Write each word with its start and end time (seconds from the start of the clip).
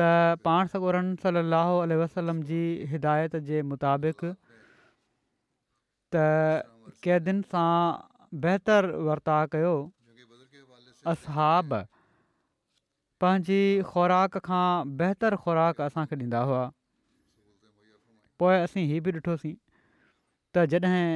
त 0.00 0.08
पाण 0.46 0.70
सगुरन 0.74 1.10
सली 1.24 1.98
वसलम 2.02 2.40
जी 2.52 2.60
हिदायत 2.94 3.36
जे 3.50 3.62
मुताबिक़ 3.72 4.22
त 4.22 6.16
कैदियुनि 7.06 7.46
सां 7.54 7.66
बहितरु 8.46 9.04
वर्ता 9.10 9.36
कयो 9.56 9.74
असाब 11.14 11.76
पंहिंजी 13.26 13.60
ख़ुराक 13.86 14.36
खां 14.46 14.90
बहितर 14.98 15.36
खुराक 15.44 15.80
असांखे 15.84 16.16
ॾींदा 16.18 16.40
हुआ 16.50 16.60
पोइ 18.38 18.56
असीं 18.66 18.84
हीअ 18.90 19.00
बि 19.06 19.10
ॾिठोसीं 19.16 19.54
त 20.56 20.64
जॾहिं 20.74 21.08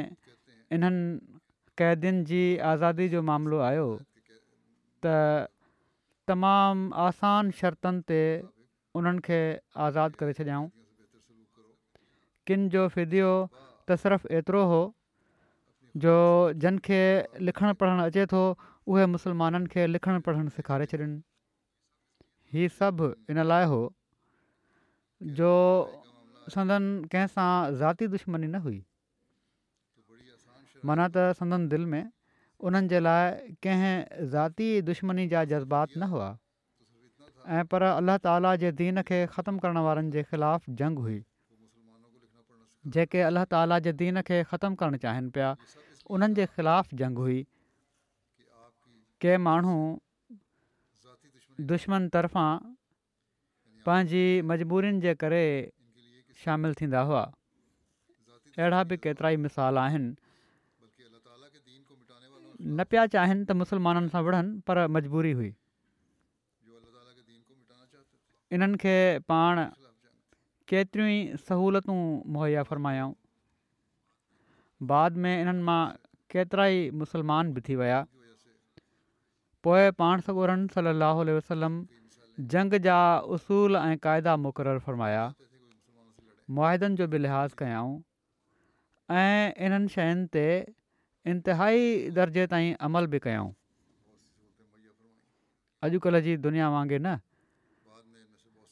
इन्हनि 0.78 1.02
क़ैदीनि 1.82 2.24
जी 2.32 2.40
आज़ादी 2.72 3.08
जो 3.12 3.22
मामिलो 3.28 3.58
आयो 3.68 3.86
त 5.06 5.12
तमामु 6.32 6.90
आसान 7.04 7.50
शर्तनि 7.60 8.00
ते 8.10 8.20
उन्हनि 8.40 9.24
खे 9.30 9.40
आज़ादु 9.86 10.18
करे 10.24 10.32
छॾियाऊं 10.42 10.68
किनि 12.50 12.68
जो 12.76 12.86
फिदियो 12.98 13.30
त 13.90 14.00
सिर्फ़ु 14.04 14.34
एतिरो 14.42 14.64
हो 14.76 14.82
जो 16.06 16.18
जिन 16.66 16.82
खे 16.90 17.02
लिखणु 17.50 17.74
पढ़णु 17.84 18.10
अचे 18.12 18.26
थो 18.36 18.42
उहे 18.92 19.10
मुस्लमाननि 19.18 19.74
खे 19.76 19.86
लिखणु 19.96 20.28
पढ़णु 20.30 20.58
सेखारे 20.60 20.94
छॾियनि 20.94 21.20
हीअ 22.54 22.68
सभु 22.78 23.06
इन 23.32 23.40
लाइ 23.50 23.66
हो 23.74 23.80
जो 25.40 25.48
سندن 26.54 26.84
कंहिंसां 27.12 27.48
ज़ाती 27.82 28.06
दुश्मनी 28.14 28.46
न 28.46 28.58
हुई 28.64 28.78
माना 30.90 31.06
त 31.16 31.24
संदनि 31.42 31.68
दिलि 31.74 31.84
में 31.92 32.06
उन्हनि 32.70 32.88
जे 32.92 33.00
लाइ 33.08 33.52
कंहिं 33.66 34.26
ज़ाती 34.34 34.68
दुश्मनी 34.90 35.26
जा 35.34 35.44
जज़्बात 35.52 35.90
न 35.98 36.08
हुआ 36.16 36.28
ऐं 37.60 37.62
पर 37.74 37.82
अलाह 37.90 38.16
ताला 38.26 38.54
जे 38.64 38.72
दीन 38.82 39.00
खे 39.12 39.18
ख़तमु 39.38 39.58
करण 39.66 39.78
वारनि 39.88 40.10
जे 40.18 40.22
ख़िलाफ़ु 40.34 40.74
जंग 40.82 40.98
हुई 41.06 41.18
जेके 42.98 43.20
अलाह 43.30 43.44
ताला 43.56 43.78
जे 43.88 43.92
दीन 44.04 44.20
खे 44.32 44.42
ख़तमु 44.54 44.74
करणु 44.84 44.98
चाहिनि 45.08 45.30
पिया 45.38 45.54
उन्हनि 46.10 46.34
जे 46.40 46.46
ख़िलाफ़ु 46.58 46.98
जंग 47.04 47.22
हुई 47.26 47.40
के 49.26 49.36
माण्हू 49.48 49.76
दुश्मन 51.68 52.04
तर्फ़ां 52.12 52.50
पंहिंजी 53.86 54.20
मजबूरीनि 54.50 55.00
जे 55.04 55.12
करे 55.22 55.40
शामिलु 56.42 56.74
थींदा 56.80 57.00
हुआ 57.08 57.22
अहिड़ा 58.52 58.78
बि 58.92 58.96
केतिरा 59.06 59.28
ई 59.34 59.36
मिसाल 59.46 59.78
आहिनि 59.84 60.10
न 62.76 62.84
पिया 62.90 63.02
चाहिनि 63.14 63.42
त 63.48 63.52
मुस्लमाननि 63.62 64.08
सां 64.14 64.22
विढ़नि 64.28 64.50
पर 64.70 64.78
मजबूरी 64.98 65.32
हुई 65.40 65.50
इन्हनि 68.58 68.76
खे 68.84 68.94
पाण 69.32 69.56
केतिरियूं 70.72 71.10
ई 71.10 71.42
सहूलियतूं 71.50 71.98
मुहैया 72.36 72.62
फरमायूं 72.70 73.10
बाद 74.94 75.12
में 75.26 75.28
इन्हनि 75.40 75.62
मां 75.68 75.80
केतिरा 76.36 76.64
ई 76.78 77.36
बि 77.56 77.60
थी 77.68 77.74
विया 77.82 78.00
पोए 79.64 79.90
पाण 80.00 80.20
सभु 80.26 80.44
सली 80.74 80.88
अलाहु 80.96 81.24
वसलम 81.36 81.74
जंग 82.52 82.74
जा 82.84 82.98
उसूल 83.36 83.76
ऐं 83.80 83.96
क़ायदा 84.06 84.36
मुक़ररु 84.44 84.80
फ़रमाया 84.86 85.24
मुआदनि 86.58 86.96
जो 87.00 87.06
बि 87.14 87.18
लिहाज़ु 87.24 87.56
कयऊं 87.60 87.92
ऐं 89.22 89.54
इन्हनि 89.68 89.88
शयुनि 89.96 90.24
ते 90.36 90.46
इंतिहाई 91.32 91.80
दर्जे 92.20 92.46
ताईं 92.54 92.70
अमल 92.88 93.06
बि 93.14 93.20
कयूं 93.28 93.48
अॼुकल्ह 95.88 96.20
जी 96.28 96.32
दुनिया 96.48 96.66
वांगुरु 96.76 97.02
न 97.06 97.10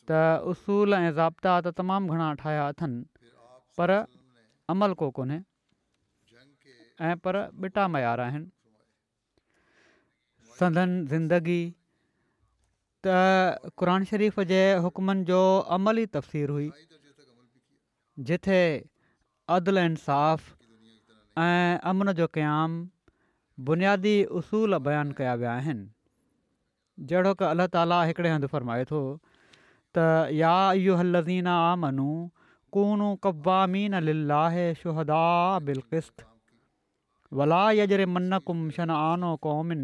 त 0.08 0.22
उसूल 0.54 0.88
ऐं 1.00 1.12
ज़ाब्ता 1.20 1.50
त 1.68 1.76
तमामु 1.82 2.08
घणा 2.16 2.28
ठाहिया 2.44 2.64
अथनि 2.72 3.04
पर 3.78 3.90
अमल 4.72 4.94
कोन्हे 5.04 5.40
ऐं 7.08 7.16
पर 7.26 7.34
ॿिटा 7.68 7.86
मयार 7.96 8.20
आहिनि 8.26 8.46
संदन 10.58 10.90
ज़िंदगी 11.10 11.62
त 13.06 13.12
क़ुर 13.80 13.88
शरीफ़ 14.10 14.40
जे 14.52 14.62
हुकमनि 14.86 15.24
जो 15.24 15.40
अमली 15.76 16.04
तफ़सीर 16.16 16.50
हुई 16.50 16.70
जिथे 18.30 18.56
अदल 19.56 19.78
इंसाफ़ 19.82 20.46
ऐं 21.42 21.76
अमन 21.92 22.10
जो 22.22 22.26
क़याम 22.38 22.70
बुनियादी 23.70 24.16
उसूल 24.42 24.78
बयानु 24.88 25.14
कया 25.20 25.34
विया 25.44 25.54
आहिनि 25.60 25.86
जहिड़ो 27.06 27.34
की 27.42 27.48
अलाह 27.52 27.70
ताला 27.78 28.00
हिकिड़े 28.10 28.30
हंधु 28.34 28.50
फ़र्माए 28.56 28.90
थो 28.90 29.00
त 29.94 30.04
कुम 38.46 38.68
शन 38.74 38.90
आनो 39.00 39.32
क़ौमिन 39.42 39.82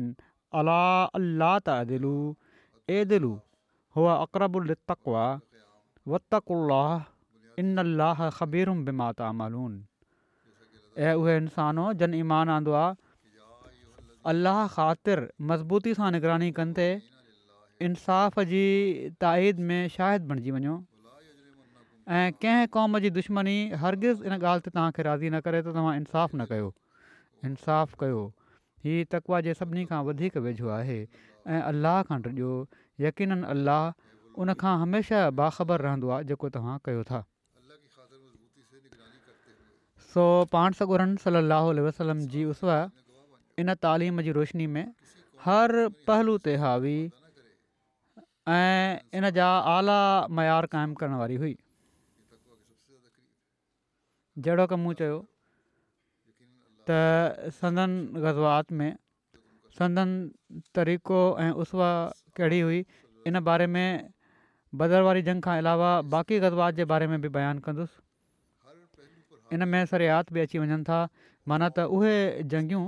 अलाह 0.58 1.14
अलाह 1.18 1.54
तकरबु 1.66 2.10
वाह 3.98 4.44
इन 7.64 7.82
अलाह 7.84 8.18
ख़बीर 8.38 8.74
ऐं 10.96 11.14
उहे 11.20 11.34
इंसान 11.36 11.78
जन 12.00 12.12
ईमान 12.22 12.50
आंदो 12.56 12.72
आहे 12.80 13.62
अलाह 14.32 14.58
ख़ातिर 14.74 15.22
मज़बूती 15.50 15.94
सां 16.00 16.10
निगरानी 16.16 16.50
कंदे 16.58 16.86
इनसाफ़ 17.86 18.36
जी 18.50 18.60
ताईद 19.24 19.64
में 19.70 19.80
शाहिद 19.94 20.28
बणजी 20.28 20.54
वञो 20.58 20.74
ऐं 22.18 22.28
कंहिं 22.44 22.68
क़ौम 22.76 22.98
जी 23.06 23.10
दुश्मनी 23.16 23.54
हरगिज़ु 23.82 24.28
इन 24.30 24.36
ॻाल्हि 24.42 24.64
ते 24.68 24.74
तव्हांखे 24.76 25.06
राज़ी 25.08 25.28
न 25.34 25.40
करे 25.48 25.62
त 25.66 25.74
तव्हां 25.78 25.96
इंसाफ़ु 26.02 26.38
न 26.40 26.46
कयो 26.54 26.70
इनसाफ़ु 27.50 27.98
कयो 28.04 28.22
हीअ 28.84 29.04
तकवा 29.12 29.40
जे 29.44 29.52
सभिनी 29.58 29.84
खां 29.90 30.00
वधीक 30.06 30.36
वेझो 30.46 30.68
आहे 30.78 30.98
ऐं 31.52 31.60
अलाह 31.72 32.00
खां 32.08 32.18
रु 32.26 32.32
जो 32.40 32.48
यकीननि 33.04 33.46
अलाह 33.54 34.42
उनखां 34.44 34.72
हमेशह 34.82 35.28
बाख़बर 35.40 35.84
रहंदो 35.86 36.10
आहे 36.16 36.24
जेको 36.30 36.48
तव्हां 36.58 36.74
कयो 36.88 37.04
था 37.12 37.22
सो 40.10 40.24
पाण 40.56 40.76
सगुरनि 40.80 41.22
सली 41.26 41.42
अलाहु 41.42 41.72
वसलम 41.88 42.22
जी 42.36 42.44
उसवा 42.56 42.76
इन 43.64 43.74
तालीम 43.86 44.20
जी 44.28 44.36
रोशनी 44.40 44.66
में 44.76 44.86
हर 45.46 45.76
पहलू 46.10 46.36
ते 46.48 46.56
हावी 46.64 46.96
ऐं 48.54 49.18
इन 49.18 49.30
जा 49.40 49.48
आला 49.72 49.98
मयारु 50.40 50.72
क़ाइमु 50.76 51.00
करण 51.02 51.18
वारी 51.24 51.40
हुई 51.44 51.54
जहिड़ो 54.46 54.72
कम 54.74 54.92
चयो 55.00 55.16
त 56.88 57.50
संदन 57.60 57.92
गज़वात 58.24 58.72
में 58.78 58.92
संदनि 59.78 60.60
तरीक़ो 60.74 61.20
ऐं 61.44 61.50
उसवाड़ी 61.64 62.60
हुई 62.60 62.80
इन 63.26 63.40
बारे 63.48 63.66
में 63.76 64.08
बदरवारी 64.82 65.22
जंग 65.28 65.42
खां 65.48 65.56
अलावा 65.64 65.92
बाक़ी 66.14 66.40
ग़ज़ात 66.44 66.74
जे 66.80 66.84
बारे 66.92 67.06
में 67.12 67.20
बि 67.20 67.28
बयानु 67.36 67.60
कंदुसि 67.64 68.00
इन 69.58 69.68
में 69.68 69.84
सरियात 69.92 70.32
बि 70.32 70.40
अची 70.40 70.58
वञनि 70.58 70.82
था 70.88 71.00
माना 71.48 71.68
त 71.78 71.88
उहे 71.96 72.16
जंगियूं 72.52 72.84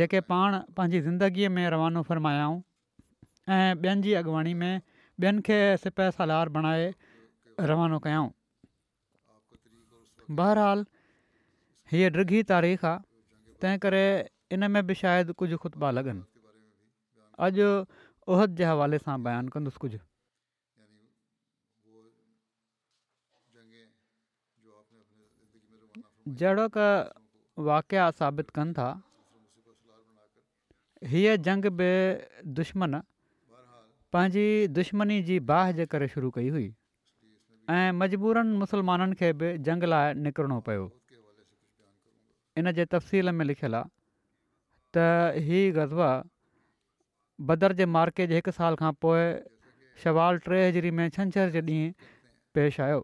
जेके 0.00 0.20
पाण 0.32 0.58
पंहिंजी 0.76 1.00
ज़िंदगीअ 1.08 1.50
में 1.56 1.64
रवानो 1.76 2.02
फ़रमायाऊं 2.10 2.58
ऐं 3.48 3.74
ॿियनि 3.82 4.00
जी 4.08 4.12
अॻुवाणी 4.22 4.54
में 4.64 4.74
ॿियनि 5.20 5.40
खे 5.48 5.58
सिपाहि 5.86 6.10
सार 6.18 6.48
बणाए 6.58 6.86
रवानो 7.72 7.98
कयऊं 8.06 8.28
बहरहाल 10.40 10.86
हीअ 11.92 12.08
ॾी 12.18 12.42
तारीख़ 12.54 12.86
आहे 12.92 13.02
तंहिं 13.60 13.78
करे 13.84 14.04
इन 14.52 14.70
में 14.70 14.82
बि 14.86 14.94
शायदि 15.02 15.32
कुझु 15.40 15.56
ख़ुतबा 15.62 15.90
लॻनि 15.96 16.22
अॼु 17.44 17.68
उहद 18.34 18.56
जे 18.58 18.64
हवाले 18.70 18.98
सां 19.04 19.16
बयानु 19.26 19.50
कंदुसि 19.54 19.78
कुझु 19.84 19.98
जहिड़ो 26.40 26.66
का 26.76 26.86
वाकिया 27.70 28.04
साबित 28.18 28.50
कनि 28.58 28.72
था 28.78 28.86
हीअ 31.10 31.36
जंग 31.48 31.66
बि 31.80 31.90
दुश्मन 32.60 33.00
पंहिंजी 34.16 34.46
दुश्मनी 34.78 35.22
जी 35.30 35.38
बाह 35.52 35.72
जे 35.78 35.86
करे 35.94 36.08
शुरू 36.16 36.30
कई 36.38 36.48
हुई 36.56 36.68
ऐं 37.76 37.92
मजबूरनि 38.02 38.56
मुस्लमाननि 38.62 39.14
खे 39.22 39.32
बि 39.40 39.48
जंग 39.68 39.84
लाइ 39.94 40.14
निकिरणो 40.26 40.60
पियो 40.68 40.84
इन 42.58 42.70
जे 42.72 42.84
तफ़सील 42.94 43.30
में 43.40 43.44
लिखियलु 43.50 43.76
आहे 43.76 43.90
त 44.96 45.44
हीअ 45.46 45.70
ग़ज़ब 45.78 46.00
बदर 47.50 47.72
जे 47.80 47.86
मार्के 47.98 48.26
जे 48.32 48.38
हिकु 48.40 48.54
साल 48.58 48.78
खां 48.82 48.90
पोइ 49.04 49.24
शवाल 50.02 50.38
टे 50.46 50.60
हज़री 50.66 50.90
में 50.98 51.08
छंछरु 51.16 51.50
जे 51.56 51.62
ॾींहुं 51.68 52.10
पेश 52.58 52.78
आयो 52.86 53.00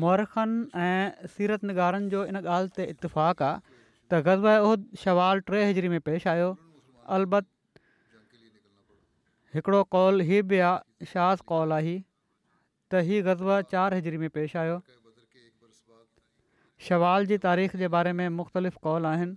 मौरखनि 0.00 0.58
ऐं 0.88 1.28
सीरत 1.36 1.64
निगारनि 1.70 2.10
जो 2.16 2.24
इन 2.32 2.40
ॻाल्हि 2.42 2.74
ते 2.80 2.88
इतफ़ाक़ 2.94 3.42
आहे 3.48 3.60
त 3.64 4.22
ग़ज़ब 4.28 4.68
उहो 4.68 4.74
सवाल 5.04 5.40
टे 5.52 5.64
हज़री 5.70 5.92
में 5.94 6.00
पेश 6.10 6.26
आयो 6.34 6.50
अलबत 7.18 7.50
हिकिड़ो 9.56 9.82
कॉल 9.96 10.20
हीअ 10.32 10.44
बि 10.52 10.58
आहे 10.68 11.10
शास 11.14 11.48
कॉल 11.54 11.74
आई 11.80 11.96
त 11.98 13.06
हीअ 13.10 13.26
ग़ज़ 13.32 13.72
चारि 13.74 14.02
हज़री 14.04 14.24
में 14.26 14.30
पेश 14.38 14.56
आयो 14.64 14.80
शवाल 16.86 17.26
जी 17.26 17.36
तारीख़ 17.44 17.76
जे 17.76 17.88
बारे 17.94 18.12
में 18.18 18.28
मुख़्तलिफ़ 18.40 18.76
कॉल 18.82 19.06
आहिनि 19.06 19.36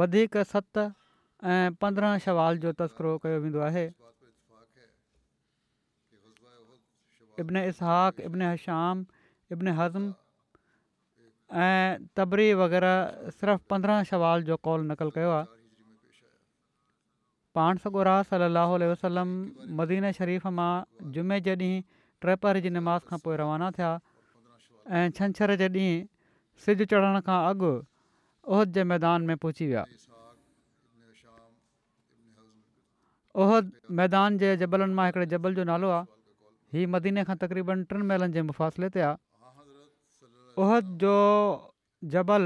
वधीक 0.00 0.36
सत 0.50 0.78
ऐं 1.44 1.74
पंद्रहं 1.84 2.18
शवाल 2.24 2.58
जो 2.64 2.72
तस्रो 2.80 3.12
कयो 3.22 3.38
वेंदो 3.44 3.60
आहे 3.68 3.84
इब्न 7.44 7.64
इसहक़ब्न 7.72 8.50
हिशाम 8.50 9.04
इब्न 9.56 9.68
हज़म 9.80 10.12
ऐं 11.68 12.04
तबरी 12.20 12.48
वग़ैरह 12.60 13.32
सिर्फ़ु 13.40 13.64
पंद्रहं 13.74 14.04
शवाल 14.12 14.42
जो 14.52 14.56
कॉल 14.68 14.86
नक़लु 14.92 15.10
कयो 15.18 15.30
आहे 15.40 15.60
पाण 17.56 17.82
सॻो 17.84 18.02
रा 18.08 18.14
सलाहु 18.28 18.78
वसलम 18.92 19.36
मदीन 19.82 20.10
शरीफ़ 20.22 20.46
मां 20.60 20.72
जुमे 21.16 21.40
जे 21.48 21.56
ॾींहुं 21.56 21.84
ट्रेपर 22.24 22.58
जी 22.66 22.70
निमाज़ 22.80 23.04
खां 23.10 23.18
पोइ 23.26 23.36
रवाना 23.40 23.70
थिया 23.78 23.90
ऐं 24.90 25.10
छंछरु 25.16 25.54
जे 25.56 25.68
ॾींहुं 25.68 26.06
सिजु 26.64 26.84
चढ़ण 26.92 27.20
खां 27.26 27.36
अॻु 27.50 27.68
ओहिद 28.54 28.72
जे 28.78 28.84
मैदान 28.92 29.22
में 29.30 29.36
पहुची 29.44 29.66
विया 29.66 29.84
ओहिद 33.44 33.70
मैदान 33.98 34.38
जे 34.38 34.56
जबलनि 34.62 34.94
मां 34.94 35.06
हिकिड़े 35.06 35.26
जबल 35.34 35.54
जो 35.54 35.64
नालो 35.70 35.90
आहे 35.98 36.78
ही 36.78 36.86
मदीने 36.96 37.24
खां 37.28 37.36
तक़रीबनि 37.44 37.84
टिनि 37.92 38.02
महिलनि 38.10 38.32
जे 38.32 38.42
मुफ़ासिले 38.48 38.88
ते 38.96 39.00
आहे 39.06 40.60
ओहिद 40.64 40.90
जो 41.04 41.14
जबल 42.16 42.44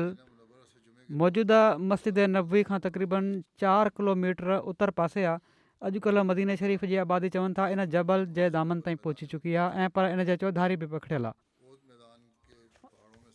मौजूदा 1.22 1.60
मस्जिद 1.92 2.18
नबी 2.36 2.62
खां 2.68 2.78
तक़रीबनि 2.86 3.40
चारि 3.64 3.90
किलोमीटर 3.96 4.56
उतर 4.74 4.90
पासे 5.00 5.24
आहे 5.32 5.44
अॼुकल्ह 5.90 6.22
मदीने 6.30 6.56
शरीफ़ 6.56 6.84
जी 6.92 6.96
आबादी 7.08 7.28
चवनि 7.38 7.54
था 7.58 7.68
इन 7.74 7.84
जबल 7.96 8.24
जे 8.38 8.48
दामन 8.50 8.80
ताईं 8.86 8.96
पहुची 9.08 9.26
चुकी 9.32 9.54
आहे 9.64 9.84
ऐं 9.84 9.88
पर 9.96 10.08
इन 10.12 10.24
जे 10.30 10.36
चौधारी 10.44 10.76
बि 10.76 10.86
पकिड़ियल 10.94 11.26
आहे 11.26 11.34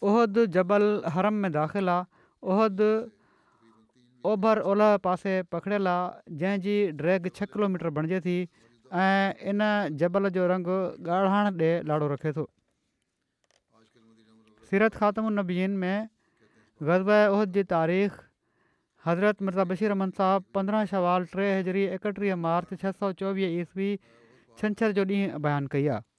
उहिद 0.10 0.44
जबल 0.54 0.84
हरम 1.18 1.34
में 1.46 1.52
दाख़िलु 1.60 1.92
आहे 1.98 2.06
اوبر 4.24 4.28
ओभर 4.32 4.60
ओलह 4.72 4.96
पासे 5.04 5.32
पकिड़ियलु 5.52 5.90
आहे 5.90 6.36
जंहिंजी 6.42 6.76
ड्रैग 6.98 7.28
छह 7.38 7.46
किलोमीटर 7.54 7.90
बणिजे 7.98 8.20
थी 8.26 8.36
ऐं 9.04 9.34
इन 9.52 9.60
जबल 10.02 10.30
जो 10.36 10.46
रंगु 10.52 10.76
ॻाढ़ाइणु 11.12 11.54
ॾे 11.62 11.72
लाड़ो 11.92 12.08
रखे 12.14 12.32
थो 12.38 12.44
सीरत 14.72 14.96
ख़ात्म 15.02 15.34
नबीन 15.40 15.72
में 15.86 15.98
ग़ज़ब 16.90 17.16
उहिद 17.38 17.52
जी 17.58 17.64
तारीख़ 17.74 18.20
हज़रत 19.08 19.42
मिर्ज़ा 19.50 19.64
बशीरमन 19.74 20.10
साहबु 20.22 20.54
पंद्रहं 20.60 20.86
सवाल 20.94 21.26
टे 21.34 21.50
हज़री 21.60 21.86
एकटीह 21.98 22.36
मार्च 22.46 22.78
छह 22.86 22.92
सौ 23.02 23.12
चोवीह 23.24 23.58
ईस्वी 23.64 23.90
छंछरु 24.62 25.02
जो 25.02 25.10
ॾींहुं 25.10 25.42
बयानु 25.50 25.74
कई 25.78 25.88
आहे 25.96 26.11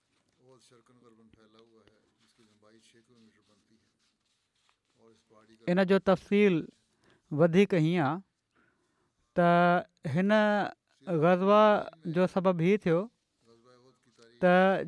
इन 5.70 5.84
जो 5.90 5.98
तफ़सील 5.98 6.64
वधीक 7.40 7.74
हीअं 7.74 8.04
आहे 8.04 8.16
त 9.38 10.08
हिन 10.14 10.30
ग़ज़वा 11.22 11.62
जो 12.16 12.26
सबबु 12.34 12.62
हीउ 12.68 12.78
थियो 12.86 13.00
त 14.42 14.44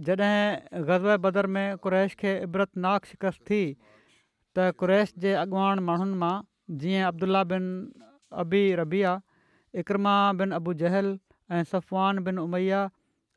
जॾहिं 0.07 0.83
ग़ज़वे 0.88 1.16
बदर 1.26 1.47
में 1.54 1.78
क़्रैश 1.85 2.14
खे 2.23 2.33
इबरतनाक 2.49 3.07
शिकस्त 3.12 3.40
थी 3.50 3.62
त 4.57 4.71
क़्रैश 4.83 5.14
जे 5.26 5.33
अॻुवान 5.45 5.78
माण्हुनि 5.90 6.14
मां 6.25 6.35
जीअं 6.83 7.04
अब्दुला 7.11 7.43
बिन 7.54 7.64
अबी 8.45 8.62
रबिया 8.83 9.12
इकरमा 9.83 10.14
बिन 10.43 10.59
अबू 10.59 10.75
जहल 10.85 11.14
ऐं 11.54 11.62
Safwan 11.73 12.19
bin 12.28 12.38
Umayya 12.49 12.85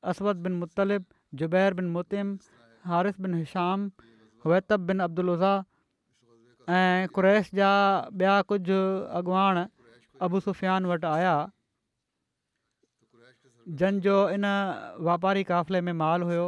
Aswad 0.10 0.42
bin 0.48 0.54
Muttalib 0.66 1.06
Jubair 1.42 1.74
bin 1.82 1.90
Mutim 1.98 2.36
Harith 2.92 3.22
bin 3.22 3.34
Hisham 3.42 3.90
Huwait 4.46 4.74
bin 4.92 5.00
Abdullah 5.10 5.56
ऐं 6.76 7.08
कुरेश 7.16 7.50
जा 7.58 7.68
ॿिया 8.22 8.32
कुझु 8.52 8.78
अॻवान 9.20 9.58
अबु 10.28 10.40
सुफ़ियान 10.48 10.86
वटि 10.92 11.08
आया 11.10 11.36
जंहिंजो 13.82 14.18
इन 14.36 14.46
वापारी 15.10 15.44
क़ाफ़िले 15.52 15.82
में 15.88 15.94
माल 16.04 16.22
हुयो 16.32 16.48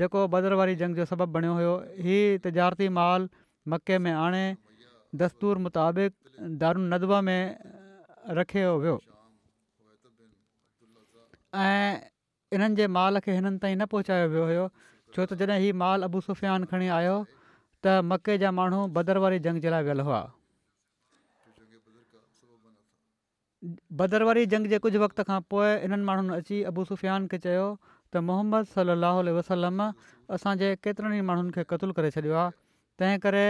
जेको 0.00 0.26
बदरवारी 0.34 0.74
जंग 0.84 0.96
जो 1.02 1.04
सबबु 1.12 1.26
बणियो 1.36 1.52
हुयो 1.58 1.74
हीउ 2.08 2.38
तिजारती 2.48 2.88
माल 3.00 3.28
मके 3.74 3.98
में 4.08 4.12
आणे 4.12 4.44
दस्तूर 5.24 5.58
मुताबिक़ 5.66 6.40
दारु 6.64 6.88
नदब 6.96 7.14
में 7.28 7.42
रखियो 8.40 8.72
वियो 8.84 8.96
ऐं 11.68 12.00
इन्हनि 12.56 12.86
माल 12.96 13.20
खे 13.26 13.36
हिननि 13.38 13.58
ताईं 13.62 13.76
न 13.80 13.86
पहुचायो 13.94 14.28
वियो 14.32 14.44
हुयो 14.52 14.68
छो 15.14 15.24
त 15.28 15.40
जॾहिं 15.44 15.62
हीउ 15.68 15.78
माल 15.84 16.10
अबू 16.12 16.20
सुफ़ियान 16.32 16.64
खणी 16.72 16.88
आयो 17.00 17.14
त 17.86 18.02
मके 18.12 18.36
जा 18.42 18.50
माण्हू 18.58 18.80
भदर 18.98 19.18
वारी 19.24 19.38
जंग 19.46 19.62
जे 19.64 19.70
लाइ 19.74 19.82
वियल 19.88 20.00
हुआ 20.06 20.20
भदर 24.00 24.22
वारी 24.28 24.42
जंग 24.54 24.66
जे 24.74 24.78
कुझु 24.86 24.98
वक़्त 25.02 25.22
खां 25.30 25.38
पोइ 25.54 25.68
इन्हनि 25.86 26.04
माण्हुनि 26.10 26.32
अची 26.42 26.56
अबू 26.70 26.82
सुफ़ियान 26.90 27.28
खे 27.34 27.38
चयो 27.46 27.66
त 28.10 28.22
मोहम्मद 28.30 28.66
सलाहु 28.74 29.36
वसलम 29.38 29.78
असांजे 30.34 30.68
केतिरनि 30.86 31.18
ई 31.18 31.26
माण्हुनि 31.30 31.50
खे 31.56 31.62
क़तलु 31.74 31.92
करे 32.00 32.10
छॾियो 32.16 32.34
आहे 32.42 32.54
तंहिं 33.00 33.16
करे 33.26 33.46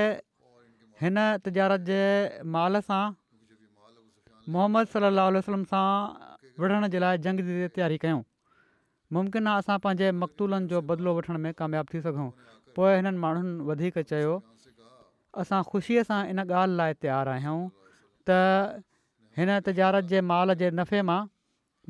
हिन 1.03 1.17
तिजारत 1.49 1.81
जे 1.91 2.01
माल 2.57 2.81
सां 2.93 3.05
मोहम्मद 4.53 4.87
सलाह 4.95 5.29
वसलम 5.41 5.65
सां 5.75 5.85
विढ़ण 6.63 6.93
जे 6.97 7.05
लाइ 7.07 7.17
जंग 7.29 7.41
जी 7.51 7.55
तयारी 7.79 7.99
कयूं 8.05 8.23
मुमकिन 9.17 9.47
आहे 9.55 9.65
असां 9.65 9.77
पंहिंजे 9.87 10.13
मकतूलनि 10.21 10.67
जो 10.75 10.85
बदिलो 10.93 11.17
वठण 11.21 11.43
में 11.49 11.53
थी 11.93 12.01
सघूं 12.07 12.31
पोइ 12.77 12.95
हिननि 13.01 13.17
माण्हुनि 13.25 13.53
वधीक 13.69 13.97
चयो 14.13 14.35
असां 15.41 15.61
ख़ुशीअ 15.73 16.01
सां 16.09 16.21
इन 16.33 16.39
ॻाल्हि 16.45 16.77
लाइ 16.81 16.93
तयारु 17.05 17.31
आहियूं 17.37 17.61
त 18.29 18.29
हिन 19.39 19.51
तजारत 19.69 20.05
जे 20.13 20.19
माल 20.33 20.49
जे 20.63 20.69
नफ़े 20.81 21.01
मां 21.09 21.21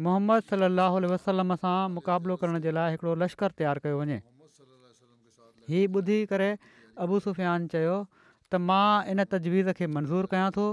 मुहम्मद 0.07 0.41
सलाहु 0.53 0.97
वसलम 1.15 1.51
सां 1.65 1.77
मुक़ाबिलो 1.97 2.35
करण 2.43 2.57
जे 2.67 2.71
लाइ 2.79 2.89
हिकिड़ो 2.95 3.13
लश्करु 3.25 3.55
तयारु 3.61 3.81
कयो 3.87 3.97
वञे 4.03 4.19
हीअ 5.71 5.91
ॿुधी 5.97 6.19
करे 6.33 6.51
अबू 7.03 7.15
सुफ़ियान 7.29 7.61
चयो 7.75 7.97
त 8.23 8.63
मां 8.71 8.89
इन 9.15 9.19
तजवीज़ 9.37 9.71
खे 9.81 9.87
मंज़ूरु 9.99 10.27
कयां 10.35 10.49
थो 10.59 10.67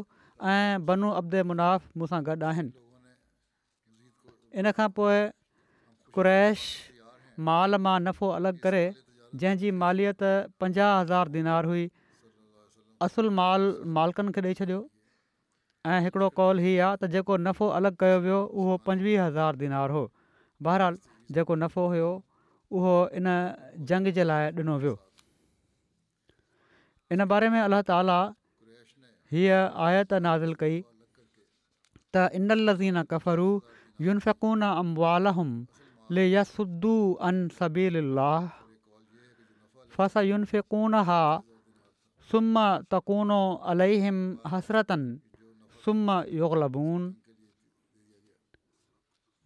ऐं 0.54 0.78
बनू 0.92 1.10
अब्दे 1.24 1.42
मुनाफ़ 1.54 1.90
मूंसां 2.02 2.22
गॾु 2.30 2.40
आहिनि 2.52 2.74
इन 4.62 4.68
खां 4.80 4.90
माल 7.46 7.72
मां 7.84 7.94
नफ़ो 8.06 8.28
अलॻि 8.40 8.52
करे 8.64 8.82
जंहिंजी 9.42 9.70
मालियत 9.84 10.24
पंजाह 10.64 10.90
हज़ार 11.02 11.28
दिनार 11.36 11.66
हुई 11.72 11.86
असुल 13.08 13.30
माल 13.40 13.64
मालिकनि 13.96 14.32
खे 14.36 14.42
ॾेई 14.48 14.58
छॾियो 14.60 14.80
ऐं 15.94 16.00
हिकिड़ो 16.08 16.28
कॉल 16.42 16.60
हीअ 16.66 16.84
आहे 16.90 16.98
त 17.04 17.10
जेको 17.16 17.38
नफ़ो 17.48 17.68
अलॻि 17.80 17.94
कयो 18.04 18.20
वियो 18.28 18.38
उहो 18.64 18.76
पंजवीह 18.90 19.24
हज़ार 19.26 19.56
दिनार 19.64 19.96
हो 19.98 20.04
बहरहाल 20.68 20.98
जेको 21.38 21.56
नफ़ो 21.64 21.86
हुयो 21.96 22.12
उहो 22.78 22.94
इन 23.22 23.34
जंग 23.92 24.12
जे 24.20 24.24
लाइ 24.30 24.52
ॾिनो 24.62 24.78
वियो 24.86 24.94
इन 27.18 27.26
बारे 27.36 27.50
में 27.56 27.60
अल्ला 27.66 27.82
ताला 27.92 28.20
हीअ 29.36 29.60
आयत 29.92 30.14
नाज़िल 30.32 30.54
कई 30.66 30.80
त 32.14 32.30
इन 32.42 32.62
लज़ीन 32.66 33.04
कफ़र 33.14 33.48
युनिफून 34.08 34.70
अम्बालम 34.74 35.54
ले 36.18 36.30
यू 36.34 36.96
अन 37.32 37.48
सबील 37.62 38.00
फ़स 39.96 40.18
युनिफ़ुन 40.30 41.00
हा 41.10 41.22
सुम 42.32 42.62
तकूनो 42.94 43.42
अलहिम 43.74 44.18
हसरतनि 44.54 45.82
सुम 45.86 46.08
युगलबून 46.44 47.04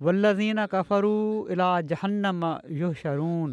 वल्लज़ीन 0.08 0.66
कफ़रू 0.74 1.16
इला 1.56 1.70
जहनम 1.94 2.42
यूशरून 2.82 3.52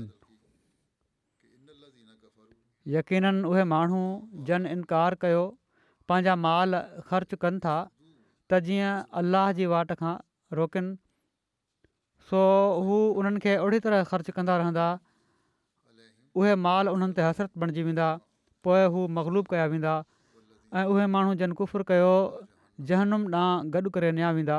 यक़ीननि 2.95 3.47
उहे 3.51 3.65
माण्हू 3.75 4.03
जन 4.51 4.67
इनकार 4.77 5.15
कयो 5.25 5.45
पंहिंजा 6.11 6.35
माल 6.47 6.83
ख़र्चु 7.13 7.37
कनि 7.45 7.59
था 7.67 7.77
त 8.51 8.61
जीअं 8.69 9.07
अलाह 9.21 9.47
जी 9.61 9.67
वाट 9.75 9.97
खां 10.01 10.13
रोकिन 10.59 10.91
सो 12.31 12.43
हू 12.89 12.99
उन्हनि 13.23 13.41
खे 13.47 13.57
ओड़ी 13.67 13.79
तरह 13.89 14.05
ख़र्चु 14.11 14.33
कंदा 14.39 14.57
रहंदा 14.63 14.87
उहे 16.35 16.55
माल 16.67 16.89
उन्हनि 16.93 17.13
ते 17.19 17.23
हसरत 17.25 17.51
बणिजी 17.63 17.83
वेंदा 17.89 18.07
पोइ 18.67 18.85
हू 18.93 19.07
मगलूब 19.19 19.47
कया 19.55 19.67
वेंदा 19.73 19.95
ऐं 20.79 20.85
उहे 20.93 21.07
माण्हू 21.15 21.35
जन 21.41 21.53
कुफुर 21.59 21.83
कयो 21.91 22.13
जहनुम 22.91 23.27
ॾांहुं 23.35 23.71
गॾु 23.75 23.91
करे 23.97 24.11
निया 24.19 24.31
वेंदा 24.39 24.57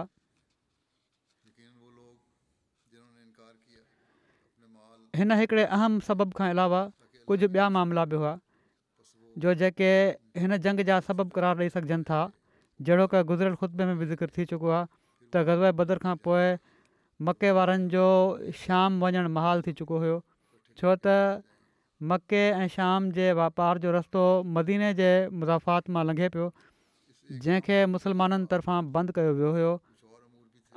हिन 5.19 5.31
हिकिड़े 5.39 5.63
अहम 5.79 5.99
सबब 6.09 6.33
खां 6.37 6.49
अलावा 6.55 6.81
कुझु 7.27 7.47
ॿिया 7.47 7.67
मामला 7.77 8.03
बि 8.13 8.21
हुआ 8.21 8.33
जो 9.43 9.53
जेके 9.61 9.91
हिन 10.43 10.55
जंग 10.65 10.79
जा 10.89 10.99
सबबु 11.07 11.33
करार 11.37 11.57
ॾेई 11.63 11.69
सघजनि 11.75 12.03
था 12.09 12.19
जहिड़ो 12.87 13.07
की 13.13 13.21
गुज़िरियल 13.31 13.55
ख़ुतबे 13.61 13.85
में 13.91 13.97
बि 13.99 14.05
ज़िक्र 14.13 14.27
थी 14.37 14.45
चुको 14.51 14.69
आहे 14.77 15.43
त 15.71 15.73
बदर 15.81 16.01
खां 16.07 16.15
पोइ 16.27 16.45
मके 17.29 17.51
वारनि 17.59 17.87
जो 17.95 18.05
शाम 18.63 19.03
वञणु 19.03 19.29
महाल 19.39 19.61
थी 19.67 19.73
चुको 19.81 19.99
हुओ 20.03 20.19
छो 20.81 20.95
त 21.07 21.15
मके 22.03 22.37
ऐं 22.49 22.67
शाम 22.67 23.09
जे 23.11 23.31
वापार 23.33 23.77
जो 23.79 23.91
रस्तो 23.91 24.43
मदीने 24.55 24.93
जे 24.99 25.11
मुज़ाफ़ात 25.31 25.89
मां 25.95 26.03
लंघे 26.07 26.27
पियो 26.35 26.47
जंहिंखे 27.31 27.85
मुसलमाननि 27.91 28.45
तरफ़ां 28.51 28.79
बंदि 28.91 29.13
कयो 29.15 29.31
वियो 29.39 29.51
हुयो 29.57 29.71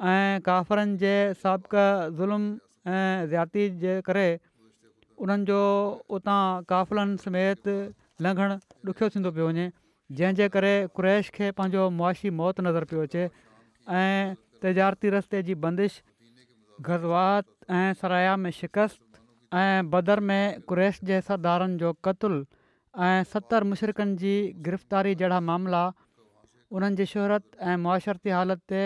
ऐं 0.06 0.40
काफ़लनि 0.48 0.96
जे 1.02 1.14
साबक 1.42 1.74
ज़ुल्म 2.20 2.42
ऐं 2.86 3.26
ज़्याती 3.34 3.64
जे 3.84 3.94
करे 4.10 4.28
उन्हनि 5.26 5.44
जो 5.50 5.58
उतां 6.18 6.40
काफ़िलनि 6.70 7.16
समेत 7.24 7.66
लंघणु 8.26 8.54
ॾुखियो 8.90 9.08
थींदो 9.14 9.30
पियो 9.38 9.46
वञे 9.50 9.66
जंहिंजे 10.20 10.48
करे 10.58 10.74
क्रैश 10.98 11.30
खे 11.40 11.50
पंहिंजो 11.58 11.88
मुआशी 11.98 12.30
मौत 12.42 12.60
नज़र 12.68 12.84
पियो 12.92 13.02
अचे 13.10 13.24
ऐं 14.02 14.34
तजारती 14.62 15.10
रस्ते 15.18 15.42
जी 15.50 15.54
बंदिश 15.66 16.00
गज़वात 16.86 17.44
ऐं 17.82 17.86
सराया 18.02 18.36
में 18.44 18.50
शिकस्त 18.62 18.98
ऐं 19.54 19.88
बदर 19.90 20.20
में 20.30 20.60
कु्रेश 20.68 20.98
जे 21.10 21.20
सरदारनि 21.26 21.76
जो 21.82 21.92
क़तुलु 22.04 22.44
ऐं 23.04 23.22
सतरि 23.32 23.68
मुशरक़नि 23.68 24.14
जी 24.22 24.32
गिरफ़्तारी 24.66 25.14
जहिड़ा 25.20 25.40
मामला 25.48 25.82
उन्हनि 26.76 26.96
जी 27.00 27.06
शुहरत 27.12 27.46
ऐं 27.72 27.76
मुआशरती 27.84 28.30
हालति 28.36 28.60
ते 28.68 28.82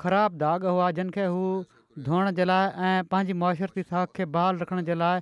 ख़राबु 0.00 0.36
दाग़ 0.42 0.66
हुआ 0.72 0.90
जिन 0.98 1.10
खे 1.16 1.24
हू 1.34 1.42
धोअण 2.08 2.30
जे 2.40 2.44
लाइ 2.48 2.64
ऐं 2.88 3.02
पंहिंजी 3.12 3.32
मुआशरती 3.44 3.82
साख 3.92 4.16
खे 4.16 4.24
बहाल 4.38 4.58
रखण 4.64 4.82
जे 4.88 4.94
लाइ 5.04 5.20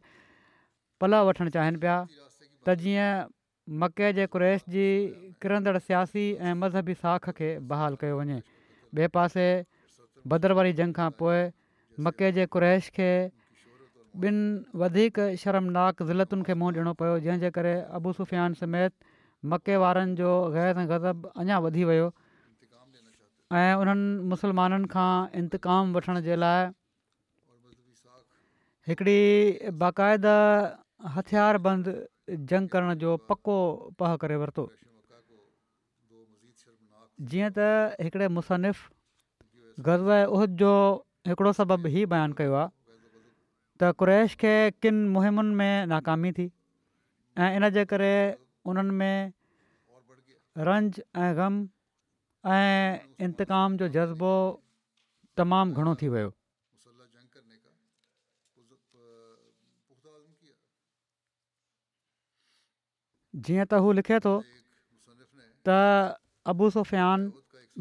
पलउ 1.03 1.25
वठणु 1.31 1.51
चाहिनि 1.59 1.79
पिया 1.87 1.99
त 2.67 2.79
जीअं 2.87 3.11
मके 3.83 4.13
जे 4.21 4.27
क्रैश 4.37 4.65
जी 4.77 4.87
किरंदड़ 5.43 5.77
सियासी 5.91 6.27
ऐं 6.33 6.59
मज़हबी 6.65 6.99
साख 7.07 7.29
खे 7.43 7.51
बहाल 7.75 7.99
कयो 8.05 8.21
वञे 8.25 8.41
ॿिए 8.99 9.07
पासे 9.19 9.47
भदर 10.35 10.53
वारी 10.61 10.73
जंग 10.83 10.95
खां 11.03 11.11
पोइ 11.23 11.41
मके 12.09 12.31
जे 12.39 12.47
कुरैश 12.57 12.91
खे 12.99 13.13
ॿिनि 14.23 14.79
वधीक 14.81 15.17
शर्मनाक 15.43 16.03
ज़िलतुनि 16.09 16.43
खे 16.47 16.55
मुंहुं 16.55 16.73
ॾियणो 16.79 16.93
पियो 16.99 17.15
जंहिंजे 17.25 17.51
करे 17.51 17.75
सुफ़ियान 18.19 18.55
समेत 18.63 18.93
मके 19.51 19.77
वारनि 19.83 20.15
जो 20.23 20.31
ग़ैर 20.55 20.71
सां 20.79 20.87
गज़ब 20.91 21.33
अञा 21.37 21.59
वधी 21.67 21.85
वियो 21.91 22.07
ऐं 23.59 23.75
उन्हनि 23.75 24.23
मुसलमाननि 24.33 24.87
खां 24.93 25.13
इंताम 25.41 25.93
वठण 25.99 26.21
जे 26.31 26.37
लाइ 26.43 26.61
हिकिड़ी 28.87 29.21
बाक़ाइदा 29.83 30.37
हथियार 31.17 31.59
जंग 31.67 32.69
करण 32.71 32.95
जो 33.03 33.17
पको 33.31 33.57
पह 33.99 34.17
करे 34.23 34.37
वरितो 34.47 34.63
जीअं 37.35 37.51
त 37.59 37.99
हिकिड़े 38.07 38.71
गज़ब 39.89 40.09
उहद 40.37 40.57
जो 40.63 40.73
हिकिड़ो 41.27 41.53
सबबु 41.61 41.89
ई 41.91 42.05
बयानु 42.15 42.35
कयो 42.39 42.55
आहे 42.59 42.71
त 43.81 43.91
कु्रेश 44.01 44.35
खे 44.41 44.55
किनि 44.85 45.09
मुहिमुनि 45.15 45.55
में 45.61 45.75
नाकामी 45.93 46.31
थी 46.39 46.47
ऐं 47.35 47.49
इन 47.59 47.69
जे 47.77 47.85
करे 47.93 48.15
उन्हनि 48.71 48.95
में 49.01 49.33
रंज 50.69 51.01
ऐं 51.23 51.31
ग़म 51.39 51.55
ऐं 52.59 53.01
انتقام 53.27 53.77
जो 53.83 53.89
जज़्बो 53.99 54.33
तमामु 55.37 55.75
घणो 55.75 55.95
थी 56.03 56.09
वियो 56.15 56.31
जीअं 63.47 63.65
त 63.71 63.83
हू 63.85 63.89
लिखे 64.01 64.19
थो 64.25 64.35
त 65.67 65.69
अबु 66.53 66.71
सुफयान 66.79 67.31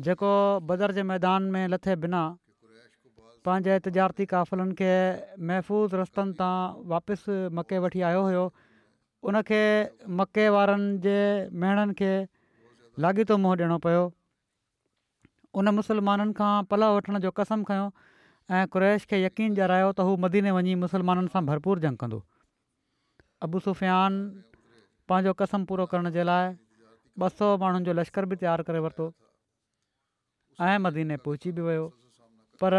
जेको 0.06 0.32
बदर 0.72 0.94
जे 0.98 1.04
मैदान 1.10 1.44
में 1.56 1.68
लथे 1.74 1.96
बिना 2.06 2.22
पंहिंजे 3.46 3.78
तिजारती 3.86 4.26
काफ़िलनि 4.34 4.74
खे 4.80 4.92
महफ़ूज़ 5.48 5.96
रस्तनि 6.02 6.34
तां 6.40 6.56
वापसि 6.92 7.36
मके 7.58 7.78
वठी 7.86 8.02
आयो 8.10 8.22
हुयो 8.26 8.44
उनखे 9.32 9.62
मके 10.20 10.46
वारनि 10.56 10.92
जे 11.06 11.16
मेणनि 11.64 11.94
खे 12.02 12.12
लाॻीतो 13.06 13.38
मुंहुं 13.44 13.58
ॾियणो 13.58 13.78
पियो 13.86 14.04
उन 15.60 15.70
मुसलमाननि 15.80 16.34
खां 16.40 16.52
पलउ 16.72 16.90
वठण 16.98 17.20
जो 17.26 17.32
कसम 17.40 17.64
खयों 17.70 17.90
ऐं 18.60 18.66
क़्रैश 18.76 19.06
खे 19.12 19.20
यकीन 19.26 19.58
जारायो 19.60 19.90
त 20.00 20.06
हू 20.10 20.16
मदीने 20.26 20.54
वञी 20.60 20.76
मुसलमाननि 20.86 21.34
सां 21.36 21.42
भरपूर 21.52 21.82
जंग 21.88 22.00
कंदो 22.04 22.20
अबू 23.48 23.64
सुफ़ियान 23.68 24.22
पंहिंजो 25.14 25.34
कसम 25.44 25.66
पूरो 25.74 25.90
करण 25.96 26.16
जे 26.20 26.24
लाइ 26.32 26.56
ॿ 27.26 27.36
सौ 27.42 27.52
माण्हुनि 27.66 27.86
जो 27.92 27.98
लश्कर 28.00 28.26
बि 28.32 28.40
तयारु 28.46 28.66
करे 28.72 28.80
वरितो 28.88 29.10
ऐं 30.70 30.80
मदीने 30.88 31.18
पहुची 31.28 31.52
बि 31.60 31.66
वियो 31.68 31.86
पर 32.62 32.74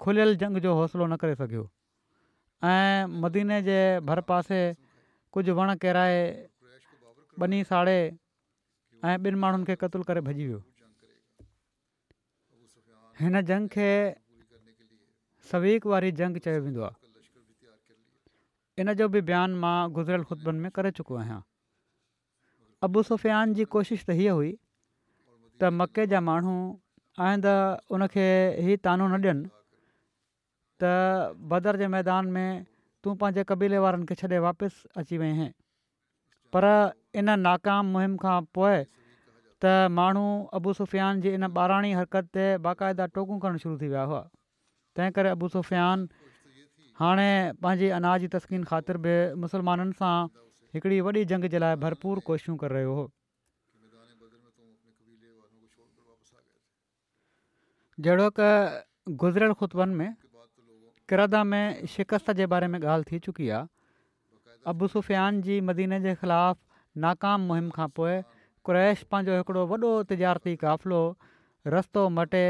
खुलियल 0.00 0.34
जंग 0.42 0.58
जो 0.66 0.74
हौसलो 0.74 1.06
न 1.06 1.16
करे 1.24 1.34
सघियो 1.42 1.64
ऐं 2.70 3.06
मदीने 3.24 3.58
जे 3.68 3.78
भर 4.10 4.20
पासे 4.30 4.60
कुझु 5.36 5.54
वण 5.60 5.74
किराए 5.84 6.20
बनी 7.42 7.62
साड़े 7.72 7.98
ऐं 8.98 9.14
ॿिनि 9.22 9.38
माण्हुनि 9.44 9.64
खे 9.70 9.74
क़तलु 9.82 10.02
करे 10.12 10.20
भॼी 10.28 10.34
वियो 10.46 10.60
हिन 13.22 13.40
झंग 13.46 13.68
खे 13.74 13.90
सवीक 15.50 15.86
वारी 15.92 16.10
जंग 16.22 16.38
चयो 16.46 16.60
वेंदो 16.66 16.82
आहे 16.88 18.82
इन 18.82 18.88
जो 18.98 19.06
बि 19.14 19.20
बयानु 19.28 19.54
मां 19.62 19.76
गुज़िरियल 19.94 20.24
ख़ुतबनि 20.30 20.58
में 20.66 20.70
करे 20.74 20.90
चुको 20.98 21.14
आहियां 21.20 21.40
अबु 22.86 23.02
सुफ़ियान 23.06 23.54
जी 23.60 23.64
कोशिशि 23.76 24.02
त 24.10 24.18
हीअ 24.18 24.34
हुई 24.40 24.50
त 25.62 25.70
मके 25.78 26.06
जा 26.12 26.20
माण्हू 26.26 26.56
आईंदा 27.26 27.52
उनखे 27.94 28.24
ई 28.70 28.76
तानू 28.86 29.06
न 29.10 29.18
ॾियनि 29.18 29.46
त 30.82 30.90
बदर 31.52 31.76
जे 31.82 31.86
मैदान 31.94 32.28
में 32.36 32.50
तूं 33.04 33.14
पंहिंजे 33.22 33.42
क़बीले 33.50 33.78
वारनि 33.84 34.06
खे 34.10 34.14
छॾे 34.20 34.38
वापसि 34.44 34.86
अची 35.02 35.18
वई 35.22 35.30
आहे 35.38 35.48
पर 36.56 36.66
इन 37.22 37.32
नाकाम 37.48 37.90
मुहिम 37.96 38.14
खां 38.24 38.36
पोइ 38.58 38.76
त 38.84 39.74
माण्हू 39.98 40.26
अबू 40.60 40.76
सुफ़ियान 40.82 41.20
जी 41.26 41.34
इन 41.40 41.48
ॿाराणी 41.58 41.92
हरकत 42.02 42.30
ते 42.38 42.46
बाक़ाइदा 42.68 43.06
टोकूं 43.18 43.38
करणु 43.46 43.64
शुरू 43.66 43.76
थी 43.82 43.88
विया 43.96 44.06
हुआ 44.14 44.22
तंहिं 44.96 45.18
करे 45.20 45.34
अबु 45.40 45.50
सुफ़ियान 45.58 46.06
हाणे 47.04 47.28
पंहिंजी 47.64 47.88
अनाज 48.00 48.26
जी 48.26 48.30
तस्कीन 48.38 48.64
ख़ातिर 48.70 49.04
बि 49.06 49.16
मुस्लमाननि 49.46 49.98
सां 50.04 50.16
हिकिड़ी 50.74 51.04
वॾी 51.08 51.26
जंग 51.34 51.54
जे 51.56 51.62
लाइ 51.66 51.82
भरपूर 51.86 52.24
कोशिशूं 52.30 52.56
करे 52.64 52.74
रहियो 52.78 52.94
हो 53.02 53.06
जहिड़ो 58.04 58.30
क 58.38 58.84
गुज़िरियल 59.20 59.52
ख़ुतबन 59.58 59.88
में 60.00 60.10
किरदा 61.08 61.42
में 61.52 61.86
शिकस्त 61.96 62.30
जे 62.40 62.46
बारे 62.52 62.66
में 62.72 62.78
ॻाल्हि 62.80 63.04
थी 63.10 63.18
चुकी 63.26 63.48
आहे 63.58 64.86
सुफ़ियान 64.92 65.40
जी 65.42 65.60
मदीने 65.70 65.98
जे 66.00 66.14
ख़िलाफ़ु 66.20 67.00
नाकाम 67.04 67.40
मुहिम 67.48 67.70
खां 67.76 67.88
पोइ 67.96 68.20
क्रैश 68.68 69.02
पंहिंजो 69.10 69.36
हिकिड़ो 69.38 69.64
वॾो 69.72 69.90
तजारती 70.14 70.54
क़ाफ़िलो 70.62 71.00
रस्तो 71.74 72.08
मटे 72.18 72.44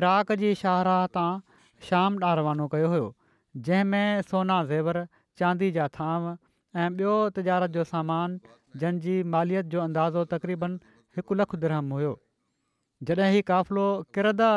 इराक 0.00 0.32
जी 0.42 0.54
शाहराह 0.62 1.06
तां 1.18 1.30
शाम 1.90 2.18
रवानो 2.40 2.66
कयो 2.74 2.88
हुयो 2.94 3.08
जंहिंमें 3.68 4.22
सोना 4.30 4.62
ज़ेवर 4.72 5.04
चांदी 5.38 5.70
जा 5.78 5.86
थाम 6.00 6.26
ऐं 6.32 6.88
ॿियो 6.96 7.14
तजारत 7.38 7.70
जो 7.78 7.84
सामान 7.94 8.38
जंहिंजी 8.76 9.22
मालियत 9.38 9.66
जो 9.76 9.80
अंदाज़ो 9.86 10.24
तक़रीबन 10.34 10.74
हिकु 11.18 11.34
लखु 11.42 11.56
द्रहम 11.66 11.92
हुयो 11.98 12.12
जॾहिं 13.08 13.30
हीउ 13.32 13.42
क़ाफ़िलो 13.48 13.86
किरदा 14.14 14.50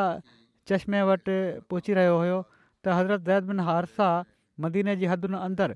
चश्मे 0.68 1.02
वटि 1.08 1.38
पहुची 1.72 1.94
रहियो 2.00 2.16
हुयो 2.20 2.40
त 2.84 2.96
हज़रत 3.00 3.22
ज़ैद 3.28 3.44
बिन 3.52 3.60
हारसा 3.68 4.10
मदीने 4.60 4.96
जी 5.00 5.06
हदिनि 5.12 5.38
अंदरि 5.48 5.76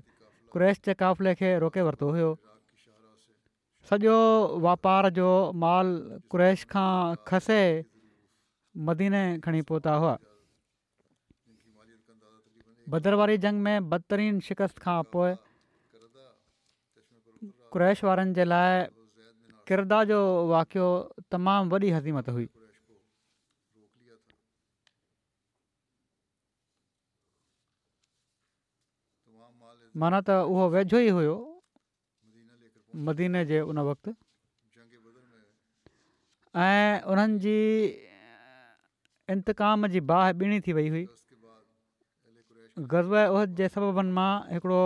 क्रैश 0.52 0.76
जे 0.84 0.92
क़ाफ़िले 1.00 1.32
खे 1.40 1.48
रोके 1.64 1.80
वरितो 1.88 2.06
हुयो 2.12 2.30
सॼो 3.88 4.16
वापार 4.66 5.08
जो 5.16 5.28
माल 5.64 5.86
क्रैश 6.32 6.64
खां 6.72 6.92
खसे 7.28 7.62
मदीने 8.88 9.22
खणी 9.44 9.62
पहुता 9.72 9.92
हुआ 10.04 10.18
भदर 12.92 13.36
जंग 13.46 13.60
में 13.64 13.88
बदतरीन 13.88 14.40
शिकस्त 14.50 14.78
खां 14.84 15.00
पोइ 15.16 15.32
क्रैश 17.72 18.04
वारनि 18.04 18.32
जे 18.34 18.44
लाइ 18.44 18.84
किरदा 19.68 20.02
जो 20.12 20.18
वाक़ियो 20.48 20.86
तमामु 21.32 21.68
वॾी 21.72 21.90
हज़ीमत 21.96 22.28
हुई 22.36 22.48
माना 30.00 30.18
त 30.22 30.30
उहो 30.52 30.64
वेझो 30.78 30.98
ई 31.04 31.14
हुयो 31.18 31.34
मदीने 33.06 33.42
जे 33.50 33.60
उन 33.70 33.78
वक़्तु 33.88 34.10
ऐं 36.64 36.94
उन्हनि 37.14 37.38
जी 37.46 37.58
इंतकाम 39.36 39.86
जी 39.94 40.00
बाह 40.12 40.24
ॿीणी 40.44 40.58
थी 40.66 40.72
वई 40.78 40.88
हुई 40.94 41.04
गज़वद 42.92 43.58
जे 43.62 43.68
सबबनि 43.78 44.12
मां 44.20 44.30
हिकिड़ो 44.54 44.84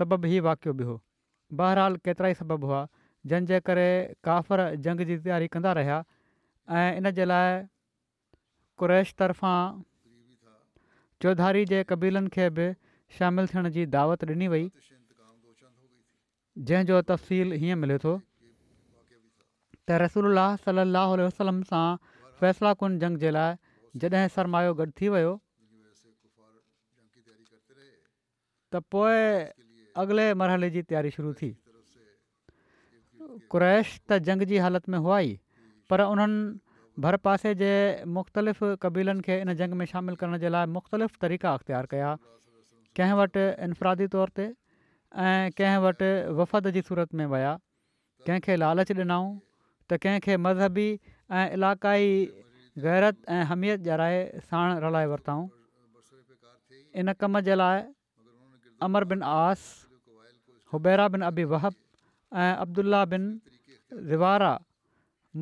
सबबु 0.00 0.26
ई 0.32 0.42
वाक़ियो 0.48 0.72
बि 0.82 0.90
हो 0.90 0.94
बहरहाल 1.62 2.02
केतिरा 2.06 2.28
ई 2.34 2.40
सबबु 2.42 2.66
हुआ 2.74 2.82
जंहिंजे 3.32 3.60
करे 3.70 3.88
काफ़र 4.28 4.66
जंग 4.86 5.06
जी 5.10 5.18
तयारी 5.22 5.48
कंदा 5.56 5.72
रहिया 5.82 5.98
ऐं 6.78 6.90
इन 6.98 7.10
जे 7.20 7.24
लाइ 7.30 7.56
कुरैश 8.82 9.14
तर्फ़ां 9.22 9.56
चौधारी 11.22 11.64
जे 11.74 11.82
कबीलनि 11.92 12.36
खे 12.36 12.50
बि 12.58 12.68
शामिलु 13.18 13.48
थियण 13.52 13.68
जी 13.76 13.84
दावत 13.94 14.22
ॾिनी 14.32 14.46
वई 14.54 14.64
जंहिंजो 16.68 17.00
तफ़सील 17.10 17.52
हीअं 17.62 17.78
मिले 17.84 17.96
थो 18.06 18.14
त 19.88 19.98
रसूल 20.04 20.38
सलाहु 20.66 21.16
वसलम 21.28 21.62
सां 21.70 21.84
फ़ैसिलाकुनि 22.40 22.98
जंग 23.04 23.18
जे 23.24 23.30
लाइ 23.38 24.02
जॾहिं 24.04 24.28
सरमायो 24.36 24.74
गॾु 24.82 24.88
थी 25.00 25.08
वियो 25.16 25.32
त 28.72 28.82
पोइ 28.96 29.18
अॻिले 30.04 30.26
मरहले 30.42 30.70
जी 30.78 30.82
तयारी 30.90 31.10
शुरू 31.18 31.32
थी 31.42 31.50
क्रैश 33.54 33.90
त 33.92 34.16
जंग 34.30 34.46
जी 34.52 34.60
हालति 34.66 34.92
में 34.94 34.98
हुआ 35.06 35.18
ई 35.30 35.32
पर 35.90 36.00
उन्हनि 36.10 36.38
भर 37.04 37.14
पासे 37.26 37.50
जे 37.62 37.72
मुख़्तलिफ़ु 38.18 38.66
कबीलनि 38.84 39.22
खे 39.28 39.34
इन 39.46 39.50
जंग 39.62 39.72
में 39.82 39.86
शामिलु 39.94 40.16
करण 40.22 40.34
जे 40.44 40.48
लाइ 40.56 40.66
मुख़्तलिफ़ 40.78 41.12
तरीक़ा 41.24 41.48
अख़्तियार 41.58 41.84
कया 41.94 42.10
कंहिं 42.98 43.14
वटि 43.22 43.44
इन्फरादी 43.66 44.06
तौर 44.14 44.30
ते 44.38 44.46
ऐं 44.50 45.54
कंहिं 45.58 45.78
वटि 45.84 46.10
वफ़द 46.40 46.70
जी 46.76 46.80
सूरत 46.90 47.14
में 47.20 47.26
विया 47.32 47.52
कंहिंखे 48.26 48.56
लालच 48.62 48.92
ॾिनाऊं 49.02 49.28
त 49.90 49.98
कंहिंखे 50.06 50.34
मज़हबी 50.46 50.88
ऐं 51.40 51.44
इलाक़ाई 51.58 52.04
ग़ैरत 52.86 53.30
ऐं 53.36 53.44
हमियत 53.50 53.80
जाए 53.88 54.18
साण 54.50 54.78
रलाए 54.86 55.06
वरिताऊं 55.12 55.46
इन 57.02 57.12
कम 57.22 57.40
जे 57.48 57.54
लाइ 57.60 57.80
अमर 58.88 59.04
बिन 59.14 59.22
आस 59.34 59.68
हुबैरा 60.74 61.08
बिन 61.16 61.22
अबी 61.30 61.44
वहब 61.54 61.74
ऐं 62.44 62.52
अब्दुला 62.64 63.04
बिन 63.14 63.22
ज़ीवारा 64.12 64.54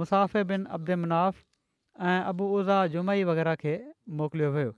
मुसाफ़े 0.02 0.44
बिन 0.52 0.64
अब्द 0.78 0.90
मुनाफ़ 1.06 1.36
ऐं 2.10 2.18
अबू 2.34 2.44
उज़ा 2.58 2.78
जुमई 2.96 3.24
वग़ैरह 3.30 3.54
खे 3.64 3.74
मोकिलियो 4.20 4.50
वियो 4.58 4.70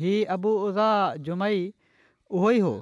हीउ 0.00 0.20
अबू 0.34 0.50
उज़ा 0.66 0.90
जुमई 1.26 1.56
उहो 2.36 2.50
ई 2.50 2.60
हो 2.66 2.72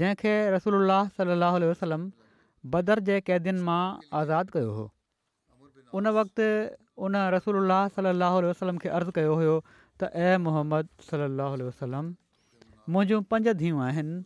जंहिंखे 0.00 0.32
रसूल 0.54 0.76
सलाह 1.16 1.56
वसलम 1.70 2.02
बदर 2.74 3.00
जे 3.08 3.14
क़ैदियुनि 3.28 3.62
मां 3.68 3.78
आज़ादु 4.18 4.54
कयो 4.56 4.74
हो 4.76 4.84
उन 6.00 6.08
वक़्तु 6.18 6.46
उन 7.08 7.16
रसूल 7.34 7.72
सलाहु 7.96 8.42
वसलम 8.50 8.78
खे 8.84 8.92
अर्ज़ु 8.98 9.14
कयो 9.18 9.32
हुयो 9.40 9.54
त 9.70 10.10
ए 10.26 10.36
मोहम्मद 10.46 10.90
सलाहु 11.08 11.66
वसलम 11.70 12.10
मुंहिंजूं 12.96 13.18
पंज 13.34 13.48
धीअ 13.64 13.80
आहिनि 13.86 14.18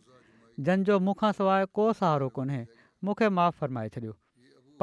जंहिंजो 0.67 0.97
मूंखां 1.09 1.31
सवाइ 1.41 1.69
को 1.79 1.85
सहारो 2.01 2.27
कोन्हे 2.37 2.59
मूंखे 3.09 3.31
माफ़ु 3.39 3.59
फ़रमाए 3.63 3.89
छॾियो 3.97 4.13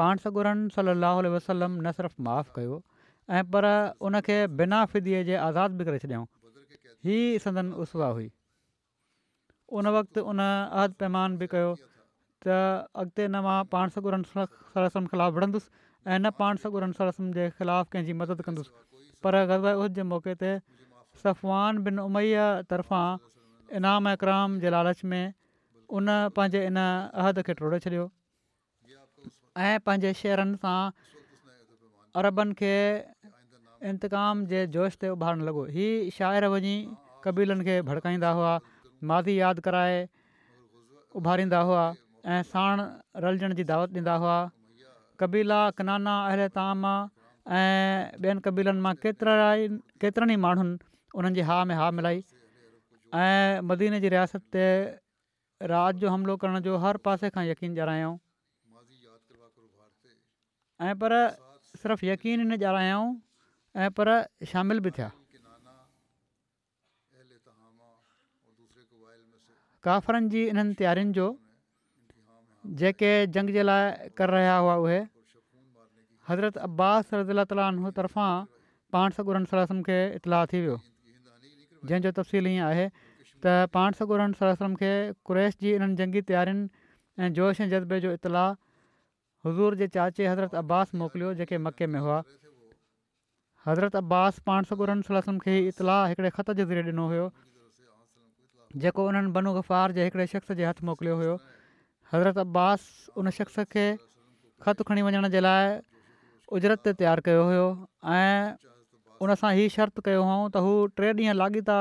पाण 0.01 0.25
सगुरनि 0.27 0.75
सलाहु 0.79 1.35
वसलम 1.37 1.79
न 1.79 1.95
सिर्फ़ु 2.01 2.27
माफ़ु 2.31 2.59
कयो 2.59 2.81
ऐं 3.39 3.45
पर 3.55 3.69
उनखे 4.11 4.39
बिना 4.63 4.83
फिदीअ 4.97 5.23
जे 5.31 5.39
आज़ादु 5.49 5.81
बि 5.83 5.89
करे 5.91 6.03
छॾियऊं 6.07 6.27
ई 7.07 7.39
संदन 7.39 7.73
उसवा 7.85 8.07
हुई 8.17 8.31
उन 9.71 9.87
वक़्तु 9.95 10.21
उन 10.25 10.41
अहद 10.45 10.93
पैमान 10.99 11.37
बि 11.39 11.47
कयो 11.53 11.71
त 12.43 12.89
अॻिते 12.97 13.29
न 13.29 13.43
मां 13.47 13.59
पाण 13.73 13.89
सगुरन 13.95 14.23
ख़िलाफ़ु 14.27 15.31
विढ़ंदुसि 15.37 15.69
ऐं 16.07 16.19
न 16.19 16.31
पाण 16.39 16.57
सगुरंद 16.63 16.95
सरसम 16.97 17.31
जे 17.37 17.45
ख़िलाफ़ु 17.59 17.91
कंहिंजी 17.93 18.13
मदद 18.19 18.43
कंदुसि 18.47 18.71
पर 19.23 19.45
ग़ज़बद 19.51 19.95
जे 19.99 20.03
मौक़े 20.03 20.35
ते 20.43 20.51
सफ़वान 21.23 21.83
बिन 21.87 21.99
उमैया 22.03 22.47
तरफ़ां 22.71 23.07
इनाम 23.79 24.09
इकराम 24.13 24.17
कराम 24.19 24.59
जे 24.63 24.71
लालच 24.71 25.05
में 25.11 25.25
उन 25.99 26.07
पंहिंजे 26.37 26.67
इन 26.67 26.77
अहद 26.83 27.43
खे 27.47 27.55
टोड़े 27.61 27.79
छॾियो 27.87 28.07
ऐं 29.69 29.81
पंहिंजे 29.87 30.13
शहरनि 30.23 30.57
सां 30.65 30.79
अरबनि 32.23 32.55
खे 32.59 32.73
इंतकाम 33.87 34.37
जे 34.51 34.61
जोश 34.75 34.95
ते 35.05 35.09
उभारणु 35.15 35.45
लॻो 35.49 35.65
हीउ 35.75 36.11
शाइरु 36.19 36.47
वञी 36.53 36.77
कबीलनि 37.25 37.65
खे 37.69 37.75
भड़काईंदा 37.89 38.31
हुआ 38.39 38.53
माज़ी 39.11 39.35
यादि 39.41 39.61
कराए 39.67 39.99
उभारींदा 41.21 41.61
हुआ 41.71 41.85
ऐं 42.35 42.43
साण 42.51 42.83
रलजण 43.25 43.55
जी 43.61 43.65
दावत 43.71 43.91
ॾींदा 43.99 44.15
हुआ 44.25 44.39
कबीला 45.23 45.61
कनाना 45.79 46.15
अहिड़े 46.31 46.49
ताम 46.59 46.83
ऐं 46.91 48.19
ॿियनि 48.19 48.41
कबीलनि 48.49 48.81
मां 48.87 48.95
केतिरा 49.05 49.35
ई 49.63 49.69
केतिरनि 50.05 50.35
ई 50.35 50.37
माण्हुनि 50.47 51.43
हा 51.51 51.59
में 51.71 51.75
हा 51.83 51.91
मिलाई 52.01 52.23
ऐं 53.21 53.63
मदीने 53.71 54.01
जी 54.07 54.13
रियासत 54.17 54.43
ते 54.57 54.67
राति 55.73 55.99
जो 56.05 56.09
हमिलो 56.17 56.37
करण 56.43 56.61
जो 56.67 56.77
हर 56.87 56.97
पासे 57.07 57.31
खां 57.39 57.47
यकीन 57.53 57.79
ॼाणायाऊं 57.79 58.19
ऐं 60.89 60.95
पर 61.05 61.11
सिर्फ़ु 61.79 62.07
यकीन 62.11 62.47
ॼाणायाऊं 62.61 63.09
ऐं 63.77 63.91
पर 63.97 64.09
श 64.45 64.57
बि 64.83 64.91
थिया 64.97 65.11
काफ़रनि 69.87 70.29
जी 70.31 70.41
इन्हनि 70.53 70.75
तयारियुनि 70.79 71.13
जो 71.17 71.27
जेके 72.81 73.11
जंग 73.35 73.51
जे 73.57 73.63
लाइ 73.63 74.09
कर 74.21 74.29
रहिया 74.37 74.57
हुआ 74.65 74.75
उहे 74.85 74.97
हज़रत 76.29 76.57
अब्बास 76.69 77.11
रज़ुल 77.15 77.45
तालफ़ां 77.45 78.31
पाण 78.93 79.11
सगुर 79.19 79.45
सरम 79.53 79.83
खे 79.87 79.99
इतलाउ 80.19 80.47
थी 80.53 80.61
वियो 80.65 80.77
जंहिंजो 81.85 82.11
तफ़सील 82.19 82.47
हीअं 82.51 82.67
आहे 82.69 82.89
त 83.45 83.71
पाण 83.77 83.93
सगुरन 84.01 84.33
सरम 84.43 84.75
खे 84.83 84.93
कुरेश 85.31 85.57
जी 85.63 85.71
इन्हनि 85.79 85.97
जंगी 86.03 86.23
तयारियुनि 86.33 86.69
ऐं 87.21 87.33
जोश 87.39 87.61
ऐं 87.61 87.69
जज़्बे 87.77 88.01
जो 88.07 88.13
इतलाह 88.19 88.49
हज़ूर 89.47 89.75
जे 89.85 89.89
चाचे 89.99 90.27
हज़रत 90.27 90.55
अब्बास 90.65 90.95
मोकिलियो 91.05 91.35
जेके 91.43 91.59
मके 91.69 91.87
में 91.95 92.01
हुआ 92.01 92.23
हज़रत 93.69 93.97
अब्बास 93.97 94.39
पाण 94.49 94.65
सगुरनि 94.69 95.03
सलतम 95.07 95.39
खे 95.45 95.55
इतला 95.71 95.97
हिकिड़े 96.11 96.29
ख़त 96.37 96.51
जे 96.61 96.65
ज़रिए 96.69 96.83
ॾिनो 96.91 97.05
हुयो 97.09 97.27
जेको 98.85 99.07
उन्हनि 99.09 99.33
बनूगफ़ार 99.35 99.93
जे 99.99 100.05
हिकिड़े 100.07 100.27
शख़्स 100.33 100.53
जे 100.61 100.65
हथु 100.69 100.87
मोकिलियो 100.91 101.17
हुयो 101.21 101.35
हज़रत 102.13 102.39
अब्बास 102.45 102.89
उन 103.23 103.29
शख़्स 103.41 103.61
खे 103.75 103.85
ख़तु 104.69 104.85
खणी 104.93 105.03
वञण 105.09 105.29
जे 105.37 105.41
लाइ 105.45 105.77
उजरत 106.59 106.87
ते 106.89 106.93
तयारु 107.03 107.27
कयो 107.29 107.45
हुयो 107.51 107.69
ऐं 108.17 109.69
शर्त 109.77 110.01
कयो 110.09 110.23
हुउऊं 110.31 110.51
त 110.57 110.67
हू 110.69 110.73
टे 111.01 111.13
ॾींहं 111.21 111.37
लाॻीता 111.41 111.79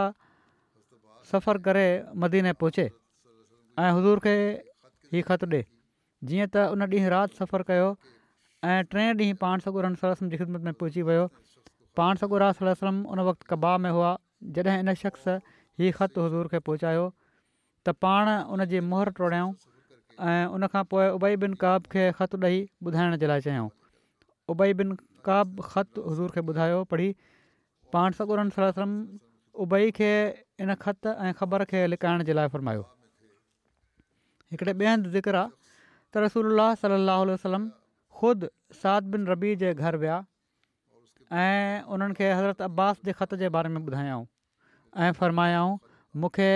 सफ़र 1.32 1.64
करे 1.72 1.88
मदीने 2.26 2.54
पहुचे 2.66 2.88
ऐं 3.86 3.92
हुज़ूर 4.00 4.26
खे 4.30 4.36
ई 4.38 5.28
ख़तु 5.32 5.52
ॾिए 5.56 5.64
जीअं 6.30 6.54
त 6.56 6.70
उन 6.78 6.90
ॾींहुं 6.94 7.14
राति 7.20 7.40
सफ़रु 7.42 7.70
कयो 7.74 7.88
ऐं 8.72 8.80
टे 8.96 9.10
ॾींहुं 9.28 9.42
पाण 9.46 9.68
सगुरन 9.70 10.00
जी 10.08 10.44
ख़िदमत 10.48 10.68
में 10.72 10.84
पहुची 10.84 11.12
वियो 11.12 11.30
पाण 11.98 12.16
सगुरा 12.24 12.48
सलम 12.58 12.98
उन 13.14 13.20
वक़्तु 13.28 13.46
कबा 13.52 13.70
में 13.84 13.90
हुआ 13.94 14.10
जॾहिं 14.56 14.74
इन 14.82 14.94
शख़्स 14.98 15.28
ही 15.82 15.88
ख़त 16.00 16.18
हज़ूर 16.24 16.50
खे 16.52 16.60
पहुचायो 16.68 17.06
त 17.10 17.96
पाण 18.06 18.30
उन 18.56 18.66
जी 18.74 18.82
मुहर 18.90 19.10
टोड़ियऊं 19.20 19.54
ऐं 20.32 20.52
उनखां 20.58 20.84
पोइ 20.92 21.08
उबई 21.18 21.40
बिन 21.46 21.54
काब 21.64 21.88
खे 21.96 22.04
ख़तु 22.20 22.38
ॾेई 22.50 22.58
ॿुधाइण 22.90 23.18
जे 23.24 23.28
लाइ 23.34 23.42
चयऊं 23.48 23.70
उबई 24.56 24.76
बिन 24.82 24.94
काब 25.30 25.58
ख़तु 25.72 26.00
हज़ूर 26.12 26.30
खे 26.38 26.42
ॿुधायो 26.52 26.84
पढ़ी 26.94 27.10
पाण 27.98 28.20
सकुरम 28.20 28.94
उबई 29.68 29.90
खे 30.02 30.12
इन 30.62 30.78
ख़त 30.86 31.12
ऐं 31.18 31.34
ख़बर 31.44 31.66
खे 31.76 31.86
लिकाइण 31.96 32.24
जे 32.32 32.38
लाइ 32.42 32.54
फ़र्मायो 32.58 32.86
हिकिड़े 34.54 34.74
ॿिए 34.80 34.94
हंधि 34.94 35.10
ज़िक्र 35.20 35.46
त 35.82 36.28
रसोल 36.30 36.70
सलाहु 36.88 37.28
वसलम 37.36 37.70
ख़ुदि 38.22 38.54
साद 38.86 39.14
बिन 39.16 39.32
रबी 39.36 39.56
जे 39.66 39.74
घर 39.86 40.02
विया 40.06 40.22
ऐं 41.36 41.82
उन्हनि 41.92 42.14
खे 42.16 42.32
हज़रत 42.32 42.62
अब्बास 42.62 43.00
जे 43.06 43.12
ख़त 43.12 43.34
जे 43.36 43.50
बारे 43.52 43.68
में 43.70 43.82
ॿुधायऊं 43.84 44.24
ऐं 45.04 45.12
फ़र्मायाऊं 45.20 45.78
मूंखे 46.16 46.52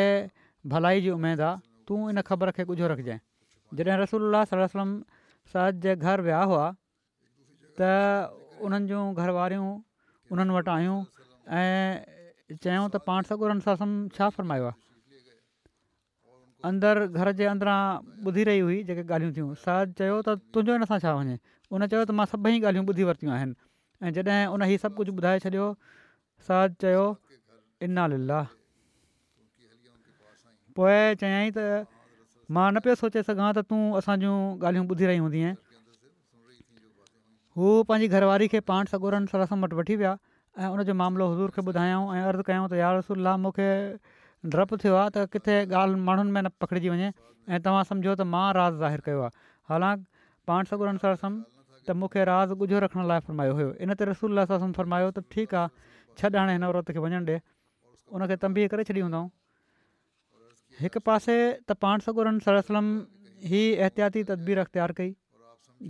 भलाई 0.71 1.01
जी 1.01 1.09
उमेदु 1.11 1.43
आहे 1.43 1.57
तूं 1.87 2.09
इन 2.09 2.21
ख़बर 2.23 2.51
खे 2.55 2.63
कुझु 2.71 2.85
रखजांइ 2.91 3.19
जॾहिं 3.75 3.97
रसूल 3.99 4.43
सलम 4.51 5.01
साद 5.53 5.75
जे 5.85 5.95
घर 5.95 6.21
विया 6.27 6.41
हुआ 6.51 6.67
त 7.81 7.91
उन्हनि 8.63 8.87
जूं 8.87 9.03
घर 9.15 9.29
उन्हनि 9.35 10.53
वटि 10.57 10.71
आहियूं 10.71 11.03
ऐं 11.61 11.93
चयूं 12.63 12.87
त 12.87 13.03
पाण 13.07 13.23
सगुरनि 13.31 13.61
सां 13.67 13.75
छा 14.19 14.29
फ़र्मायो 14.39 14.69
आहे 14.71 16.77
घर 17.11 17.31
जे 17.41 17.45
अंदरां 17.55 17.79
ॿुधी 18.31 18.43
रही 18.51 18.63
हुई 18.67 18.79
जेके 18.91 19.03
ॻाल्हियूं 19.11 19.33
थियूं 19.39 19.49
साज 19.67 19.93
चयो 20.03 20.21
त 20.29 20.39
तुंहिंजो 20.55 20.79
हिन 20.79 20.87
सां 20.93 20.99
छा 21.07 21.15
वञे 21.19 21.35
उन 21.35 21.87
चयो 21.87 22.05
त 22.07 22.17
मां 22.21 22.29
सभई 22.35 22.59
ॻाल्हियूं 22.69 22.87
ॿुधी 22.95 23.09
वरितियूं 23.11 23.35
आहिनि 23.39 23.59
ऐं 24.07 24.11
जॾहिं 24.13 24.45
उन 24.53 24.61
हीउ 24.69 24.77
सभु 24.81 24.95
कुझु 24.99 25.11
ॿुधाए 25.19 25.39
छॾियो 25.45 25.65
सद 26.49 26.75
चयो 26.83 27.01
इन्ना 27.87 28.05
ला 28.29 28.39
पोएं 30.77 31.15
चयई 31.23 31.51
त 31.57 31.65
मां 32.57 32.65
न 32.73 32.81
पियो 32.85 32.95
सोचे 33.01 33.23
सघां 33.29 33.49
त 33.57 33.63
तूं 33.73 33.81
असां 34.01 34.15
ॻाल्हियूं 34.29 34.87
ॿुधी 34.95 35.09
रही 35.11 35.21
हूंदी 35.25 35.43
हू 37.59 37.73
पंहिंजी 37.91 38.09
घरवारी 38.19 38.47
खे 38.55 38.63
पाण 38.71 38.91
सगोरनि 38.95 39.33
सर 39.35 39.45
वटि 39.53 39.75
वठी 39.81 39.97
विया 40.01 40.15
ऐं 40.63 40.69
उनजो 40.75 40.93
मामिलो 41.03 41.27
हज़ूर 41.33 41.53
खे 41.57 41.61
ॿुधायऊं 41.71 42.15
ऐं 42.15 42.23
अर्ज़ु 42.31 42.45
कयूं 42.49 42.65
त 42.73 42.81
यार 42.81 42.97
रसूला 43.01 43.35
मूंखे 43.45 43.69
डपु 44.55 44.81
थियो 44.85 44.95
आहे 45.03 45.13
त 45.19 45.27
किथे 45.37 45.59
ॻाल्हि 45.81 46.01
माण्हुनि 46.09 46.31
में 46.35 46.41
न 46.49 46.53
पकड़िजी 46.65 46.93
वञे 46.95 47.11
ऐं 47.11 47.61
तव्हां 47.69 47.87
सम्झो 47.93 48.15
त 48.23 48.27
मां 48.35 48.45
राज़ 48.61 48.81
ज़ाहिर 48.85 49.07
कयो 49.09 49.21
आहे 49.27 49.47
हालांकि 49.69 50.09
पाण 50.49 50.71
सगोरन 50.73 50.99
त 51.87 51.93
मूंखे 51.99 52.23
राज़ 52.29 52.51
ॻुझो 52.53 52.79
रखण 52.85 53.01
लाइ 53.11 53.19
फरमायो 53.27 53.53
हुयो 53.59 53.69
इन 53.85 53.93
ते 53.99 54.05
रसूल 54.13 54.43
सलम 54.51 54.73
फरमायो 54.79 55.07
त 55.17 55.25
ठीकु 55.35 55.57
आहे 55.57 55.69
छॾ 56.17 56.29
हाणे 56.39 56.53
हिन 56.57 56.65
औरत 56.69 56.91
खे 56.97 57.01
वञणु 57.05 57.21
ॾिए 57.29 57.37
उन 58.17 58.27
खे 58.31 58.35
तंबी 58.43 58.65
करे 58.73 58.85
छॾी 58.89 59.01
हूंदऊं 59.05 59.25
हिकु 60.81 61.01
पासे 61.09 61.37
त 61.71 61.77
पाण 61.85 62.05
सगुरन 62.07 62.37
सर 62.47 62.59
सलम 62.69 62.91
ही 63.53 63.61
एहतियाती 63.71 64.25
तदबीर 64.31 64.63
अख़्तियारु 64.65 64.97
कई 65.01 65.09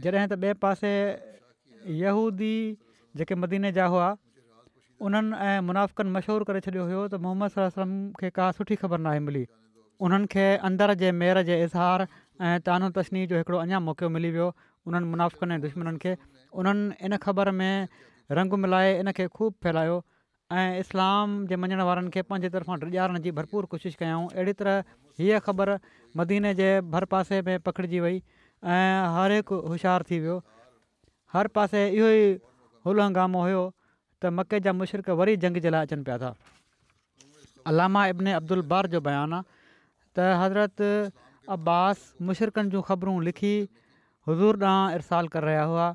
जॾहिं 0.05 0.29
त 0.33 0.39
ॿिए 0.47 0.53
पासे 0.65 0.93
यहूदी 2.03 2.55
जेके 3.19 3.39
मदीने 3.43 3.71
जा 3.79 3.87
हुआ 3.95 4.07
उन्हनि 5.09 5.41
ऐं 5.49 5.59
मुनाफ़कनि 5.71 6.15
मशहूरु 6.17 6.49
करे 6.51 6.63
छॾियो 6.69 6.87
हुयो 6.91 7.03
त 7.15 7.23
मोहम्मद 7.27 7.57
सर 7.57 7.71
सलम 7.79 7.95
खे 8.21 8.33
का 8.39 8.51
सुठी 8.59 8.79
ख़बर 8.85 9.03
नाहे 9.09 9.23
मिली 9.29 9.43
उन्हनि 10.05 10.27
खे 10.33 10.45
अंदरि 10.67 10.95
जे 11.01 11.11
मेहर 11.21 11.41
जे 11.49 11.55
इज़हार 11.63 12.07
ऐं 12.41 12.59
तानो 12.65 12.89
तशनी 12.97 13.25
जो 13.31 13.37
हिकिड़ो 13.37 13.57
अञा 13.57 13.79
मौक़ो 13.85 14.09
मिली 14.13 14.29
वियो 14.35 14.47
उन्हनि 14.89 15.05
मुनाफ़िकनि 15.13 15.53
ऐं 15.55 15.61
दुश्मननि 15.61 15.97
खे 16.03 16.11
उन्हनि 16.59 16.95
इन 17.05 17.13
ख़बर 17.25 17.51
में 17.59 17.87
रंग 18.33 18.53
मिलाए 18.65 18.97
इन 19.05 19.11
खे 19.17 19.27
खूबु 19.37 19.57
फैलायो 19.63 19.97
ऐं 20.51 20.79
इस्लाम 20.79 21.35
जे 21.51 21.55
मञण 21.61 21.81
वारनि 21.89 22.09
खे 22.17 22.21
पंहिंजे 22.33 22.49
तरफ़ां 22.57 22.79
डॼारण 22.83 23.21
जी 23.27 23.31
भरपूर 23.41 23.65
कोशिशि 23.75 24.01
कयूं 24.01 24.25
अहिड़ी 24.33 24.53
तरह 24.63 24.83
हीअ 25.21 25.39
ख़बर 25.49 25.73
मदीने 26.23 26.55
जे 26.61 26.71
भर 26.97 27.05
पासे 27.13 27.41
में 27.49 27.57
पखिड़िजी 27.69 27.99
वई 28.07 28.17
ऐं 28.73 29.05
हर 29.19 29.31
हिकु 29.37 29.55
होशियारु 29.69 30.03
थी 30.11 30.19
वियो 30.27 30.37
हर 31.37 31.47
पासे 31.59 31.81
इहो 31.93 32.09
ई 32.17 32.27
हुल 32.89 32.97
हंगामो 33.05 33.41
हुयो 33.47 33.63
त 34.17 34.33
मके 34.41 34.59
जा 34.65 34.73
मुशरक 34.81 35.09
वरी 35.23 35.37
जंग 35.47 35.61
जे 35.65 35.69
लाइ 35.77 35.85
अचनि 35.91 36.03
पिया 36.11 36.17
था 36.25 36.31
अलामा 37.69 38.01
इब्न 38.17 38.35
अब्दुल 38.43 38.61
बार 38.75 38.87
जो 38.97 39.07
बयानु 39.09 39.39
आहे 39.43 39.59
त 40.17 40.31
हज़रत 40.43 40.87
अब्बास 41.55 42.27
मुशरिकनि 42.29 42.71
जूं 42.75 42.81
ख़बरूं 42.89 43.15
लिखी 43.27 43.53
हुज़ूर 44.29 44.63
ॾांहुं 44.69 44.95
इरसाल 44.95 45.27
करे 45.35 45.45
रहिया 45.49 45.63
हुआ 45.73 45.85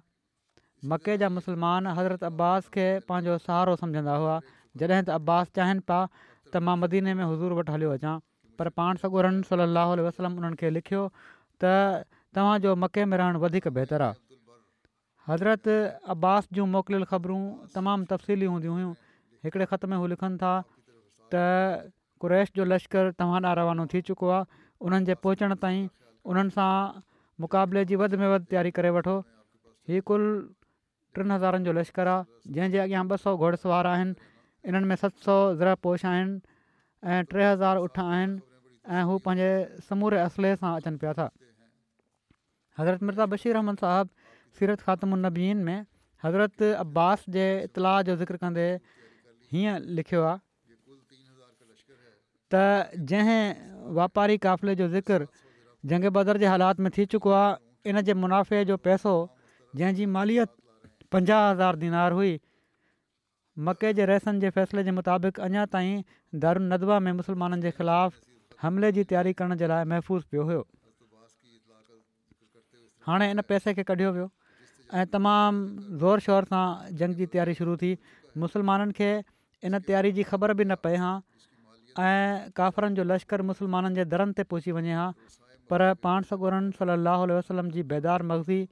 मके 0.93 1.17
जा 1.23 1.29
मुस्लमान 1.39 1.87
हज़रत 1.99 2.25
अब्बास 2.29 2.69
खे 2.77 2.87
पंहिंजो 3.11 3.37
सहारो 3.47 3.75
सम्झंदा 3.83 4.15
हुआ 4.23 4.37
जॾहिं 4.83 5.03
त 5.09 5.17
अब्बास 5.19 5.53
चाहिनि 5.59 5.85
पिया 5.91 5.99
त 6.21 6.63
मां 6.69 6.77
मदीने 6.85 7.15
में 7.21 7.25
हुज़ूर 7.29 7.57
वटि 7.61 7.75
हलियो 7.77 7.91
अचां 7.99 8.15
पर 8.61 8.71
पाण 8.81 9.03
सॻो 9.05 9.25
रन 9.29 9.39
सली 9.51 9.67
अलाहु 9.67 10.07
वसलम 10.09 10.41
उन्हनि 10.43 10.59
खे 10.65 10.71
लिखियो 10.79 11.03
त 11.65 11.75
तव्हांजो 12.41 12.75
मके 12.85 13.05
में 13.13 13.17
रहणु 13.23 13.43
वधीक 13.47 13.69
बहितरु 13.81 14.07
आहे 14.07 14.41
हज़रत 15.33 15.69
अब्बास 16.17 16.49
जूं 16.59 16.67
मोकिलियल 16.77 17.05
ख़बरूं 17.13 17.45
तमामु 17.77 18.11
तफ़सीली 18.15 18.51
हूंदियूं 18.55 18.77
हुयूं 18.81 18.95
हिकिड़े 19.49 19.69
ख़त 19.75 19.87
में 19.93 19.97
हू 20.03 20.11
लिखनि 20.15 20.43
था 20.45 20.55
त 21.35 21.91
कुरैश 22.25 22.51
जो 22.57 22.65
लश्कर 22.65 23.11
तव्हां 23.21 23.41
ॾा 23.45 23.53
रवानो 23.61 23.87
थी 23.95 24.01
चुको 24.09 24.29
आहे 24.29 24.45
उन्हनि 24.89 25.05
जे 25.09 25.15
पहुचण 25.27 25.55
ताईं 25.65 25.81
उन्हनि 26.35 26.55
सां 26.57 26.71
मुक़ाबले 27.45 27.85
जी 27.91 27.97
वधि 28.03 28.17
में 28.23 28.29
वधि 28.35 28.49
तयारी 28.53 28.71
करे 28.79 28.91
वठो 28.99 29.17
हीउ 29.93 30.03
कुल 30.11 30.25
टिनि 31.19 31.35
हज़ारनि 31.35 31.65
जो 31.69 31.73
लश्कर 31.81 32.09
आहे 32.15 32.53
जंहिंजे 32.59 32.79
अॻियां 32.85 33.03
ॿ 33.09 33.17
सौ 33.25 33.35
घोड़सवार 33.43 33.87
आहिनि 33.93 34.69
इन्हनि 34.73 34.91
में 34.93 34.97
सत 35.03 35.21
सौ 35.27 35.37
ज़रा 35.61 35.75
पोश 35.89 36.05
आहिनि 36.13 36.41
ऐं 37.11 37.21
टे 37.35 37.45
हज़ार 37.51 37.85
उठ 37.89 38.01
आहिनि 38.05 38.41
ऐं 38.99 39.03
हू 39.11 39.19
पंहिंजे 39.29 39.85
समूरे 39.91 40.23
असले 40.29 40.55
सां 40.65 40.73
अचनि 40.81 41.03
पिया 41.05 41.13
था 41.21 41.29
हज़रत 42.81 43.11
मिर्ज़ा 43.11 43.27
बशीर 43.37 43.61
अहमद 43.63 43.85
साहबु 43.85 44.35
सीरत 44.61 44.81
ख़ात्मनबीन 44.89 45.63
में 45.71 45.79
हज़रत 46.27 46.67
अब्बास 46.87 47.29
जे 47.39 47.47
इतलाउ 47.69 48.09
जो 48.11 48.17
ज़िक्र 48.25 48.43
कंदे 48.47 48.69
हीअं 49.53 49.81
लिखियो 50.01 50.23
आहे 50.33 50.45
त 52.57 52.99
जंहिं 53.13 53.45
वापारी 53.99 54.37
क़फ़िले 54.45 54.75
जो 54.81 54.89
ज़िक्र 54.97 55.27
जंग 55.93 56.05
बदर 56.19 56.37
जे 56.43 56.47
हालात 56.53 56.81
में 56.85 56.91
थी 56.99 57.05
चुको 57.15 57.31
आहे 57.41 57.91
इन 57.91 58.01
जे 58.09 58.15
मुनाफ़े 58.25 58.65
जो 58.71 58.77
पैसो 58.89 59.13
जंहिंजी 59.81 60.07
मालियत 60.17 60.55
पंजाहु 61.13 61.51
हज़ार 61.51 61.77
दीनार 61.83 62.13
हुई 62.21 62.33
मके 63.69 63.93
जे 63.99 64.07
रेसन 64.13 64.41
जे 64.45 64.51
फ़ैसिले 64.57 64.83
जे 64.89 64.97
मुताबिक़ 65.01 65.41
अञा 65.49 65.67
ताईं 65.75 66.03
दारूना 66.47 66.99
में 67.09 67.13
मुसलमाननि 67.21 67.63
जे 67.67 67.71
ख़िलाफ़ु 67.79 68.25
हमले 68.63 68.91
जी 68.99 69.05
तयारी 69.13 69.33
करण 69.43 69.57
जे 69.63 69.67
लाइ 69.75 69.85
महफ़ूज़ 69.93 70.25
पियो 70.31 70.43
हुयो 70.51 70.67
हाणे 73.11 73.31
इन 73.31 73.41
पैसे 73.49 73.73
खे 73.79 73.83
कढियो 73.91 74.11
वियो 74.15 74.29
ऐं 75.01 75.07
तमामु 75.15 75.99
ज़ोर 76.03 76.21
शोर 76.27 76.45
सां 76.55 76.65
जंग 77.03 77.15
जी 77.23 77.27
तयारी 77.35 77.55
शुरू 77.63 77.77
थी 77.83 77.97
मुसलमाननि 78.45 78.93
खे 79.01 79.11
इन 79.69 79.79
तयारी 79.91 80.11
जी 80.19 80.23
ख़बर 80.31 80.55
बि 80.61 80.65
न 80.73 80.77
पए 80.87 80.95
हा 81.05 81.13
ऐं 81.99 82.49
काफ़रनि 82.57 82.95
जो 82.97 83.05
लश्कर 83.05 83.43
मुसलमाननि 83.51 83.95
जे 84.01 84.05
दरनि 84.13 84.33
ते 84.39 84.43
पहुची 84.51 84.73
वञे 84.79 84.93
हा 85.01 85.07
पर 85.73 85.83
सगोरन 86.31 86.71
सलाहु 86.79 87.23
आल 87.27 87.31
वसलम 87.39 87.71
जी 87.77 87.83
बेदार 87.93 88.23
मग़ज़ी 88.33 88.69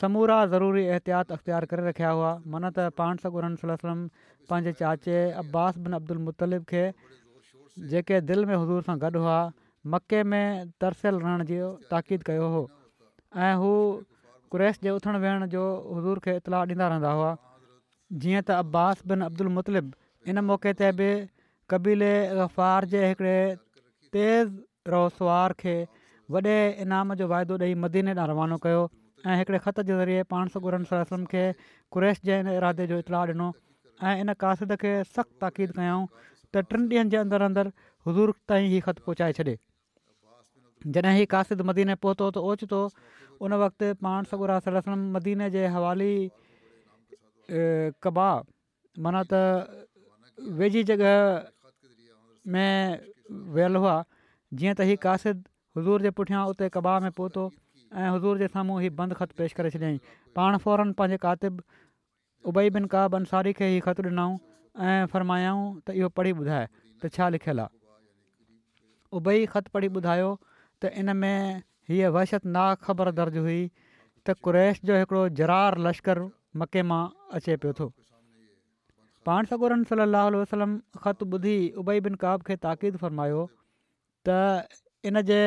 समूरा 0.00 0.36
ज़रूरी 0.54 0.84
एहतियात 0.86 1.32
अख़्तियार 1.32 1.64
करे 1.72 1.88
रखिया 1.88 2.10
हुआ 2.18 2.30
मन 2.54 2.68
त 2.74 2.88
पाण 3.00 3.16
सगोरन 3.24 3.56
सलम 3.62 4.04
पंहिंजे 4.50 4.72
चाचे 4.80 5.16
अब्बास 5.44 5.78
बिन 5.86 5.92
अब्दुल 6.00 6.18
मुतलिब 6.28 6.64
खे 6.70 6.84
जेके 7.92 8.20
दिलि 8.30 8.44
में 8.52 8.54
हज़ूर 8.56 8.82
सां 8.88 8.96
गॾु 9.04 9.18
हुआ 9.24 9.38
मके 9.94 10.22
में 10.34 10.70
तरसियलु 10.84 11.18
रहण 11.26 11.44
जो 11.52 11.68
ताक़ीद 11.90 12.22
कयो 12.30 12.48
हो 12.56 12.62
ऐं 13.48 13.52
हू 13.62 13.70
क्रेस 14.56 14.80
जे 14.86 14.90
उथण 14.96 15.16
वेहण 15.26 15.46
जो 15.56 15.62
हज़ूर 15.98 16.22
खे 16.26 16.36
इतलाउ 16.42 16.66
ॾींदा 16.74 16.88
रहंदा 16.94 17.12
हुआ 17.20 17.30
जीअं 18.24 18.42
त 18.42 18.58
अब्बास 18.66 19.04
बिन 19.12 19.28
अब्दुल 19.28 19.52
मुतलिब 19.60 19.92
इन 20.32 20.44
मौक़े 20.52 20.72
ते 20.80 20.90
बि 21.02 21.10
क़बीले 21.72 22.08
ग़फ़ार 22.36 22.84
जे 22.92 23.00
हिकिड़े 23.08 23.36
तेज़ 24.14 24.48
रोसवार 24.92 25.52
खे 25.60 25.76
वॾे 26.32 26.56
इनाम 26.84 27.14
जो 27.20 27.28
वाइदो 27.32 27.56
ॾेई 27.64 27.74
मदीने 27.84 28.12
ॾांहुं 28.12 28.28
रवानो 28.30 28.56
कयो 28.64 28.82
ऐं 29.26 29.36
हिकिड़े 29.40 29.58
ख़त 29.66 29.80
जे 29.88 29.92
ज़रिए 30.00 30.22
पाण 30.32 30.52
सगुरन 30.54 30.84
सलम 30.90 31.24
खे 31.32 31.44
कुरेश 31.96 32.20
जे 32.30 32.36
इन 32.44 32.48
इरादे 32.54 32.86
जो 32.92 32.98
इतलाउ 33.04 33.32
ॾिनो 33.34 33.48
ऐं 34.08 34.14
इन 34.24 34.32
कासिद 34.42 34.76
खे 34.82 34.92
सख़्तु 35.12 35.38
ताक़ीद 35.44 35.72
कयऊं 35.78 36.02
त 36.18 36.64
टिनि 36.72 36.86
ॾींहनि 36.94 37.14
जे 37.14 37.22
अंदरि 37.22 37.48
अंदरि 37.48 37.72
हज़ूर 38.08 38.34
ताईं 38.52 38.68
हीउ 38.74 38.88
ख़तु 38.88 39.06
पहुचाए 39.08 39.38
छॾे 39.40 39.56
जॾहिं 40.96 41.14
हीउ 41.20 41.30
कासिद 41.36 41.64
मदीने 41.72 41.98
पहुतो 42.04 42.30
त 42.38 42.44
ओचितो 42.52 42.82
उन 43.46 43.56
वक़्तु 43.64 43.94
पाण 44.02 44.30
सगुरा 44.34 44.58
सलम 44.68 45.08
मदीने 45.16 45.50
जे 45.56 45.64
हवाली 45.78 46.12
कबा 48.06 48.28
माना 49.06 49.20
त 49.34 50.52
वेझी 50.60 50.82
जॻह 50.88 51.18
में 52.46 52.98
वियल 53.52 53.76
हुआ 53.76 54.04
जीअं 54.54 54.74
त 54.74 54.80
हीउ 54.90 54.96
कासिद 55.02 55.42
हज़ूर 55.78 56.02
जे 56.02 56.10
पुठियां 56.18 56.44
उते 56.52 56.68
कबा 56.74 56.98
में 57.06 57.10
पहुतो 57.10 57.50
ऐं 57.94 58.08
हज़ूर 58.14 58.38
जे 58.38 58.48
साम्हूं 58.54 58.80
हीउ 58.80 58.90
बंदि 59.00 59.14
ख़तु 59.20 59.34
पेश 59.38 59.52
करे 59.58 59.70
छॾियईं 59.74 59.98
पाण 60.38 60.56
फौरन 60.64 60.92
पंहिंजे 61.00 61.16
कातिबु 61.26 61.62
उबई 62.52 62.70
बिन 62.76 62.86
काब 62.94 63.14
अंसारी 63.20 63.52
खे 63.60 63.68
ई 63.76 63.80
ख़तु 63.86 64.02
ॾिनऊं 64.02 64.36
ऐं 64.82 65.06
फ़रमायाऊं 65.14 65.64
त 65.86 65.90
इहो 66.02 66.08
पढ़ी 66.18 66.32
ॿुधाए 66.42 66.68
त 67.02 67.12
छा 67.16 67.28
लिखियलु 67.36 67.62
आहे 67.66 67.80
उबई 69.20 69.46
ख़त 69.56 69.68
पढ़ी 69.76 69.88
ॿुधायो 70.02 70.30
त 70.82 70.90
इन 71.04 71.16
में 71.24 71.62
हीअ 71.90 72.10
वहशत 72.18 72.46
ना 72.58 72.68
ख़बर 72.86 73.10
दर्ज 73.22 73.36
हुई 73.46 73.60
त 74.26 74.36
कुरैश 74.46 74.80
जो 74.90 74.98
हिकिड़ो 75.02 75.28
जरार 75.42 75.78
लश्कर 75.88 76.26
मके 76.62 76.82
मां 76.90 77.02
अचे 77.38 77.56
पियो 77.62 77.72
थो 77.80 77.92
पाण 79.26 79.44
सगोरनि 79.50 79.84
صلی 79.88 80.02
اللہ 80.02 80.26
वसलम 80.36 80.72
ख़तु 81.02 81.24
ॿुधी 81.34 81.56
उबई 81.80 82.00
बिन 82.06 82.14
काब 82.22 82.42
खे 82.46 82.54
ताक़ीद 82.66 82.96
फरमायो 83.02 83.42
त 84.26 84.28
इन 85.10 85.20
जे 85.28 85.40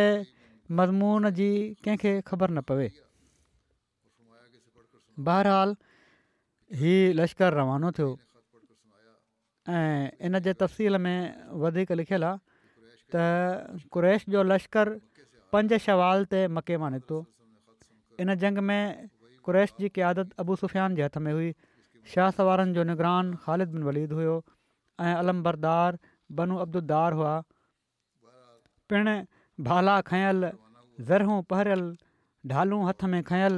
मज़मून 0.80 1.30
जी 1.40 1.50
कंहिंखे 1.84 2.14
ख़बर 2.30 2.50
न 2.56 2.60
पवे 2.70 2.88
बहरहाल 5.30 5.76
हीउ 6.82 7.14
लश्कर 7.20 7.58
रवानो 7.60 7.90
थियो 8.00 8.10
ऐं 9.76 10.24
इन 10.30 10.40
जे 10.48 10.54
तफ़सील 10.64 10.96
में 11.06 11.20
वधीक 11.66 11.92
लिखियलु 12.00 12.28
आहे 12.32 13.14
त 13.14 13.86
क़रेश 13.94 14.26
जो 14.36 14.42
लश्कर 14.52 14.88
पंज 15.54 15.70
शवाल 15.88 16.20
ते 16.34 16.40
मके 16.56 16.76
मां 16.82 16.90
निकितो 16.96 17.18
इन 18.24 18.36
जंग 18.44 18.58
में 18.72 18.84
क़्रेश 19.46 19.70
जी 19.80 19.88
क़यादत 19.96 20.28
अबू 20.44 20.54
सुफ़ियान 20.64 20.90
जे 21.00 21.04
हथ 21.08 21.16
में 21.28 21.34
हुई 21.36 21.52
शाह 22.14 22.30
सवारनि 22.38 22.74
जो 22.78 22.84
निगरान 22.88 23.34
ख़ालिद 23.44 23.72
बिन 23.78 23.84
वलीद 23.90 24.12
हुयो 24.18 24.34
ऐं 25.06 25.14
अलबरदार 25.24 25.98
बनू 26.40 26.58
अब्दुदार 26.66 27.14
हुआ 27.20 27.32
पिण 28.92 29.10
भाला 29.70 29.96
खयल 30.10 30.52
ज़रहूं 31.10 31.42
पहिरियल 31.54 31.86
ढालूं 32.52 32.82
हथ 32.90 33.04
में 33.16 33.22
खयल 33.32 33.58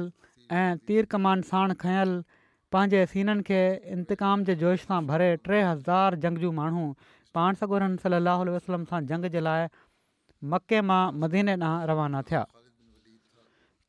ऐं 0.62 0.76
तीर 0.90 1.04
कमान 1.16 1.42
साण 1.50 1.74
खयल 1.84 2.14
पंहिंजे 2.76 3.04
सीननि 3.12 3.42
खे 3.50 3.60
इंतकाम 3.98 4.44
जे 4.50 4.54
जोश 4.64 4.86
सां 4.88 5.00
भरे 5.12 5.28
टे 5.50 5.60
हज़ार 5.66 6.16
जंगजू 6.24 6.48
जूं 6.48 6.56
माण्हू 6.62 6.86
पाण 7.38 7.60
सगुरहनि 7.62 8.00
सलाहु 8.06 8.54
वसलम 8.58 8.84
सां 8.94 9.02
जंग 9.14 9.30
जे 9.38 9.44
लाइ 9.48 9.68
मके 10.54 10.80
मां 10.92 11.02
मदीने 11.22 11.56
ॾांहुं 11.64 11.86
रवाना 11.94 12.22
थिया 12.32 12.44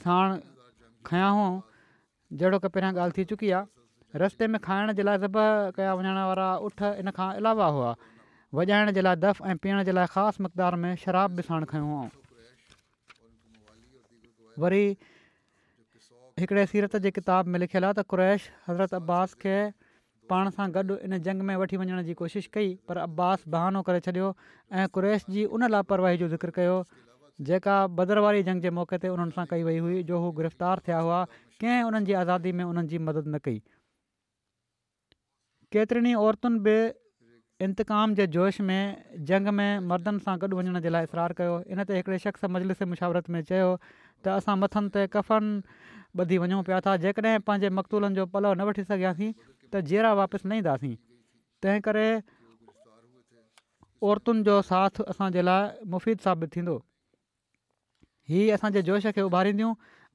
साण 0.05 0.39
खयां 1.11 1.29
हुआ 1.39 1.51
जहिड़ो 2.41 2.59
की 2.65 2.69
पहिरियां 2.77 2.95
ॻाल्हि 3.05 3.17
थी 3.19 3.27
चुकी 3.33 3.53
आहे 3.61 4.19
रस्ते 4.25 4.49
में 4.55 4.59
खाइण 4.69 4.93
जे 5.01 5.07
लाइ 5.11 5.21
सब 5.27 5.39
कया 5.81 5.93
वञण 6.01 6.19
वारा 6.31 6.49
उठ 6.71 6.83
इन 7.05 7.15
खां 7.21 7.29
अलावा 7.43 7.69
हुआ 7.79 7.93
वॼाइण 8.61 8.95
जे 9.01 9.07
लाइ 9.09 9.21
दफ़ 9.29 9.45
ऐं 9.53 9.57
पीअण 9.67 9.85
जे 9.91 9.97
लाइ 10.01 10.07
ख़ासि 10.17 10.45
मक़दार 10.47 10.81
में 10.85 10.93
शराब 11.07 11.39
बि 11.41 11.47
साण 11.51 11.69
खयों 11.73 11.89
हुउऊं 11.93 12.09
वरी 14.65 14.85
हिकिड़े 16.43 16.67
सीरत 16.75 16.97
जी 17.05 17.11
किताब 17.19 17.55
में 17.57 17.63
लिखियलु 17.65 17.87
आहे 17.91 17.97
त 18.01 18.09
कुरैश 18.15 18.51
हज़रत 18.69 19.01
अब्बास 19.03 19.35
खे 19.45 19.57
पाण 20.33 20.51
सां 20.57 20.67
गॾु 20.77 20.97
इन 21.09 21.17
जंग 21.29 21.43
में 21.51 21.55
वठी 21.63 21.77
वञण 21.83 22.03
जी 22.09 22.15
कोशिशि 22.21 22.51
कई 22.57 22.71
पर 22.89 22.99
अब्बास 23.05 23.45
बहानो 23.55 23.83
करे 23.89 24.01
छॾियो 24.07 24.29
ऐं 24.81 24.87
कुरैश 24.97 25.25
जी 25.37 25.45
उन 25.59 25.69
लापरवाही 25.75 26.17
जो 26.23 26.29
ज़िक्र 26.35 26.51
कयो 26.59 26.77
जेका 27.51 27.77
बदरवाड़ी 28.01 28.43
जंग 28.49 28.63
जे 28.67 28.71
मौक़े 28.79 28.99
ते 29.05 29.13
उन्हनि 29.17 29.37
सां 29.39 29.47
कई 29.53 29.63
वई 29.69 29.79
हुई 29.87 30.03
जो 30.11 30.21
हू 30.25 30.31
गिरफ़्तार 30.41 30.83
थिया 30.89 30.99
हुआ 31.07 31.21
कंहिं 31.63 31.83
उन्हनि 31.91 32.07
जी 32.11 32.13
आज़ादी 32.25 32.53
में 32.61 32.65
उन्हनि 32.73 32.99
मदद 33.09 33.33
न 33.35 33.39
कई 33.47 33.59
केतिरनि 35.77 36.15
औरतुनि 36.27 36.59
बि 36.69 36.77
इंतकाम 37.65 38.15
जे 38.21 38.27
जोश 38.37 38.61
में 38.69 38.79
जंग 39.31 39.49
में 39.59 39.71
मर्दनि 39.93 40.23
सां 40.29 40.37
गॾु 40.45 40.55
वञण 40.61 40.79
जे 40.87 40.93
लाइ 40.97 41.11
इसरार 41.11 41.33
कयो 41.41 41.59
इन 41.77 41.85
ते 41.91 42.19
शख़्स 42.29 42.51
मजलिस 42.57 42.83
मुशावरत 42.95 43.31
में 43.37 43.43
चयो 43.53 43.73
त 43.83 44.39
असां 44.43 44.57
मथनि 44.65 44.95
ते 44.99 45.07
कफ़न 45.19 45.53
ॿधी 46.23 46.37
वञूं 46.41 46.59
पिया 46.67 46.77
था 46.87 46.93
जेकॾहिं 47.03 47.39
पंहिंजे 47.47 47.69
मकतूलनि 47.77 48.17
जो 48.17 48.25
पलउ 48.35 48.51
न 48.59 48.67
वठी 48.67 48.83
सघियासीं 48.91 49.31
त 49.73 49.81
जीअरा 49.91 50.13
वापसि 50.21 50.49
न 50.49 50.53
ईंदासीं 50.63 50.95
तंहिं 51.63 51.81
करे 51.87 52.07
औरतुनि 54.09 54.43
जो 54.49 54.57
साथ 54.71 55.01
असांजे 55.15 55.45
लाइ 55.45 55.85
मुफ़ीद 55.93 56.19
साबित 56.25 56.49
थींदो 56.55 56.77
हीअ 58.29 58.55
असांजे 58.55 58.83
जोश 58.89 59.07
खे 59.17 59.21
उभारींदियूं 59.31 59.73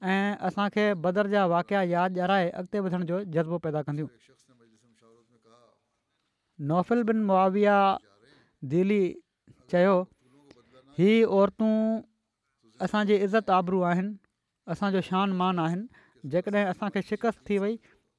ऐं 0.10 0.36
असांखे 0.48 0.86
बदर 1.06 1.28
जा 1.34 1.46
वाकिया 1.54 1.82
यादि 1.94 2.20
ॼाराए 2.20 2.50
अॻिते 2.60 2.80
वधण 2.86 3.06
जो 3.12 3.20
जज़्बो 3.36 3.58
पैदा 3.66 3.82
कंदियूं 3.90 4.08
नौफ़िल 6.70 7.02
बिन 7.10 7.24
मुआविया 7.32 7.76
दिली 8.72 9.04
चयो 9.72 9.96
हीअ 10.98 11.26
औरतूं 11.38 11.76
असांजी 12.86 13.16
इज़त 13.24 13.50
आबरू 13.58 13.82
आहिनि 13.92 14.14
असांजो 14.74 15.02
शान 15.10 15.32
मान 15.42 15.60
आहिनि 15.66 16.06
जेकॾहिं 16.32 16.66
असांखे 16.72 17.02
शिकस्त 17.10 17.40
थी 17.48 17.58
वई 17.62 17.76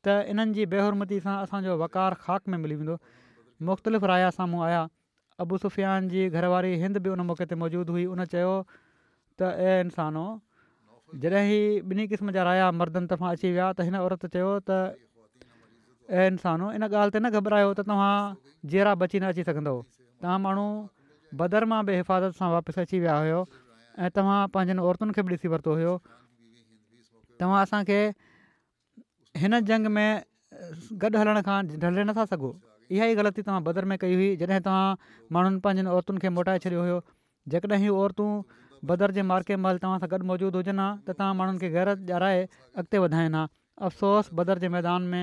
त 0.07 0.13
इन्हनि 0.33 0.55
जी 0.57 0.65
बेहुरमती 0.73 1.17
सां 1.27 1.33
असांजो 1.47 1.73
ख़ाक 1.95 2.53
में 2.53 2.59
मिली 2.65 2.77
वेंदो 2.83 2.95
मुख़्तलिफ़ 3.71 4.05
राया 4.11 4.29
साम्हूं 4.37 4.61
आया 4.69 4.83
अबू 5.45 5.59
सुफ़ियान 5.65 6.09
जी 6.13 6.23
घरवारी 6.39 6.71
हिंद 6.85 7.03
बि 7.07 7.11
उन 7.17 7.25
मौक़े 7.31 7.47
ते 7.51 7.59
मौजूदु 7.65 7.97
हुई 7.97 8.05
उन 8.15 8.25
चयो 8.35 8.55
त 9.41 9.51
ऐं 9.71 9.83
इंसानो 9.89 10.25
जॾहिं 11.25 11.53
ई 11.57 11.65
ॿिन्ही 11.93 12.07
क़िस्म 12.13 12.35
जा 12.39 12.47
राया 12.49 12.71
मर्दनि 12.83 13.11
तरफ़ां 13.11 13.35
अची 13.37 13.51
विया 13.57 13.67
त 13.75 13.87
हिन 13.89 13.99
औरत 14.07 14.25
चयो 14.37 14.49
त 14.71 14.79
ऐं 16.23 16.27
इन 16.31 16.41
ॻाल्हि 16.45 17.15
ते 17.17 17.21
न 17.21 17.33
घबरायो 17.39 17.69
त 17.73 17.87
तव्हां 17.91 18.17
जहिड़ा 18.73 18.97
बची 19.05 19.21
न 19.25 19.33
अची 19.35 19.47
सघंदव 19.51 19.83
तव्हां 19.99 20.39
माण्हू 20.49 20.67
बदर 21.45 21.69
मां 21.75 21.83
बि 21.91 22.01
हिफ़ाज़त 22.01 22.41
सां 22.41 22.51
वापसि 22.57 22.81
अची 22.89 23.05
विया 23.05 23.19
हुयो 23.25 23.41
ऐं 24.07 24.11
तव्हां 24.21 24.41
पंहिंजनि 24.57 24.87
औरतुनि 24.91 25.19
खे 25.21 25.27
बि 25.31 25.37
ॾिसी 25.39 25.53
वरितो 25.57 25.79
हुयो 25.81 25.95
तव्हां 27.41 27.63
हिन 29.39 29.59
जंग 29.69 29.87
में 29.97 30.23
गॾु 31.03 31.19
हलण 31.19 31.41
खां 31.49 31.59
ढले 31.83 32.05
नथा 32.11 32.25
सघो 32.31 32.49
इहा 32.95 33.07
ई 33.11 33.15
ग़लती 33.21 33.43
तव्हां 33.43 33.63
बदर 33.69 33.85
में 33.91 33.97
कई 34.05 34.15
हुई 34.21 34.29
जॾहिं 34.41 34.61
तव्हां 34.67 35.29
माण्हुनि 35.37 35.61
पंहिंजनि 35.67 35.91
औरतुनि 35.97 36.21
खे 36.25 36.33
मोटाए 36.39 36.59
छॾियो 36.65 36.81
हुयो 36.87 36.97
जेकॾहिं 37.55 37.93
औरतूं 38.01 38.29
बदर 38.91 39.11
जे 39.19 39.23
मार्के 39.31 39.57
महिल 39.67 39.79
तव्हां 39.85 40.01
सां 40.05 40.09
गॾु 40.15 40.21
मौजूदु 40.33 40.63
हुजनि 40.63 40.83
हा 40.87 40.89
त 41.05 41.17
तव्हां 41.21 41.37
माण्हुनि 41.43 41.63
खे 41.65 41.71
घर 41.85 41.93
ॼाणाए 42.17 42.43
अॻिते 42.83 43.05
वधाइनि 43.07 43.39
हा 43.43 43.47
अफ़सोस 43.91 44.35
बदर 44.41 44.63
जे 44.67 44.73
मैदान 44.79 45.09
में 45.15 45.23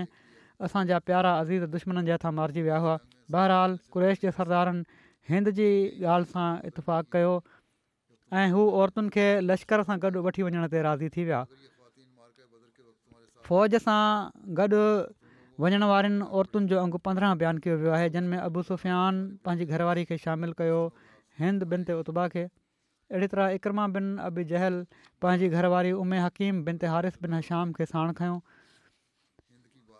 असांजा 0.67 1.03
प्यारा 1.11 1.35
अज़ीज़ 1.43 1.67
दुश्मन 1.77 2.01
जे 2.11 2.17
हथां 2.17 2.33
मारिजी 2.41 2.65
विया 2.69 2.81
हुआ 2.87 2.97
बहरहाल 3.37 3.77
कुरेश 3.97 4.23
जे 4.25 4.35
सरदारनि 4.39 5.05
हिंद 5.33 5.53
जी 5.59 5.69
ॻाल्हि 6.15 6.35
सां 6.35 6.47
इतफ़ाक़ 6.67 7.15
कयो 7.17 7.35
ऐं 8.43 8.49
हू 8.55 8.67
औरतुनि 8.85 9.15
खे 9.19 9.27
लश्कर 9.51 9.89
सां 9.91 9.99
गॾु 10.07 10.27
वठी 10.29 10.47
वञण 10.51 10.71
ते 10.75 10.87
राज़ी 10.91 11.13
थी 11.17 11.31
विया 11.31 11.45
फ़ौज 13.47 13.79
सां 13.83 14.55
गॾु 14.59 14.79
वञण 15.63 15.83
वारनि 15.89 16.25
औरतुनि 16.39 16.67
जो 16.71 16.79
अंगु 16.85 16.99
पंद्रहं 17.07 17.37
बयानु 17.43 17.63
कयो 17.65 17.75
वियो 17.83 17.91
आहे 17.97 18.07
जिन 18.15 18.25
में 18.31 18.37
अबू 18.47 18.63
सुफ़ियान 18.69 19.21
पंहिंजी 19.47 19.67
घरवारी 19.77 20.03
खे 20.09 20.17
शामिलु 20.23 20.57
कयो 20.61 20.81
हिंद 21.43 21.63
बिन 21.73 21.85
ते 21.89 21.95
उता 22.01 22.25
खे 22.33 22.43
अहिड़ी 22.49 23.29
तरह 23.33 23.55
इकरमा 23.59 23.85
बिन 23.95 24.09
अबि 24.25 24.45
जहल 24.51 24.75
पंहिंजी 25.25 25.49
घरवारी 25.61 25.93
उमे 26.03 26.19
हकीम 26.25 26.59
बिन 26.67 26.81
ते 26.83 26.91
हारिफ़ 26.95 27.19
बिन 27.27 27.37
हशाम 27.39 27.71
खे 27.79 27.87
साण 27.93 28.11
खयों 28.19 28.35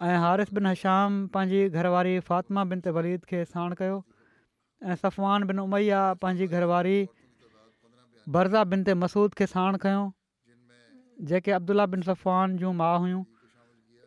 ऐं 0.10 0.20
हारिफ़ 0.26 0.52
बिन 0.60 0.70
हशाम 0.72 1.16
पंहिंजी 1.38 1.64
घरवारी 1.82 2.16
फ़ातिमा 2.30 2.66
बिन 2.74 2.84
ते 2.88 2.96
वलीद 3.00 3.26
खे 3.32 3.44
साण 3.54 3.78
कयो 3.84 3.96
ऐं 3.96 5.00
सफ़वान 5.06 5.48
बिन 5.54 5.64
उमैया 5.66 6.04
पंहिंजी 6.26 6.50
घरवारी 6.60 7.00
बरज़ा 8.38 8.68
बिन 8.76 8.86
ते 8.92 8.98
मसूद 9.06 9.42
खे 9.42 9.50
साण 9.56 9.82
खयों 9.88 10.06
जेके 11.34 11.58
अब्दुल्ला 11.62 11.90
बिन 11.96 12.08
सफ़वान 12.12 12.56
जूं 12.64 12.76
माउ 12.84 13.02
हुयूं 13.08 13.24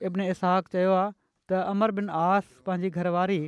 इब्न 0.08 0.20
इसहाक 0.34 0.68
चयो 0.74 0.92
आहे 0.98 1.08
त 1.12 1.62
अमर 1.72 1.90
बिन 1.98 2.08
आस 2.20 2.52
पंहिंजी 2.66 2.90
घरवारी 3.00 3.40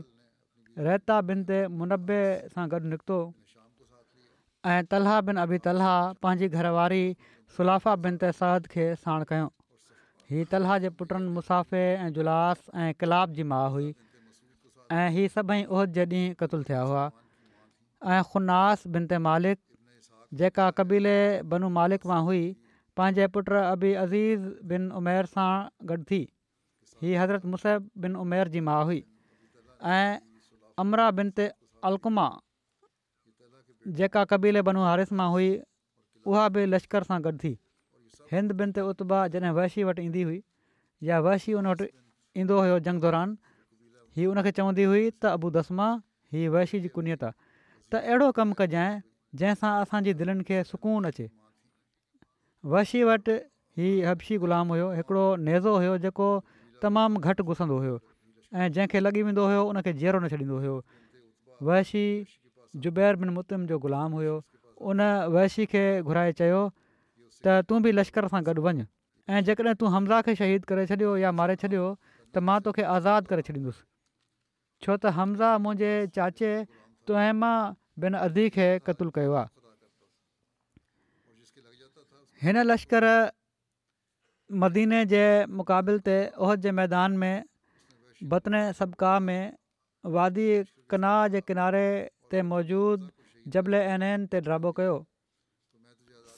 रहता 0.87 1.17
बिन 1.31 1.45
ते 1.51 1.61
मुनबे 1.79 2.19
सां 2.57 2.65
गॾु 2.75 2.81
निकितो 2.95 3.19
ऐं 4.73 4.89
तलहा 4.95 5.15
बिन 5.29 5.41
अबी 5.45 5.59
तलहा 5.67 5.95
पंहिंजी 6.27 6.49
घरवारी 6.61 7.01
सुलाफ़ा 7.57 7.95
बिन 8.07 8.19
ते 8.25 8.31
तेसाद 8.33 8.69
खे 8.75 8.87
साण 9.05 9.27
कयो 9.33 9.49
हीअ 10.35 10.49
तलहा 10.55 10.77
जे 10.85 10.91
पुटनि 11.01 11.33
मुसाफ़े 11.39 11.81
ऐं 11.87 12.13
जुलास 12.19 12.65
ऐं 12.85 12.89
कलाब 13.05 13.37
जी 13.41 13.49
माउ 13.55 13.73
हुई 13.77 13.89
ऐं 15.01 15.09
हीअ 15.17 15.35
सभई 15.37 15.65
उहिद 15.73 15.97
जे 15.99 16.05
ॾींहुं 16.07 16.37
क़तुल 16.45 16.65
थिया 16.71 16.83
हुआ 16.93 17.07
ऐं 17.13 18.21
ख़ुनास 18.35 18.87
बिन 18.99 19.09
ते 19.15 19.23
मालिक 19.31 20.11
जेका 20.43 20.69
क़बीले 20.83 21.17
बनु 21.55 21.73
मालिक 21.81 22.07
मां 22.13 22.21
हुई 22.31 22.45
पंहिंजे 23.01 23.27
पुट 23.35 23.53
अबी 23.65 23.93
अज़ीज़ 24.05 24.49
बिन 24.73 24.89
उमेर 25.03 25.31
सां 25.35 25.51
गॾु 25.93 26.01
थी 26.13 26.23
हीअ 27.03 27.23
हज़रत 27.23 27.45
मुसैब 27.53 27.87
बिन 28.03 28.17
उमेर 28.17 28.49
जी 28.55 28.61
माउ 28.67 28.85
हुई 28.89 28.99
ऐं 29.95 30.11
अमरा 30.83 31.07
बिन 31.19 31.31
ते 31.39 31.47
अलकमा 31.89 32.27
जेका 34.01 34.23
कबीले 34.33 34.63
बनो 34.69 34.85
हारिश 34.89 35.13
मां 35.21 35.27
हुई 35.33 35.49
उहा 36.33 36.45
बि 36.55 36.67
लश्कर 36.75 37.03
सां 37.09 37.19
गॾु 37.25 37.33
थी 37.45 37.51
हिंद 38.33 38.53
बिन 38.61 38.75
ते 38.79 38.85
उता 38.93 39.19
जॾहिं 39.37 39.51
वैशी 39.59 39.85
वटि 39.91 40.05
ईंदी 40.07 40.23
हुई 40.31 40.39
या 41.11 41.19
वैशी 41.27 41.55
उन 41.63 41.67
वटि 41.73 41.89
ईंदो 42.45 42.61
हुयो 42.67 42.79
जंग 42.91 43.01
दौरान 43.07 43.35
हीअ 44.21 44.29
उनखे 44.37 44.51
चवंदी 44.61 44.85
हुई 44.95 45.03
त 45.11 45.35
अबूदसमा 45.39 45.89
हीअ 46.37 46.55
वैशी 46.57 46.81
जी 46.89 46.95
कुुनित 46.97 47.25
आहे 47.33 47.39
त 47.91 48.05
अहिड़ो 48.11 48.31
कमु 48.41 48.59
कजांइ 48.65 49.03
जंहिंसां 49.43 49.75
असांजी 49.83 50.15
दिलनि 50.23 50.47
खे 50.53 50.63
सुकून 50.73 51.11
अचे 51.13 51.29
वैशी 52.77 53.03
वटि 53.13 53.37
हीउ 53.81 54.07
हबशी 54.11 54.39
ग़ुलाम 54.47 54.73
हुयो 54.77 54.89
हिकिड़ो 55.01 55.27
नेज़ो 55.51 55.75
हुयो 55.83 55.99
जेको 56.07 56.31
तमामु 56.83 57.17
घटि 57.29 57.43
घुसंदो 57.49 57.77
हुओ 57.85 57.97
ऐं 58.61 58.67
जंहिंखे 58.75 58.99
लॻी 59.07 59.21
वेंदो 59.27 59.43
हुयो 59.51 59.63
उन 59.71 59.77
खे 59.87 59.91
न 59.97 60.29
छॾींदो 60.33 60.57
हुयो 60.63 60.77
वैशी 61.67 62.05
ज़ुबैर 62.85 63.13
बिन 63.21 63.31
मुतिम 63.39 63.61
जो 63.71 63.77
ग़ुलाम 63.85 64.11
हुयो 64.19 64.35
उन 64.93 64.99
वैशी 65.35 65.65
खे 65.75 65.83
घुराए 66.09 66.33
चयो 66.41 66.63
त 67.45 67.63
तूं 67.71 67.79
बि 67.87 67.93
लश्कर 67.99 68.29
सां 68.33 68.41
गॾु 68.49 68.65
वञु 68.67 68.87
ऐं 69.35 69.41
जेकॾहिं 69.49 69.75
तूं 69.83 69.93
हमज़ा 69.97 70.19
खे 70.29 70.35
शहीद 70.43 70.65
करे 70.73 70.87
छॾियो 70.93 71.11
या 71.25 71.33
मारे 71.41 71.57
छॾियो 71.65 71.85
त 71.99 72.45
मां 72.51 72.59
तोखे 72.69 72.87
आज़ादु 72.95 73.33
करे 73.35 73.45
छॾींदुसि 73.51 73.85
छो 74.87 74.97
त 74.97 75.13
हमज़ा 75.19 75.51
मुंहिंजे 75.67 75.93
चाचे 76.19 76.53
तोइमा 77.13 77.53
बिन 78.07 78.19
अदी 78.27 78.49
खे 78.59 78.69
क़तूल 78.91 79.15
कयो 79.21 79.39
आहे 79.43 79.49
हिन 82.47 82.61
लश्कर 82.71 83.09
मदीने 84.61 85.05
जे 85.11 85.21
मुक़ाबिल 85.59 85.99
ते 86.09 86.17
उहद 86.39 86.61
जे 86.65 86.71
मैदान 86.79 87.13
में 87.25 87.45
बतन 88.33 88.57
सबका 88.79 89.19
में 89.27 89.53
वादी 90.17 90.49
कना 90.91 91.13
जे 91.35 91.41
किनारे 91.49 91.87
ते 92.31 92.43
मौजूदु 92.53 93.51
जबल 93.55 93.75
एन 93.79 94.03
एन 94.09 94.27
ते 94.35 94.41
ड्राबो 94.49 94.73
कयो 94.79 94.97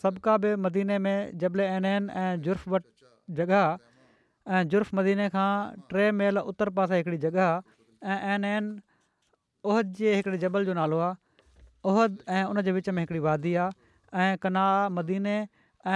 सबका 0.03 0.37
बि 0.44 0.55
मदीने 0.66 0.98
में 1.07 1.38
जबल 1.42 1.61
एन 1.64 1.85
एन 1.92 2.11
ऐं 2.14 2.33
जुर्फ़ 2.46 2.68
वटि 2.74 2.90
जॻह 3.37 3.55
आहे 3.57 3.92
ऐं 4.57 4.68
जुर्फ 4.74 4.94
मदीने 4.98 5.27
खां 5.37 5.50
टे 5.92 6.07
मेल 6.20 6.38
उत्तर 6.53 6.70
पासे 6.79 6.96
हिकिड़ी 7.00 7.18
जॻह 7.24 7.40
आहे 7.46 8.12
ऐं 8.12 8.37
एन 8.37 8.44
एन 8.53 8.68
ओहद 9.72 9.92
जे 10.03 10.14
हिकिड़े 10.18 10.38
जबल 10.46 10.64
जो 10.70 10.77
नालो 10.81 10.98
आहे 11.09 11.48
ओहद 11.92 12.22
ऐं 12.38 12.44
उन 12.53 12.62
जे 12.68 12.77
विच 12.79 12.88
में 12.96 13.03
हिकिड़ी 13.03 13.20
वादी 13.27 13.55
आहे 13.66 14.24
ऐं 14.29 14.37
कना 14.46 14.66
मदीने 15.00 15.37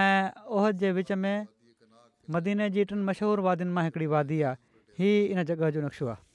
ऐं 0.01 0.51
ओहिद 0.57 0.83
जे 0.87 0.93
विच 1.01 1.13
में 1.27 1.37
मदीने 2.35 2.69
जी 2.77 2.85
टिनि 2.93 3.05
मशहूरु 3.09 3.43
वादियुनि 3.45 3.73
मां 3.77 3.83
हिकिड़ी 3.89 4.07
वादी 4.15 4.39
आहे 4.45 4.57
हीअ 5.01 5.33
इन 5.33 5.43
जॻह 5.51 5.71
जो 5.77 5.81
नक्शो 5.85 6.07
आहे 6.13 6.27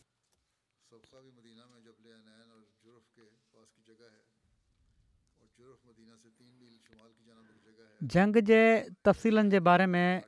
जंग 8.14 8.38
जे 8.48 8.62
तफ़सीलनि 9.08 9.50
जे 9.52 9.60
बारे 9.66 9.86
में 9.94 10.22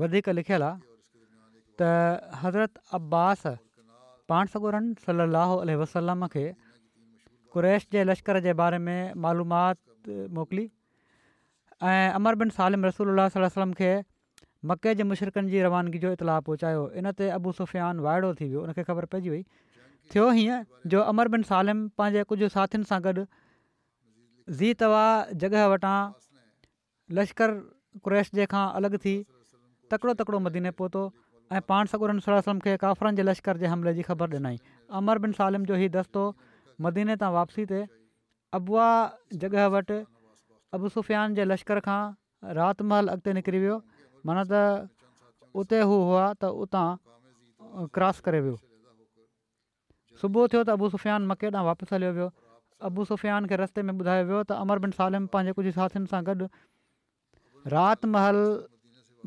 वधीक 0.00 0.28
लिखियलु 0.38 0.64
आहे 0.68 1.76
त 1.82 1.90
हज़रत 2.44 2.80
अब्बास 2.98 3.42
पाण 4.32 4.50
सगुरनि 4.54 4.96
सलाहु 5.04 5.60
वसलम 5.82 6.26
खे 6.32 6.46
कुरैश 7.52 7.86
जे 7.92 8.02
लश्कर 8.10 8.40
जे 8.48 8.52
बारे 8.64 8.78
में 8.88 9.00
मालूमाति 9.26 10.18
मोकिली 10.38 10.66
ऐं 11.92 12.08
अमर 12.18 12.34
बिन 12.42 12.50
सालिम 12.58 12.84
रसूल 12.90 13.14
वलम 13.20 13.72
खे 13.82 13.92
मके 14.70 14.94
जे 14.98 15.04
मुशरक़नि 15.10 15.50
जी 15.50 15.60
रवानगी 15.62 15.98
जो 16.04 16.10
इतला 16.16 16.34
पहुचायो 16.46 16.80
इनते 17.00 17.28
अबू 17.34 17.50
सुफ़ियान 17.58 18.00
वाइड़ो 18.06 18.30
थी 18.40 18.46
वियो 18.52 18.62
उनखे 18.68 18.82
ख़बर 18.88 19.04
पइजी 19.12 19.30
वई 19.34 19.42
थियो 20.14 20.26
हीअं 20.38 20.64
जो 20.94 21.02
अमर 21.12 21.28
बिन 21.34 21.46
सालिम 21.50 21.84
पंहिंजे 22.00 22.24
कुझु 22.32 22.48
साथियुनि 22.54 22.88
सां 22.90 22.98
गॾु 23.06 23.12
ज़ी 23.20 24.70
तवा 24.82 25.04
जॻह 25.44 25.66
वटां 25.74 25.96
लश्कर 27.20 27.54
क्रेश 28.08 28.34
जे 28.40 28.46
खां 28.54 28.64
अलॻि 28.80 29.00
थी 29.06 29.14
तकिड़ो 29.94 30.16
तकिड़ो 30.22 30.42
मदीने 30.48 30.74
पहुतो 30.82 31.04
ऐं 31.56 31.62
पाण 31.72 31.92
सगुरनि 31.94 32.26
सरसम 32.28 32.64
खे 32.68 32.76
काफ़रनि 32.86 33.22
जे 33.22 33.28
लश्कर 33.30 33.62
जे 33.64 33.72
हमले 33.76 33.94
जी 34.00 34.06
ख़बर 34.12 34.34
ॾिनई 34.44 34.60
अमर 35.02 35.24
बिन 35.26 35.38
सालिम 35.40 35.70
जो 35.72 35.80
हीउ 35.84 35.94
दस्तो 36.00 36.28
मदीने 36.88 37.16
तां 37.24 37.30
वापसी 37.40 37.68
थिए 37.74 37.86
अबुआ 38.60 38.90
जॻह 39.46 39.68
वटि 39.76 40.00
अबू 40.80 40.96
सुफ़ियान 40.98 41.40
जे 41.40 41.50
लश्कर 41.52 41.86
खां 41.88 42.00
राति 42.60 42.90
महल 42.94 43.14
अॻिते 43.16 43.34
निकिरी 43.40 43.60
वियो 43.66 43.82
माना 44.26 44.42
त 44.50 44.88
उते 45.54 45.78
हू 45.88 45.96
हुआ 46.10 46.24
त 46.42 46.50
उतां 46.62 46.88
क्रॉस 47.94 48.18
करे 48.28 48.38
वियो 48.44 48.56
सुबुह 50.20 50.46
थियो 50.50 50.62
त 50.66 50.74
अबू 50.76 50.86
सुफ़ियान 50.94 51.22
मके 51.32 51.48
ॾांहुं 51.54 51.66
वापसि 51.70 51.94
हलियो 51.94 52.12
वियो 52.18 52.28
अबू 52.90 53.02
सुफ़ियान 53.10 53.46
खे 53.50 53.54
रस्ते 53.62 53.80
में 53.86 53.94
ॿुधायो 54.02 54.22
वियो 54.30 54.40
त 54.50 54.78
बिन 54.84 54.90
सालिम 54.98 55.28
पंहिंजे 55.34 55.54
कुझु 55.60 55.72
साथियुनि 55.78 56.10
सां 56.14 56.20
गॾु 56.28 56.46
महल 58.16 58.40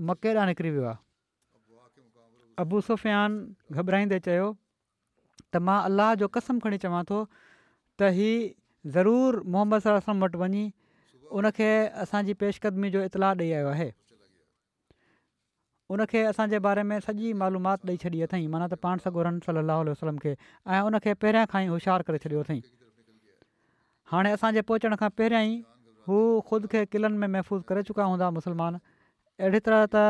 मके 0.10 0.34
ॾांहुं 0.34 0.50
निकिरी 0.52 0.72
वियो 0.80 0.90
आहे 0.92 1.02
अबु 2.66 2.82
सुफ़ियान 2.90 3.40
घबराईंदे 3.80 4.20
चयो 4.28 4.50
त 4.50 5.64
मां 5.70 5.78
अलाह 5.92 6.12
जो 6.24 6.32
कसम 6.40 6.60
खणी 6.68 6.78
चवां 6.88 7.04
थो 7.14 7.22
त 8.00 8.12
ही 8.20 8.30
ज़रूर 9.00 9.40
मोहम्मद 9.56 10.22
वटि 10.26 10.44
वञी 10.44 10.68
उनखे 11.40 11.72
असांजी 12.04 12.38
पेशकदमी 12.44 12.92
जो 12.98 13.08
इतलाउ 13.10 13.36
ॾेई 13.44 13.52
आयो 13.62 13.70
आहे 13.76 13.90
उनखे 15.92 16.22
असांजे 16.24 16.58
बारे 16.66 16.82
में 16.88 16.98
सॼी 17.06 17.32
मालूमात 17.34 17.86
ॾेई 17.88 17.98
छॾी 18.04 18.22
अथई 18.22 18.46
माना 18.48 18.66
त 18.72 18.78
पाण 18.82 18.98
सॻोरन 19.04 19.40
सलाहु 19.46 19.86
वसलम 19.90 20.18
खे 20.24 20.34
ऐं 20.74 20.82
उनखे 20.90 21.14
पहिरियां 21.22 21.46
खां 21.54 21.62
ई 21.64 21.68
होशियारु 21.74 22.04
करे 22.08 22.18
छॾियो 22.26 22.40
अथई 22.46 22.60
हाणे 24.12 24.32
असांजे 24.38 24.62
पहुचण 24.70 24.96
खां 25.02 25.10
पहिरियां 25.22 25.42
ई 25.50 25.56
हू 26.10 26.20
ख़ुदि 26.52 26.68
खे 26.76 26.84
क़िलनि 26.94 27.18
में 27.24 27.28
महफ़ूज़ 27.36 27.64
करे 27.70 27.84
चुका 27.90 28.04
हूंदा 28.12 28.30
मुसलमान 28.38 28.78
अहिड़ी 29.40 29.60
तरह 29.70 29.86
त 29.96 30.04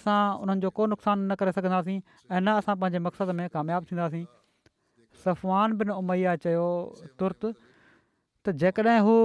असां 0.00 0.18
उन्हनि 0.42 0.60
जो 0.66 0.70
को 0.80 0.86
नुक़सानु 0.90 1.22
न 1.30 1.38
करे 1.40 1.52
सघंदासीं 1.58 1.96
ऐं 2.02 2.40
न 2.40 2.58
असां 2.58 2.74
पंहिंजे 2.82 3.04
मक़सद 3.08 3.34
में 3.42 3.46
कामयाबु 3.56 3.90
थींदासीं 3.92 4.24
सफ़वान 5.24 5.78
बिन 5.82 5.94
उमैया 6.02 6.34
चयो 6.46 6.66
तुर्त 7.22 7.42
त 7.46 8.60
जेकॾहिं 8.64 8.98
हू 9.08 9.16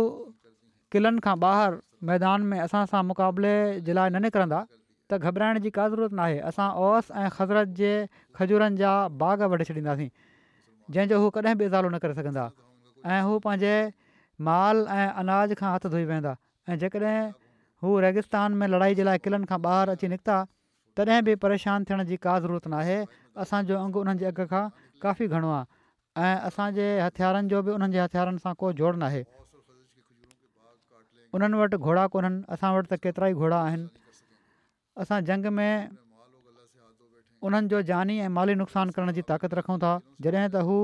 क़िलनि 0.95 1.25
खां 1.27 1.35
ॿाहिरि 1.51 1.79
मैदान 2.11 2.49
में 2.51 2.57
असां 2.67 2.85
सां 2.93 3.03
मुक़ाबले 3.13 3.53
जे 3.89 3.99
लाइ 4.01 4.09
न 4.11 4.27
निकिरंदा 4.29 4.61
त 5.11 5.17
घबराइण 5.23 5.59
जी 5.65 5.69
का 5.75 5.87
ज़रूरत 5.91 6.13
नाहे 6.19 6.39
असां 6.51 6.65
ओस 6.87 7.11
ऐं 7.15 7.27
ख़ज़रत 7.35 7.75
जे 7.81 7.91
खजूरनि 8.39 8.79
जा 8.81 8.89
बाग़ 9.23 9.43
वठी 9.53 9.67
छॾींदासीं 9.75 10.09
जंहिंजो 10.95 11.19
हू 11.23 11.29
कॾहिं 11.37 11.55
बि 11.61 11.69
न 11.75 12.01
करे 12.05 12.17
सघंदा 12.19 12.47
ऐं 13.13 13.19
हू 13.27 13.37
पंहिंजे 13.45 13.75
माल 14.49 14.83
ऐं 14.97 15.05
अनाज 15.23 15.53
खां 15.61 15.71
हथ 15.75 15.87
धोई 15.93 16.03
वेहंदा 16.11 16.33
ऐं 16.73 16.77
जेकॾहिं 16.81 17.15
हू 17.85 17.93
रेगिस्तान 18.07 18.59
में 18.63 18.67
लड़ाई 18.75 18.99
जे 19.01 19.07
लाइ 19.11 19.23
क़िलनि 19.27 19.49
खां 19.53 19.59
ॿाहिरि 19.73 19.95
अची 19.97 20.11
निकिता 20.15 20.39
तॾहिं 20.99 21.19
बि 21.29 21.35
परेशान 21.45 21.87
थियण 21.91 22.03
जी 22.11 22.17
का 22.27 22.33
ज़रूरत 22.47 22.67
नाहे 22.75 22.97
असांजो 23.45 23.79
अंगु 23.87 24.03
उन्हनि 24.07 24.23
जे 24.23 24.31
अघ 24.31 24.47
खां 24.55 24.63
काफ़ी 25.05 25.27
घणो 25.37 25.53
आहे 25.59 26.27
ऐं 26.27 26.49
असांजे 26.51 26.89
हथियारनि 27.07 27.53
जो 27.55 27.61
बि 27.69 27.73
उन्हनि 27.79 27.95
जे 27.97 28.01
हथियारनि 28.03 28.43
सां 28.47 28.53
को 28.65 28.73
जोड़ 28.83 28.95
न 29.05 29.23
उन्हनि 31.37 31.57
वटि 31.59 31.77
घोड़ा 31.87 32.05
कोन्हनि 32.11 32.43
असां 32.55 32.73
वटि 32.75 32.89
त 32.91 32.97
केतिरा 33.05 33.27
ई 33.31 33.35
घोड़ा 33.45 33.57
असां 35.03 35.19
जंग 35.29 35.45
में 35.59 35.89
उन्हनि 37.47 37.67
जो 37.71 37.81
जानी 37.87 38.15
ऐं 38.19 38.29
माली 38.37 38.53
नुक़सानु 38.61 38.91
करण 38.95 39.11
जी 39.17 39.21
ताक़त 39.31 39.53
रखूं 39.61 39.77
था 39.83 39.91
जॾहिं 40.27 40.45
त 40.55 40.63
हू 40.69 40.77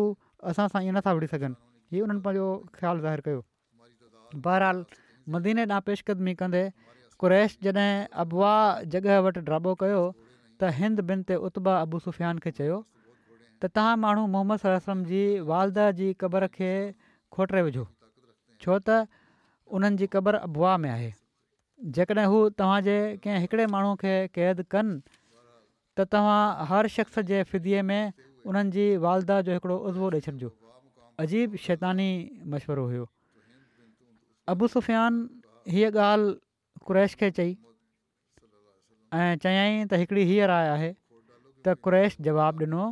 असां 0.52 0.65
सां 0.73 0.82
ईअं 0.88 0.95
नथा 0.97 1.13
विझी 1.19 1.30
सघनि 1.34 1.56
हीअ 1.93 2.04
उन्हनि 2.08 2.21
पंहिंजो 2.26 2.49
ख़्यालु 2.78 3.04
ज़ाहिर 3.06 3.23
कयो 3.28 3.41
बहरहाल 4.47 4.84
मदीने 5.38 5.65
ॾांहुं 5.71 5.86
पेशकदमी 5.88 6.36
कंदे 6.43 6.62
कुरैश 7.23 7.58
जॾहिं 7.67 7.89
आबवा 8.25 8.54
जॻह 8.96 9.17
वटि 9.29 9.44
ड्राबो 9.50 9.73
कयो 9.85 10.04
त 10.27 10.71
हिंद 10.81 11.06
बिन 11.12 11.25
ते 11.31 11.40
उता 11.50 11.75
अबू 11.81 12.04
सुफ़ियान 12.06 12.44
खे 12.46 12.56
चयो 12.62 12.77
त 12.83 13.73
तव्हां 13.79 13.98
माण्हू 14.06 14.27
मोहम्मद 14.37 14.63
सलम 14.67 15.04
जी 15.12 15.23
वालदह 15.52 15.92
जी 16.04 16.12
क़बर 16.25 16.48
खे 16.60 16.71
खोटे 17.37 17.65
विझो 17.71 17.87
छो 18.65 18.79
त 18.90 19.02
उन्हनि 19.77 20.04
जी 20.04 20.12
क़बर 20.17 20.42
अबवा 20.50 20.75
में 20.85 20.90
आहे 20.94 21.12
जेकॾहिं 21.92 22.25
हू 22.29 22.48
तव्हांजे 22.60 22.98
कंहिं 23.23 23.40
हिकिड़े 23.40 23.65
माण्हू 23.71 23.96
खे 24.02 24.13
क़ैद 24.36 24.62
कनि 24.71 25.00
त 25.98 26.02
तव्हां 26.13 26.65
हर 26.67 26.88
शख़्स 26.96 27.19
जे 27.29 27.42
फिदीअ 27.52 27.81
में 27.90 28.12
उन्हनि 28.48 28.69
जी 28.75 28.86
वालदा 29.06 29.42
जो 29.46 29.52
हिकिड़ो 29.54 29.77
उज़वो 29.92 30.10
ॾेई 30.15 30.21
छॾिजो 30.27 30.50
अजीबु 31.23 31.58
शैतानी 31.65 32.08
मशवरो 32.56 32.86
हुयो 32.94 33.06
अबू 34.56 34.67
सुफ़ियान 34.75 35.19
हीअ 35.75 35.92
ॻाल्हि 36.08 36.84
कु्रैश 36.88 37.15
खे 37.19 37.29
चई 37.42 37.52
ऐं 37.52 39.29
चयाईं 39.44 39.86
त 39.88 39.94
हिकिड़ी 40.04 40.23
हीअ 40.31 40.48
राय 40.56 40.67
आहे 40.79 40.92
त 41.67 41.75
कु्रैश 41.88 42.17
जवाबु 42.29 42.63
ॾिनो 42.67 42.86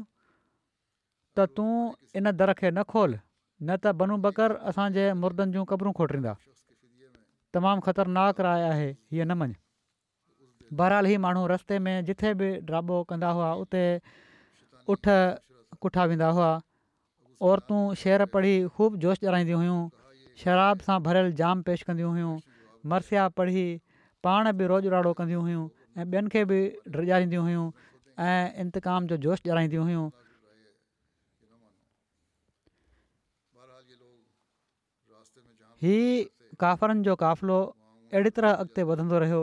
त 1.39 1.47
तूं 1.57 1.71
इन 2.19 2.31
दर 2.43 2.53
खे 2.61 2.69
न 2.75 2.83
खोल 2.95 3.17
न 3.63 3.77
त 3.83 3.95
बनू 4.03 4.17
बकर 4.29 4.59
असांजे 4.71 5.11
मुर्दनि 5.25 5.51
जूं 5.57 5.65
क़बरूं 5.75 5.91
खोटींदा 6.03 6.35
तमामु 7.53 7.81
ख़तरनाक 7.85 8.39
राय 8.47 8.61
आहे 8.71 8.89
हीअ 9.11 9.25
न 9.27 9.33
बहरहाल 10.79 11.05
ही 11.11 11.15
माण्हू 11.23 11.41
रस्ते 11.51 11.77
में 11.85 11.95
जिथे 12.09 12.31
बि 12.41 12.49
ड्राबो 12.67 12.97
कंदा 13.11 13.29
हुआ 13.37 13.49
उते 13.63 13.83
उठ 14.93 15.03
कुठा 15.85 16.03
वेंदा 16.11 16.29
हुआ 16.37 16.51
औरतूं 17.49 17.79
शेर 18.03 18.25
पढ़ी 18.35 18.53
ख़ूब 18.77 18.95
जोश 19.05 19.17
जाईंदियूं 19.23 19.59
हुयूं 19.63 19.79
शराब 20.43 20.79
सां 20.87 20.97
भरियलु 21.09 21.31
जाम 21.43 21.61
पेश 21.69 21.81
कंदियूं 21.91 22.11
हुयूं 22.17 22.31
मरसिया 22.93 23.25
पढ़ी 23.39 23.63
पाण 24.27 24.51
बि 24.61 24.67
रोज़ 24.73 24.87
ॾराड़ो 24.89 25.13
कंदियूं 25.21 25.41
हुयूं 25.49 25.65
ऐं 25.99 26.03
ॿियनि 26.07 26.29
खे 26.35 26.43
बि 26.51 26.59
हुयूं 27.37 27.65
ऐं 28.31 28.41
इंतकाम 28.65 29.07
जो 29.11 29.17
जोश 29.27 29.41
जाराईंदियूं 29.47 29.85
हुयूं 29.87 30.05
काफ़रनि 36.61 37.03
जो 37.09 37.15
क़ाफ़िलो 37.21 37.57
अहिड़ी 38.13 38.29
तरह 38.37 38.51
अॻिते 38.63 38.81
वधंदो 38.89 39.17
रहियो 39.25 39.41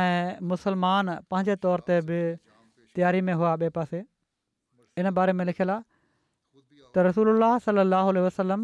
ऐं 0.00 0.40
मुस्लमान 0.44 1.06
पंहिंजे 1.32 1.54
तौर 1.64 1.78
ते 1.88 1.96
बि 2.08 2.18
तयारी 2.96 3.20
में 3.28 3.34
हुआ 3.40 3.52
ॿिए 3.64 3.70
पासे 3.78 4.00
इन 5.00 5.10
बारे 5.18 5.32
में 5.38 5.44
लिखियलु 5.50 5.72
आहे 5.72 6.92
त 6.92 7.06
रसूल 7.08 7.32
सलाहु 7.66 8.10
वसलम 8.28 8.60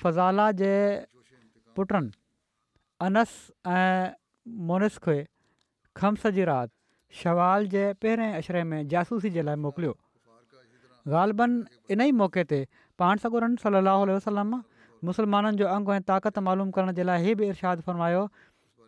फज़ाला 0.00 0.46
जे 0.62 0.72
पुटनि 1.76 2.10
अनस 3.08 3.32
ऐं 3.76 4.16
मुनिस 4.70 4.94
खे 5.04 5.18
खम्स 6.00 6.22
जी 6.40 6.44
राति 6.50 6.72
शवाल 7.22 7.68
जे 7.76 7.84
पहिरें 8.02 8.28
अशरे 8.40 8.64
में 8.72 8.78
जासूसी 8.94 9.30
जे 9.36 9.42
लाइ 9.50 9.60
मोकिलियो 9.66 9.94
ग़ालबनि 11.14 11.64
इन 11.96 12.00
ई 12.00 12.10
मौक़े 12.20 12.42
ते 12.52 12.58
पाण 13.02 13.20
सगुरनि 13.28 13.60
सलाह 13.64 14.04
वसलम 14.18 14.62
मुसलमाननि 15.08 15.58
जो 15.60 15.66
अंगु 15.76 15.90
ऐं 15.98 16.02
ताक़त 16.10 16.36
मालूम 16.48 16.68
करण 16.74 16.92
जे 16.98 17.02
लाइ 17.08 17.18
इहे 17.22 17.32
बि 17.38 17.44
इर्शादु 17.52 17.82
फरमायो 17.88 18.22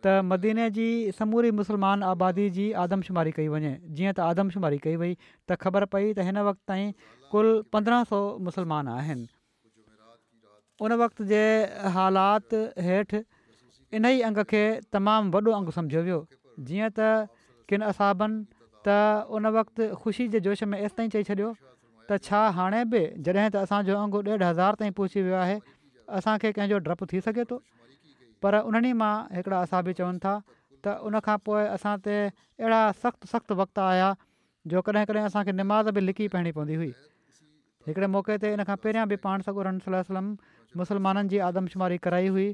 त 0.05 0.21
मदीने 0.31 0.65
जी 0.77 0.85
समूरी 1.19 1.49
मुसलमान 1.59 1.97
आबादी 2.11 2.45
जी 2.57 2.65
आदमशुमारी 2.85 3.31
कई 3.37 3.47
वञे 3.53 3.71
जीअं 3.97 4.13
त 4.17 4.19
आदमशुमारी 4.29 4.77
कई 4.85 4.95
वई 5.03 5.11
त 5.49 5.57
ख़बर 5.65 5.85
पई 5.93 6.05
त 6.17 6.25
हिन 6.29 6.37
वक़्तु 6.49 6.63
ताईं 6.73 6.89
कुलु 7.33 7.51
पंद्रहं 7.75 8.05
सौ 8.13 8.19
मुसलमान 8.49 8.91
आहिनि 8.97 9.25
उन 10.87 10.97
वक़्त 11.03 11.19
जे 11.33 11.43
हालात 11.97 12.49
हेठि 12.89 13.19
इन 13.97 14.03
ई 14.13 14.17
अंग 14.31 14.43
खे 14.55 14.63
तमामु 14.97 15.33
वॾो 15.37 15.49
अंगु 15.61 15.71
सम्झियो 15.79 16.01
वियो 16.09 16.19
जीअं 16.71 16.91
त 16.99 17.13
किन 17.69 17.89
असाबनि 17.93 18.43
त 18.89 18.99
उन 19.37 19.43
वक़्तु 19.61 19.83
ख़ुशी 20.01 20.25
जे 20.33 20.39
जोश 20.49 20.59
में 20.73 20.77
एसिताईं 20.81 21.09
चई 21.15 21.23
छॾियो 21.31 21.49
त 22.09 22.21
छा 22.27 22.41
हाणे 22.59 22.85
बि 22.93 23.01
जॾहिं 23.25 23.49
त 23.49 23.65
असांजो 23.65 23.97
अंगु 24.05 24.19
ॾेढ 24.29 24.41
हज़ार 24.51 24.73
ताईं 24.81 24.93
पहुची 25.01 25.19
वियो 25.25 25.37
आहे 25.47 25.57
असांखे 26.15 26.51
कंहिंजो 26.51 26.77
डपु 26.85 27.05
थी 27.11 27.21
सघे 27.21 27.43
थो 27.49 27.57
पर 28.41 28.55
उन्हनि 28.67 28.91
मां 29.01 29.15
हिकिड़ा 29.35 29.59
असाबी 29.61 29.93
चवनि 29.99 30.19
था 30.25 30.33
त 30.85 30.95
उनखां 31.09 31.37
पोइ 31.47 31.63
असां 31.77 31.95
ते 32.07 32.15
अहिड़ा 32.61 32.79
सख़्तु 33.01 33.27
सख़्तु 33.33 33.53
वक़्तु 33.61 33.81
आया 33.85 34.09
जो 34.71 34.81
कॾहिं 34.89 35.05
कॾहिं 35.11 35.25
असांखे 35.31 35.51
निमाज़ 35.59 35.89
बि 35.97 36.01
लिकी 36.07 36.27
पइणी 36.35 36.51
पवंदी 36.57 36.75
हुई 36.83 36.91
हिकिड़े 37.87 38.07
मौके 38.15 38.37
ते 38.43 38.53
इन 38.55 38.63
खां 38.69 38.77
पहिरियां 38.85 39.07
बि 39.13 39.17
पाण 39.25 39.45
सकुरम 39.49 39.79
सल्हम 39.87 40.27
मुसलमाननि 40.83 41.29
जी 41.33 41.37
आदमशुमारी 41.49 41.97
कराई 42.07 42.31
हुई 42.37 42.47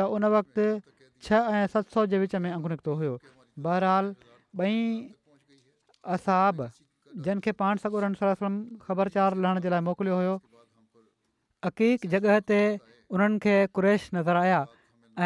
त 0.00 0.06
उन 0.18 0.24
वक़्तु 0.36 0.68
छह 1.26 1.50
ऐं 1.56 1.66
सत 1.76 1.96
सौ 1.96 2.04
जे 2.14 2.18
विच 2.26 2.36
में 2.46 2.50
अंगु 2.54 2.68
निकितो 2.76 2.94
हुयो 3.02 3.18
बहरहाल 3.68 4.14
ॿई 4.62 4.72
असाब 6.14 6.64
जिन 7.26 7.40
खे 7.46 7.52
पाण 7.64 7.78
वसलम 7.98 8.56
ख़बरचार 8.88 9.36
लहण 9.46 9.60
जे 9.66 9.70
लाइ 9.76 9.80
मोकिलियो 9.88 10.16
हुयो 10.22 10.34
अक़ीक़ 11.68 12.06
जॻह 12.12 12.38
ते 12.46 12.60
उन्हनि 13.10 13.38
खे 13.42 13.56
क्रेश 13.74 14.10
नज़र 14.14 14.36
आया 14.44 14.60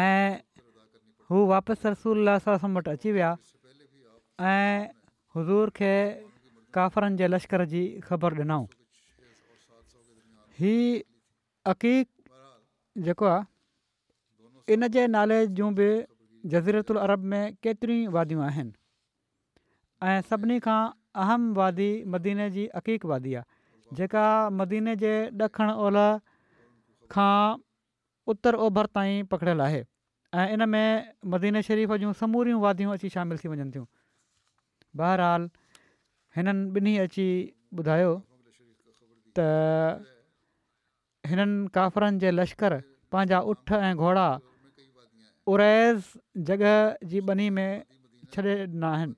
ऐं 0.01 0.27
हू 1.29 1.37
वापसि 1.53 1.81
सरसूल 1.81 2.33
सां 2.45 2.55
अची 2.93 3.11
विया 3.17 3.31
ऐं 4.53 4.73
हुज़ूर 5.37 5.69
खे 5.79 5.93
काफ़रनि 6.77 7.17
जे 7.21 7.27
लश्कर 7.33 7.65
जी 7.73 7.83
ख़बर 8.09 8.37
ॾिनऊं 8.37 8.65
ही 10.61 10.75
अक़ीक़ 11.73 13.01
जेको 13.09 13.25
आहे 13.31 14.73
इन 14.73 14.87
जे 14.93 15.07
नाले 15.17 15.41
जूं 15.57 15.73
बि 15.81 15.89
जज़ीरतु 16.53 16.93
उल 16.93 16.99
अरब 17.09 17.21
में 17.33 17.43
केतिरियूं 17.63 18.13
वादियूं 18.13 18.43
आहिनि 18.45 18.71
ऐं 20.09 20.21
सभिनी 20.31 20.57
खां 20.65 20.79
अहम 21.23 21.53
वादी 21.61 21.89
मदीने 22.15 22.49
जी 22.57 22.65
अक़ीक़ 22.81 23.05
वादी 23.13 23.33
आहे 23.41 23.95
जेका 23.97 24.23
मदीने 24.61 24.95
जे 25.03 25.13
ॾखण 25.43 25.69
औला 25.85 26.07
खां 27.11 27.59
उत्तर 28.33 28.55
ओभर 28.67 28.85
ताईं 28.97 29.25
पकड़ियल 29.33 29.61
आहे 29.67 29.83
ऐं 30.43 30.47
इन 30.53 30.67
में 30.69 31.13
मदीने 31.33 31.61
शरीफ़ 31.67 31.93
जूं 32.03 32.13
समूरियूं 32.21 32.61
वादियूं 32.61 32.93
अची 32.99 33.09
शामिलु 33.15 33.39
थी 33.43 33.51
वञनि 33.53 33.69
थियूं 33.75 33.85
बहरहाल 35.01 35.49
हिननि 36.37 36.65
ॿिन्ही 36.79 36.95
अची 37.05 37.27
ॿुधायो 37.81 38.13
त 39.39 39.47
हिननि 41.31 41.67
काफरनि 41.77 42.19
जे 42.25 42.31
लश्कर 42.39 42.79
पंहिंजा 43.15 43.39
उठ 43.53 43.71
ऐं 43.85 43.93
घोड़ा 43.95 44.27
उरैज़ 45.55 46.11
जॻह 46.49 46.73
जी 47.13 47.21
ॿनी 47.35 47.47
में 47.59 47.69
छॾे 48.33 48.57
ॾिना 48.65 48.91
आहिनि 48.97 49.15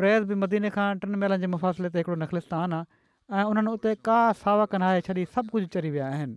उड़ैज़ 0.00 0.24
बि 0.30 0.34
मदीने 0.44 0.70
खां 0.76 0.86
टिनि 1.04 1.18
मेलनि 1.24 1.40
जे 1.46 1.50
मुफ़ासिले 1.54 1.90
ते 1.96 1.98
हिकिड़ो 2.02 2.18
नख़लिस्तान 2.24 2.78
आहे 2.78 2.86
ऐं 3.32 3.42
उन्हनि 3.50 3.70
उते 3.72 3.94
का 4.06 4.16
सावक 4.44 4.74
नाहे 4.82 5.00
छॾी 5.04 5.24
सभु 5.32 5.48
कुझु 5.52 5.66
चढ़ी 5.74 5.90
विया 5.90 6.06
आहिनि 6.08 6.36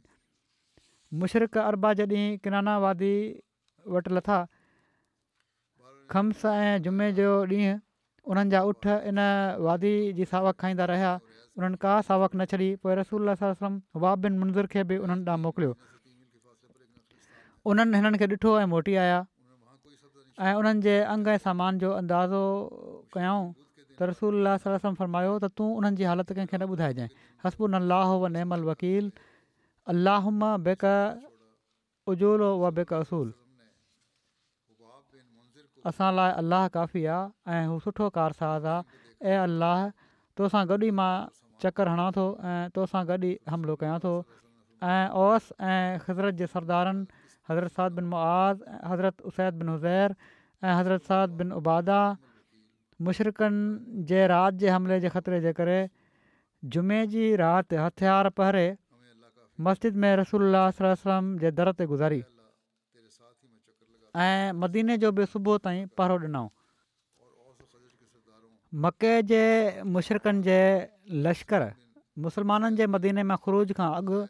मुशरक़ 1.20 1.58
अरबा 1.70 1.92
जॾहिं 2.00 2.38
किनाना 2.40 2.76
वादी 2.84 3.14
वटि 3.92 4.10
लथा 4.16 4.38
खम्स 6.12 6.46
ऐं 6.48 6.80
जुमे 6.88 7.12
जो 7.20 7.28
ॾींहुं 7.52 7.76
उन्हनि 8.32 8.50
जा 8.52 8.62
उठ 8.72 8.88
इन 9.12 9.20
वादी 9.68 9.94
जी 10.16 10.26
सावक 10.32 10.56
खाईंदा 10.62 10.86
रहिया 10.92 11.12
उन्हनि 11.60 11.78
का 11.84 12.00
सावक 12.08 12.36
न 12.40 12.46
छॾी 12.56 12.70
पोइ 12.80 12.96
रसूल 13.04 13.36
वाब 13.36 14.18
बिन 14.24 14.40
मुंज़ूर 14.40 14.68
खे 14.72 14.84
बि 14.90 14.98
उन्हनि 15.04 15.28
ॾांहुं 15.30 15.44
मोकिलियो 15.44 15.76
उन्हनि 17.72 17.98
हिननि 18.00 18.18
खे 18.24 18.28
ॾिठो 18.36 18.60
ऐं 18.60 18.66
मोटी 18.76 18.96
आया 19.04 19.22
ऐं 20.50 20.54
उन्हनि 20.60 20.82
जे 20.88 21.00
अंग 21.14 21.28
ऐं 21.36 21.38
सामान 21.48 21.80
जो 21.84 21.92
अंदाज़ो 22.02 22.44
कयाऊं 23.14 23.46
त 23.98 24.08
रसूला 24.10 24.54
सलम 24.64 24.96
फरमायो 25.02 25.34
त 25.44 25.48
तूं 25.60 25.70
उन्हनि 25.82 25.98
जी 26.00 26.04
हालति 26.08 26.34
कंहिंखे 26.40 26.58
न 26.58 26.66
ॿुधाइजांइ 26.74 27.10
हसबू 27.46 27.70
अलाह 27.78 28.10
व 28.24 28.28
नेमल 28.34 28.66
वकील 28.70 29.06
अलाह 29.94 30.28
बेक 30.68 30.84
उज़ूल 32.14 32.44
हो 32.48 32.70
वेक 32.80 32.94
रसूल 33.04 33.32
असां 35.92 36.10
लाइ 36.18 36.36
अलाह 36.44 36.68
काफ़ी 36.76 37.06
आहे 37.16 37.56
ऐं 37.58 37.72
हू 37.72 37.80
सुठो 37.88 38.10
कारसाज़ 38.20 38.68
आहे 38.76 39.34
ए 39.34 39.40
अलाह 39.48 39.84
तोसां 40.42 40.62
गॾु 40.74 40.78
ई 40.86 40.94
मां 41.02 41.12
चकर 41.66 41.94
हणा 41.94 42.08
थो 42.20 42.28
ऐं 42.52 42.70
तोसां 42.78 43.04
गॾु 43.12 43.20
ई 43.26 43.54
हमिलो 43.56 43.76
कयां 43.86 43.98
थो 44.06 44.14
ऐं 44.94 45.20
ओस 45.26 45.50
ऐं 45.72 45.82
हुज़रत 46.08 46.40
जे 46.44 46.50
सरदारनि 46.54 47.26
हज़रत 47.50 47.78
साद 47.82 48.00
बिन 48.02 48.12
मुआज़ 48.14 48.64
हज़रत 48.94 49.26
उसैत 49.32 49.60
बिन 49.64 49.76
हुज़ैर 49.76 50.18
ऐं 50.64 50.80
हज़रत 50.84 51.12
साद 51.12 51.38
बिन 51.44 51.58
उबादा 51.62 52.02
मुशरक़नि 53.06 54.04
जे 54.10 54.26
राति 54.28 54.58
जे 54.58 54.68
हमले 54.70 55.00
जे 55.00 55.10
ख़तरे 55.14 55.40
जे 55.42 55.54
करे 55.54 55.90
जुमे 56.66 57.06
जी 57.14 57.36
राति 57.38 57.76
हथियार 57.76 58.30
पहिरे 58.38 58.68
मस्जिद 59.62 59.96
में 60.02 60.12
रसूल 60.18 60.42
सलम 60.82 61.38
जे 61.40 61.52
दर 61.58 61.72
ते 61.78 61.86
गुज़ारी 61.94 62.22
ऐं 64.18 64.52
मदीने 64.58 64.98
जो 64.98 65.12
बि 65.14 65.26
सुबुह 65.30 65.58
ताईं 65.64 65.86
पहरो 65.98 66.16
ॾिनऊं 66.26 66.50
मके 68.84 69.14
जे 69.30 69.44
मुशरक़नि 69.94 70.42
जे 70.48 70.58
लश्कर 71.26 71.64
मुसलमाननि 72.26 72.76
जे 72.78 72.86
मदीने 72.94 73.24
में 73.30 73.38
ख़ुरूज 73.44 73.74
खां 73.78 73.90
अॻु 74.02 74.26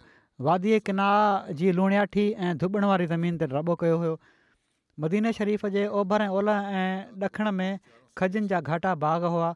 वादीअ 0.45 0.79
किना 0.85 1.09
जी 1.57 1.67
लूणियाठी 1.77 2.25
ऐं 2.35 2.57
दुबण 2.59 2.83
वारी 2.91 3.05
ज़मीन 3.13 3.37
ते 3.39 3.45
रॿो 3.55 3.75
कयो 3.83 3.97
हुयो 4.01 4.15
मदीने 4.99 5.31
शरीफ़ 5.39 5.65
जे 5.75 5.87
ओभरे 5.99 6.27
ओलह 6.39 6.57
ऐं 6.81 6.91
ॾखण 7.27 7.51
में 7.59 7.71
खजिनि 8.19 8.47
जा 8.51 8.59
घाटा 8.73 8.93
बाग़ 9.03 9.23
हुआ 9.33 9.49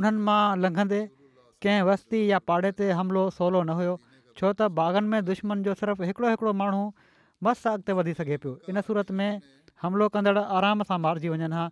उन्हनि 0.00 0.20
मां 0.28 0.40
लंघंदे 0.62 1.00
कंहिं 1.64 1.82
वस्ती 1.88 2.20
या 2.30 2.38
पाड़े 2.50 2.70
ते 2.80 2.90
हमिलो 3.00 3.22
सवलो 3.38 3.62
न 3.64 3.76
हुयो 3.80 3.94
छो 4.40 4.50
त 4.58 4.70
बागनि 4.80 5.08
में 5.12 5.24
दुश्मन 5.30 5.62
जो 5.68 5.74
सिर्फ़ु 5.82 6.10
हिकिड़ो 6.10 6.28
हिकिड़ो 6.34 6.52
माण्हू 6.62 6.82
मस्त 7.48 7.68
अॻिते 7.72 7.96
वधी 8.00 8.14
सघे 8.20 8.36
पियो 8.44 8.54
इन 8.74 8.80
सूरत 8.88 9.10
में 9.20 9.28
हमिलो 9.84 10.08
कंदड़ 10.18 10.38
आराम 10.60 10.86
सां 10.90 10.98
मारिजी 11.06 11.32
वञनि 11.34 11.50
हा 11.58 11.66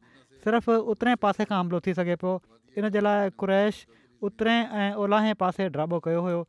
सिर्फ़ु 0.46 0.78
उतरे 0.94 1.14
पासे 1.26 1.48
खां 1.52 1.60
हमिलो 1.62 1.80
थी 1.86 1.94
सघे 2.00 2.16
पियो 2.24 2.34
इन 2.82 2.88
जे 2.96 3.04
लाइ 3.08 3.34
क्रैश 3.44 3.82
उतरें 4.30 4.56
ऐं 4.56 4.88
ओलाहे 5.06 5.34
पासे 5.42 5.68
ड्राॿो 5.78 6.00
कयो 6.08 6.20
हुयो 6.28 6.42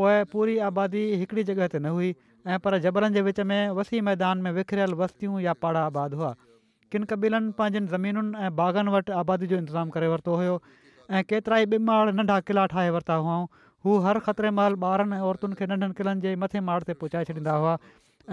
पोइ 0.00 0.18
पूरी 0.34 0.58
आबादी 0.70 1.04
हिकिड़ी 1.24 1.46
जॻह 1.52 1.72
ते 1.76 1.82
न 1.86 1.96
हुई 1.98 2.12
ऐं 2.54 2.58
पर 2.66 2.78
जबलनि 2.86 3.18
जे 3.18 3.26
विच 3.30 3.40
में 3.52 3.60
वसी 3.80 4.02
मैदान 4.12 4.46
में 4.48 4.52
विकिरियल 4.60 4.94
वस्तियूं 5.04 5.40
या 5.48 5.56
पाड़ा 5.66 5.84
आबाद 5.88 6.14
हुआ 6.20 6.34
किन 6.92 7.04
कबिलनि 7.10 7.52
पंहिंजनि 7.58 7.86
ज़मीनुनि 7.86 8.38
ऐं 8.46 8.50
बाग़नि 8.60 8.90
वटि 8.92 9.12
आबादी 9.22 9.46
जो 9.52 9.56
इंतज़ाम 9.56 9.90
करे 9.96 10.06
वरितो 10.12 10.34
हुयो 10.42 10.54
ऐं 11.10 11.22
केतिरा 11.32 11.58
ई 11.62 11.66
ॿि 11.74 11.78
माड़ 11.90 12.14
नंढा 12.20 12.38
किला 12.50 12.64
ठाहे 12.72 12.90
वरिता 12.96 13.14
हुआ 13.26 13.36
हू 13.84 13.98
हर 14.06 14.18
ख़तरे 14.26 14.50
माल 14.58 14.78
ॿारनि 14.90 15.16
ऐं 15.16 15.22
औरतुनि 15.28 15.58
खे 15.60 15.66
नंढनि 15.70 15.96
किलनि 16.00 16.26
जे 16.26 16.34
मथे 16.44 16.60
माड़ 16.70 16.80
ते 16.90 16.94
पहुचाए 17.02 17.28
छॾींदा 17.30 17.54
हुआ 17.64 17.76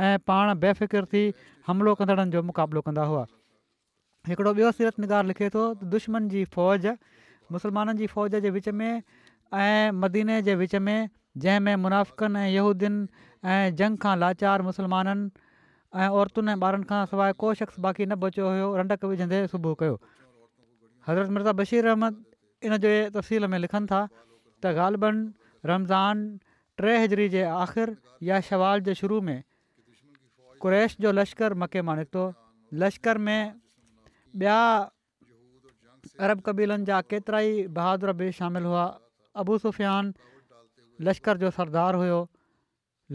ऐं 0.08 0.12
पाण 0.32 0.54
बेफ़िक्र 0.66 1.06
थी 1.14 1.24
हमिलो 1.68 1.94
कंदड़नि 2.02 2.38
जो 2.38 2.44
मुक़ाबिलो 2.50 2.82
कंदा 2.90 3.06
हुआ 3.14 3.24
हिकिड़ो 4.32 4.54
ॿियो 4.60 4.72
सीरत 4.80 5.00
निगार 5.06 5.30
लिखे 5.32 5.50
थो 5.58 5.68
दुश्मन 5.96 6.28
जी 6.36 6.44
फ़ौज 6.58 6.88
मुसलमाननि 7.58 8.04
जी 8.04 8.10
फ़ौज 8.16 8.40
जे 8.48 8.50
विच 8.60 8.70
में 8.82 8.92
ऐं 8.92 9.92
मदीने 10.04 10.42
जे 10.50 10.58
विच 10.64 10.76
में 10.90 10.98
जंहिंमें 11.46 11.76
मुनाफ़िकनि 11.88 12.46
ऐं 12.48 12.52
यहूदियुनि 12.54 13.28
ऐं 13.58 13.76
जंग 13.84 14.04
खां 14.06 14.18
लाचार 14.26 14.66
मुसलमाननि 14.72 15.46
ऐं 15.96 16.10
औरतुनि 16.12 16.52
ऐं 16.52 16.60
ॿारनि 16.60 16.84
खां 16.90 17.06
सवाइ 17.12 17.32
को 17.40 17.54
शख़्स 17.60 17.80
बाक़ी 17.80 18.06
न 18.12 18.16
बचियो 18.20 18.44
हुयो 18.44 18.68
रंडक 18.78 19.06
विझंदे 19.08 19.40
सुबुह 19.48 19.74
कयो 19.80 19.96
हज़रत 21.08 21.28
मिर्ज़ा 21.32 21.52
बशीर 21.56 21.84
अहमद 21.96 22.16
इन 22.68 22.78
जे 22.84 22.92
तफ़सील 23.16 23.48
में 23.48 23.60
लिखनि 23.64 23.88
था 23.92 24.02
त 24.60 24.76
ग़ालबनि 24.76 25.22
रमज़ान 25.64 26.40
टे 26.76 26.92
हज़री 27.04 27.30
जे 27.40 27.44
आख़िर 27.48 27.96
या 28.30 28.40
शवाल 28.52 28.82
जे 28.90 28.94
शुरू 29.00 29.22
में 29.32 29.40
कुरैश 30.60 30.98
जो 31.08 31.12
लश्कर 31.16 31.54
मके 31.64 31.82
मां 31.88 31.96
निकितो 32.04 32.26
लश्कर 32.84 33.18
में 33.30 33.42
ॿिया 34.36 34.60
अरब 36.28 36.42
कबीलनि 36.50 36.86
जा 36.92 37.00
केतिरा 37.14 37.40
ई 37.52 37.68
बहादुर 37.80 38.12
बि 38.22 38.32
शामिलु 38.40 38.70
हुआ 38.76 38.86
अबू 39.44 39.58
सुफ़ियान 39.66 40.14
लश्कर 41.08 41.38
जो 41.46 41.50
सरदार 41.58 41.96
हुयो 42.04 42.20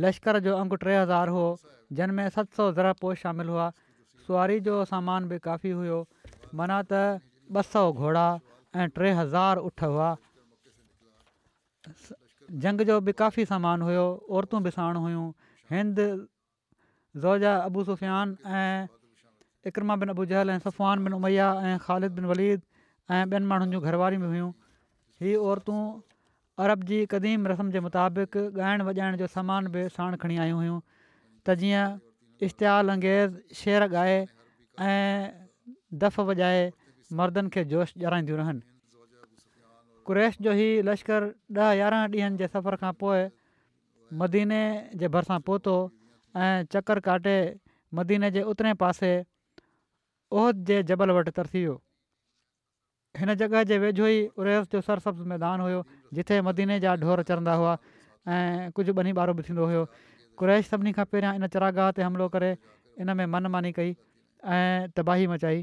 लश्कर 0.01 0.39
जो 0.45 0.57
अंग 0.57 0.73
टे 0.83 0.95
हज़ार 0.97 1.29
हुओ 1.29 1.57
में 2.17 2.29
सत 2.31 2.53
सौ 2.57 2.73
ज़रा 2.73 2.93
पोश 3.01 3.19
शामिलु 3.23 3.53
हुआ 3.53 3.69
सुवारी 4.27 4.61
जो 4.69 4.85
सामान 4.89 5.29
बि 5.29 5.39
काफ़ी 5.45 5.71
हुयो 5.71 5.99
माना 6.57 6.79
त 6.91 7.01
ॿ 7.61 7.63
सौ 7.69 7.83
घोड़ा 7.93 8.25
ऐं 8.73 8.89
टे 8.97 9.11
हज़ार 9.21 9.57
उठ 9.69 9.83
हुआ 9.85 10.09
जंग 12.65 12.81
जो 12.91 12.99
बि 13.09 13.13
काफ़ी 13.21 13.45
सामान 13.53 13.83
हुयो 13.89 14.05
औरतूं 14.39 14.63
बि 14.69 14.73
साण 14.79 14.97
हुयूं 15.07 15.27
हिंद 15.77 16.01
ज़ोजा 16.01 17.55
अबू 17.73 17.85
सुफ़ियान 17.91 18.37
ऐं 18.63 19.73
इकरमा 19.73 19.97
बिन 20.05 20.15
अबूजल 20.17 20.57
ऐं 20.57 20.59
सुफ़ान 20.69 21.05
बिन 21.05 21.19
उमैया 21.21 21.51
ऐं 21.73 21.77
ख़ालिद 21.85 22.17
बिन 22.21 22.33
वलीद 22.33 22.63
ऐं 23.11 23.25
ॿियनि 23.29 23.45
माण्हुनि 23.53 23.77
जूं 23.77 23.85
घरवारियूं 23.91 24.25
बि 24.25 24.33
हुयूं 24.37 24.51
हीअ 25.21 25.37
औरतूं 25.53 25.79
अरब 26.63 26.83
जी 26.89 26.97
क़दीम 27.13 27.47
रस्म 27.51 27.71
जे 27.77 27.81
मुताबिक़ 27.85 28.37
ॻाइणु 28.65 28.85
वॼाइण 28.89 29.17
जो 29.23 29.27
सामान 29.35 29.67
बि 29.77 29.83
साण 29.95 30.17
खणी 30.25 30.37
आयूं 30.43 30.59
हुयूं 30.61 30.77
त 31.47 31.55
जीअं 31.63 31.87
इश्तिहारु 32.49 32.93
अंगेज़ 32.95 33.41
शेर 33.61 33.87
ॻाए 33.87 34.19
ऐं 34.91 35.33
दफ़ 36.05 36.21
वॼाए 36.31 36.63
मर्दनि 37.21 37.51
खे 37.57 37.65
जोश 37.73 37.95
जराईंदियूं 38.05 38.39
रहनि 38.43 38.63
कुरेश 40.11 40.39
जो 40.47 40.55
ई 40.63 40.89
लश्कर 40.91 41.29
ॾह 41.59 41.73
यारहं 41.81 42.15
ॾींहंनि 42.15 42.43
जे 42.45 42.49
सफ़र 42.57 42.81
खां 42.85 42.93
पोइ 43.05 43.21
मदीने 44.25 44.63
जे 45.03 45.11
भरिसां 45.17 45.41
पहुतो 45.51 45.75
ऐं 46.47 46.73
चकरु 46.77 47.07
काटे 47.09 47.37
मदीने 48.01 48.31
जे 48.39 48.47
उतरे 48.55 48.75
पासे 48.85 49.13
ओहिद 50.43 50.67
जे 50.73 50.83
जबल 50.93 51.17
वटि 51.19 51.35
तरसी 51.41 51.59
वियो 51.65 51.81
हिन 53.21 53.35
जॻह 53.41 53.63
जे 53.71 53.77
वेझो 53.81 54.07
ई 54.11 54.19
उरेश 54.43 54.69
जो 54.75 54.81
सरसब्ज़ 54.89 55.25
मैदान 55.33 55.61
हुयो 55.65 55.81
जिथे 56.19 56.37
मदीने 56.49 56.79
जा 56.85 56.95
ढोर 57.03 57.23
चरंदा 57.31 57.55
हुआ 57.63 57.73
ऐं 58.37 58.71
कुझु 58.79 58.93
ॿ 58.93 59.03
नी 59.09 59.13
ॿारहो 59.19 59.35
बि 59.41 59.45
थींदो 59.49 59.67
हुयो 59.73 59.83
कुरैश 60.43 60.71
सभिनी 60.73 60.93
खां 61.01 61.05
पहिरियां 61.11 61.35
इन 61.41 61.51
चरागाह 61.57 61.91
ते 61.99 62.07
हमिलो 62.07 62.29
करे 62.37 62.49
इन 63.07 63.15
में 63.21 63.29
मन 63.35 63.51
मानी 63.57 63.73
कई 63.81 63.93
ऐं 64.59 64.91
तबाही 65.01 65.29
मचाई 65.35 65.61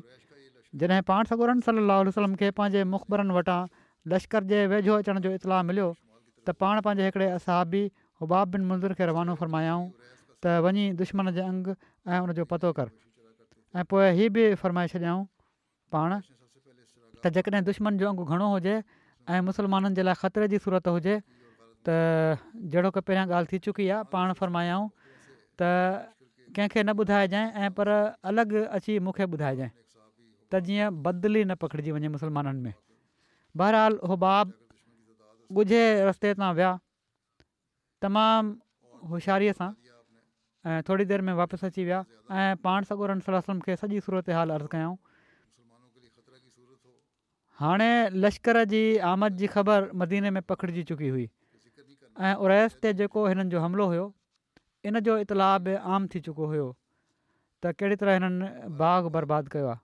जॾहिं 0.84 1.02
पाण 1.10 1.32
सॻोरन 1.34 1.66
सली 1.70 1.88
लाहे 1.94 2.08
वसलम 2.14 2.38
खे 2.44 2.52
पंहिंजे 2.62 2.86
मुखबरनि 2.94 3.38
वटां 3.40 3.58
लश्कर 4.14 4.50
जे 4.56 4.62
वेझो 4.76 5.00
अचण 5.02 5.24
जो 5.28 5.34
इतलाउ 5.42 5.68
मिलियो 5.74 5.90
त 5.98 6.60
पाण 6.64 6.86
पंहिंजे 6.90 7.10
हिकिड़े 7.12 7.32
असाबी 7.40 7.84
हुबाब 8.26 8.56
बिन 8.58 8.70
मुंज़ूर 8.74 9.00
खे 9.02 9.10
रवानो 9.14 9.40
फ़रमायाऊं 9.44 9.86
त 10.16 10.60
वञी 10.68 10.86
दुश्मन 11.06 11.36
जे 11.40 11.50
अंग 11.52 11.76
ऐं 11.76 12.20
उनजो 12.30 12.48
पतो 12.58 12.76
कर 12.82 12.96
ऐं 13.78 13.92
पोइ 13.96 14.12
हीअ 14.22 14.36
बि 14.40 14.48
फ़रमाए 14.64 14.96
छॾियाऊं 14.98 15.24
पाण 15.98 16.22
त 17.24 17.28
जेकॾहिं 17.36 17.64
दुश्मन 17.68 17.98
जो 18.02 18.08
अंगु 18.10 18.24
घणो 18.34 18.48
हुजे 18.56 18.76
ऐं 18.80 19.42
मुसलमाननि 19.48 19.96
जे 20.00 20.04
लाइ 20.08 20.16
ख़तरे 20.24 20.48
जी 20.54 20.58
सूरत 20.66 20.88
हुजे 20.96 21.16
त 21.88 21.96
जहिड़ो 22.74 22.92
की 22.98 23.02
पहिरियां 23.08 23.28
ॻाल्हि 23.30 23.50
थी 23.52 23.60
चुकी 23.68 23.88
आहे 23.96 24.08
पाण 24.14 24.34
फ़रमायऊं 24.40 24.88
त 25.60 25.62
कंहिंखे 26.56 26.84
न 26.84 26.96
ॿुधाइजांइ 27.04 27.46
ऐं 27.64 27.70
पर 27.80 27.88
अलॻि 28.32 28.64
अची 28.78 28.98
मूंखे 29.08 29.28
ॿुधाइजांइ 29.36 29.72
त 30.54 30.64
जीअं 30.70 31.02
बदली 31.08 31.44
न 31.46 31.60
पकिड़िजी 31.66 31.92
वञे 32.00 32.10
मुसलमाननि 32.16 32.62
में 32.68 32.74
बहरहाल 33.64 33.94
उहो 34.08 34.16
बाब 34.24 34.56
ॻुझे 35.60 35.84
रस्ते 36.12 36.34
तां 36.40 36.52
विया 36.62 36.72
तमामु 38.08 39.08
होशियारीअ 39.12 39.54
सां 39.60 39.70
ऐं 40.72 40.82
थोरी 40.88 41.06
देरि 41.12 41.24
में 41.28 41.34
वापसि 41.44 41.66
अची 41.74 41.84
विया 41.92 42.00
ऐं 42.40 42.50
पाण 42.68 42.88
सगोरनि 42.90 43.22
सरम 43.30 43.60
खे 43.68 43.76
सॼी 43.84 44.00
सूरत 44.08 44.30
हाल 44.38 44.56
अर्ज़ु 44.58 44.70
कयूं 44.76 44.94
हाणे 47.60 47.92
लश्कर 48.24 48.58
जी 48.72 48.82
आमद 49.12 49.34
जी 49.40 49.48
ख़बर 49.54 49.86
मदीने 50.02 50.30
में 50.36 50.42
पखिड़िजी 50.52 50.84
चुकी 50.92 51.08
हुई 51.14 51.24
ऐं 52.28 52.34
उरैस 52.46 52.78
ते 52.86 52.92
जेको 53.02 53.26
हिननि 53.28 53.50
जो 53.54 53.60
हमिलो 53.64 53.88
हुयो 53.94 54.06
इन 54.92 55.00
जो 55.08 55.18
इतलाउ 55.24 55.74
आम 55.98 56.08
थी 56.14 56.20
चुको 56.28 56.46
हुयो 56.54 56.68
त 57.64 57.74
कहिड़ी 57.82 57.96
तरह 58.04 58.18
हिननि 58.20 58.52
बाग़ 58.84 59.10
बर्बादु 59.18 59.54
कयो 59.56 59.68
आहे 59.74 59.84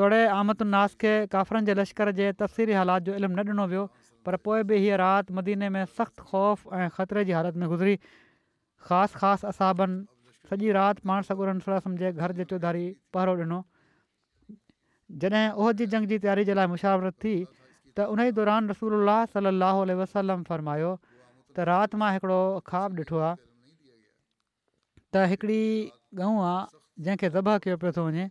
तोड़े 0.00 0.20
आमदुनि 0.38 0.70
नास 0.74 0.98
खे 1.04 1.12
काफ़िरनि 1.36 1.70
जे 1.72 1.78
लश्कर 1.82 2.12
जे 2.20 2.26
तफ़सीरी 2.42 2.76
हालात 2.80 3.10
जो 3.10 3.14
इल्मु 3.22 3.38
न 3.42 3.46
ॾिनो 3.54 3.70
वियो 3.74 3.84
पर 4.26 4.36
पोइ 4.48 4.66
बि 4.72 4.80
हीअ 4.86 4.98
राति 5.06 5.34
मदीने 5.40 5.68
में 5.78 5.82
सख़्तु 5.96 6.26
ख़ौफ़ 6.32 6.68
ऐं 6.80 6.88
ख़तरे 6.98 7.24
जी 7.30 7.38
हालति 7.40 7.58
में 7.64 7.68
गुज़री 7.74 7.96
ख़ासि 8.86 9.18
ख़ासि 9.22 9.46
असाबनि 9.54 10.04
सॼी 10.50 10.74
राति 10.82 11.06
पाण 11.10 11.22
सगुरा 11.30 11.78
सम्झे 11.88 12.12
घर 12.18 12.38
जे 12.42 12.52
चौधारी 12.54 12.86
पहिरो 13.14 13.36
ॾिनो 13.46 13.60
जॾहिं 15.22 15.44
ओहिद 15.64 15.82
जंग 15.92 16.06
जी 16.14 16.18
तयारी 16.24 16.44
जे 16.48 16.54
लाइ 16.60 16.68
मुशावरत 16.78 17.14
थी 17.26 17.32
त 17.36 18.06
उन 18.14 18.20
ई 18.28 18.34
दौरान 18.40 18.68
रसूल 18.72 18.96
अला 18.98 19.16
सलाहु 19.36 19.86
वसलम 20.02 20.42
फरमायो 20.50 20.90
त 20.98 21.70
राति 21.70 22.00
मां 22.02 22.10
हिकिड़ो 22.16 22.38
ख़्वाबु 22.70 23.04
ॾिठो 23.04 23.22
आहे 23.26 23.34
त 23.38 25.26
हिकिड़ी 25.32 25.62
ॻऊं 26.26 26.38
आहे 26.50 26.58
जंहिंखे 27.06 27.30
ज़ब 27.36 27.50
कयो 27.66 27.76
पियो 27.84 27.92
थो 27.98 28.04
वञे 28.08 28.26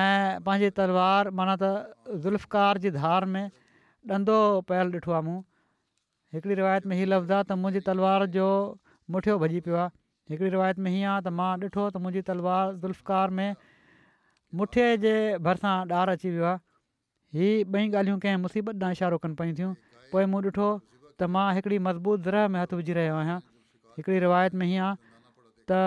ऐं 0.00 0.42
पंहिंजी 0.48 0.70
तलवार 0.80 1.30
माना 1.40 1.56
त 1.62 2.18
ज़ुल्फकार 2.26 2.82
जी 2.86 2.92
धार 2.98 3.28
में 3.36 3.44
ॾंदो 4.16 4.36
पियल 4.72 4.94
ॾिठो 4.98 5.12
आहे 5.18 5.22
मूं 5.28 5.38
हिकिड़ी 6.34 6.60
रिवायत 6.62 6.86
में 6.86 6.96
हीअ 6.96 7.08
लफ़्ज़ु 7.14 7.34
आहे 7.34 7.44
त 7.50 7.58
मुंहिंजी 7.64 7.84
तलवार 7.92 8.26
जो 8.38 8.48
मुठियो 9.16 9.36
भॼी 9.44 9.60
पियो 9.68 9.78
आहे 9.82 9.96
हिकिड़ी 10.34 10.50
रिवायत 10.56 10.78
में 10.86 10.90
हीअं 10.90 11.12
आहे 11.16 11.22
त 11.28 11.36
मां 11.42 11.50
ॾिठो 11.66 11.86
त 11.96 12.02
मुंहिंजी 12.06 12.26
तलवार 12.32 12.74
ज़ुल्फकार 12.86 13.38
में 13.40 13.48
मुठे 14.58 14.86
जे 15.02 15.12
भरिसां 15.46 15.74
ॾार 15.90 16.08
अची 16.14 16.28
वियो 16.36 16.44
आहे 16.44 16.58
हीअ 17.38 17.64
ॿई 17.74 17.90
ॻाल्हियूं 17.98 18.18
कंहिं 18.22 18.36
मुसीबत 18.46 18.80
ॾांहुं 18.82 18.92
इशारो 18.96 19.18
कनि 19.24 19.34
पियूं 19.40 19.54
थियूं 19.58 19.72
पोइ 20.12 20.24
मूं 20.32 20.40
ॾिठो 20.46 20.68
त 21.20 21.28
मां 21.34 21.44
हिकिड़ी 21.54 21.78
मज़बूत 21.88 22.22
ज़रह 22.26 22.48
में 22.54 22.58
हथु 22.60 22.76
विझी 22.80 22.92
रहियो 22.98 23.14
आहियां 23.20 23.38
हिकिड़ी 23.98 24.18
रिवायत 24.26 24.54
में 24.62 24.66
हीअं 24.66 24.84
आहे 24.86 25.12
त 25.70 25.78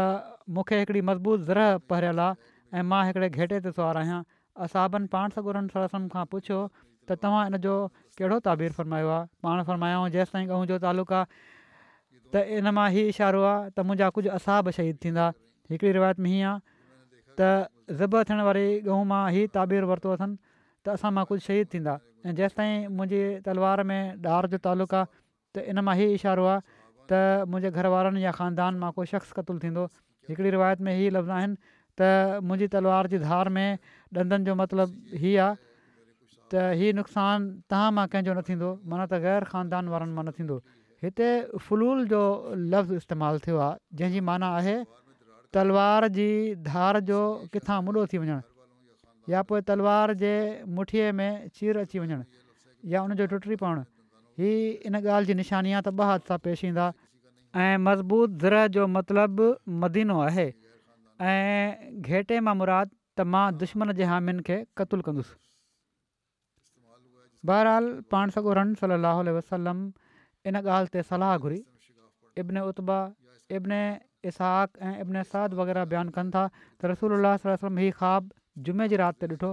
मूंखे 0.57 0.79
हिकिड़ी 0.83 1.01
मज़बूत 1.09 1.45
ज़रह 1.51 1.77
पहिरियल 1.91 2.19
आहे 2.27 2.51
ऐं 2.79 2.83
मां 2.93 3.01
हिकिड़े 3.09 3.29
घेटे 3.41 3.59
ते 3.67 3.75
सुवारु 3.79 4.03
आहियां 4.03 4.21
असाबनि 4.67 5.11
पाण 5.15 5.35
सगुरनि 5.39 5.75
सरसम 5.75 6.07
खां 6.15 6.25
पुछो 6.35 6.61
त 6.77 7.19
तव्हां 7.25 7.43
इन 7.51 7.59
जो 7.67 7.75
कहिड़ो 8.19 8.39
ताबीरु 8.47 8.79
फ़रमायो 8.79 9.11
आहे 9.19 9.29
पाण 9.47 9.63
फ़रमायो 9.71 10.01
जेसि 10.17 10.35
ताईं 10.37 10.67
जो 10.71 10.79
तालुक 10.87 11.13
आहे 11.19 11.41
त 12.33 12.47
इन 12.59 12.73
मां 12.79 12.87
इशारो 13.05 13.43
आहे 13.53 13.67
त 13.69 13.87
मुंहिंजा 13.89 14.11
कुझु 14.19 14.29
असाब 14.39 14.73
शहीद 14.79 15.03
थींदा 15.05 15.27
हिकिड़ी 15.73 15.91
रिवायत 15.99 16.25
में 16.25 16.29
हीअं 16.31 16.51
आहे 16.55 17.55
ज़िब 17.89 18.23
थियण 18.29 18.41
वारी 18.47 18.65
ॻहं 18.87 19.03
मां 19.05 19.27
ई 19.35 19.47
ताबीर 19.51 19.83
वरितो 19.83 20.09
अथनि 20.15 20.35
त 20.87 20.95
असां 20.95 21.11
मां 21.11 21.23
कुझु 21.27 21.39
शहीद 21.47 21.67
थींदा 21.73 21.95
ऐं 22.31 22.33
जेसि 22.35 22.55
ताईं 22.55 22.87
मुंहिंजी 22.95 23.21
तलवार 23.43 23.83
में 23.83 24.01
ॾार 24.23 24.43
जो 24.51 24.57
तालुक़ु 24.63 24.95
आहे 24.95 25.05
त 25.53 25.67
इन 25.67 25.83
मां 25.83 25.95
ई 25.99 26.07
इशारो 26.17 26.45
आहे 26.47 26.61
त 27.09 27.45
मुंहिंजे 27.51 27.71
घर 27.75 27.87
वारनि 27.91 28.23
या 28.23 28.31
ख़ानदान 28.39 28.79
मां 28.79 28.91
कोई 28.95 29.07
शख़्स 29.13 29.31
क़तुलु 29.35 29.59
थींदो 29.67 29.83
हिकिड़ी 30.31 30.49
रिवायत 30.55 30.79
में 30.79 30.93
हीअ 30.95 31.11
लफ़्ज़ 31.19 31.31
आहिनि 31.35 31.55
त 31.99 32.41
मुंहिंजी 32.47 32.67
तलवार 32.79 33.07
जी 33.11 33.17
धार 33.27 33.49
में 33.55 33.69
ॾंदनि 34.15 34.43
जो 34.47 34.55
मतिलबु 34.63 35.19
हीअ 35.19 35.35
आहे 35.43 35.53
त 36.51 36.53
इहो 36.79 36.95
नुक़सानु 37.03 37.53
तव्हां 37.69 37.89
मां 37.99 38.05
कंहिंजो 38.15 38.33
न 38.39 38.41
थींदो 38.47 38.69
माना 38.87 39.03
त 39.11 39.19
ग़ैर 39.27 39.43
ख़ानदान 39.51 39.91
वारनि 39.93 40.13
मां 40.15 40.23
न 40.25 40.31
थींदो 40.39 40.57
हिते 41.03 41.27
जो 42.15 42.23
लफ़्ज़ु 42.73 42.95
इस्तेमालु 43.03 43.39
थियो 43.45 43.57
आहे 43.67 44.19
माना 44.31 44.55
आहे 44.63 44.77
तलवार 45.55 46.07
जी 46.17 46.27
धार 46.67 46.99
जो 47.11 47.19
किथां 47.53 47.77
मुॾो 47.87 48.03
थी 48.11 48.17
वञणु 48.21 48.37
या 49.31 49.41
पोइ 49.49 49.61
तलवार 49.69 50.13
जे 50.21 50.33
मुठीअ 50.77 51.11
में 51.19 51.31
चीर 51.57 51.77
अची 51.83 51.97
वञणु 52.03 52.21
या 52.93 53.01
उन 53.07 53.15
टुटी 53.31 53.55
पवणु 53.63 53.81
हीअ 54.41 54.89
इन 54.89 54.95
ॻाल्हि 54.99 55.25
जी 55.29 55.33
निशानी 55.41 55.73
आहे 55.77 55.81
त 55.87 55.93
ॿ 55.99 56.11
हादिसा 56.11 56.35
पेश 56.47 56.63
ईंदा 56.69 56.85
ऐं 57.65 57.75
मज़बूत 57.87 58.29
ज़र 58.43 58.55
जो 58.77 58.85
मतिलबु 58.95 59.45
मदीनो 59.83 60.15
आहे 60.27 60.47
ऐं 61.31 62.01
घेटे 62.09 62.39
मां 62.47 62.55
मुराद 62.61 62.87
त 63.17 63.21
मां 63.33 63.43
दुश्मन 63.65 63.91
जे 63.99 64.03
हामियुनि 64.13 64.41
खे 64.47 64.57
क़तूल 64.81 65.01
कंदुसि 65.09 65.35
बहरहाल 67.51 67.85
पाण 68.15 68.25
सॻो 68.37 68.49
रन 68.61 68.73
सलाहु 68.81 69.21
वसलम 69.37 69.77
इन 70.51 70.55
ॻाल्हि 70.65 70.93
ते 70.97 71.03
सलाह 71.13 71.37
घुरी 71.47 71.61
इब्न 72.43 72.65
उतबा 72.71 72.99
इब्न 73.59 73.71
इसहाक 74.23 74.69
ऐं 74.89 75.23
साद 75.29 75.53
वग़ैरह 75.59 75.85
बयानु 75.93 76.11
कनि 76.17 76.31
था 76.33 76.43
त 76.81 76.91
रसूल 76.91 77.15
अल्ला 77.19 77.33
हीअ 77.43 77.91
ख़्वाबु 77.91 78.29
जुमे 78.67 78.87
जी 78.91 78.95
राति 79.03 79.19
ते 79.19 79.27
ॾिठो 79.35 79.51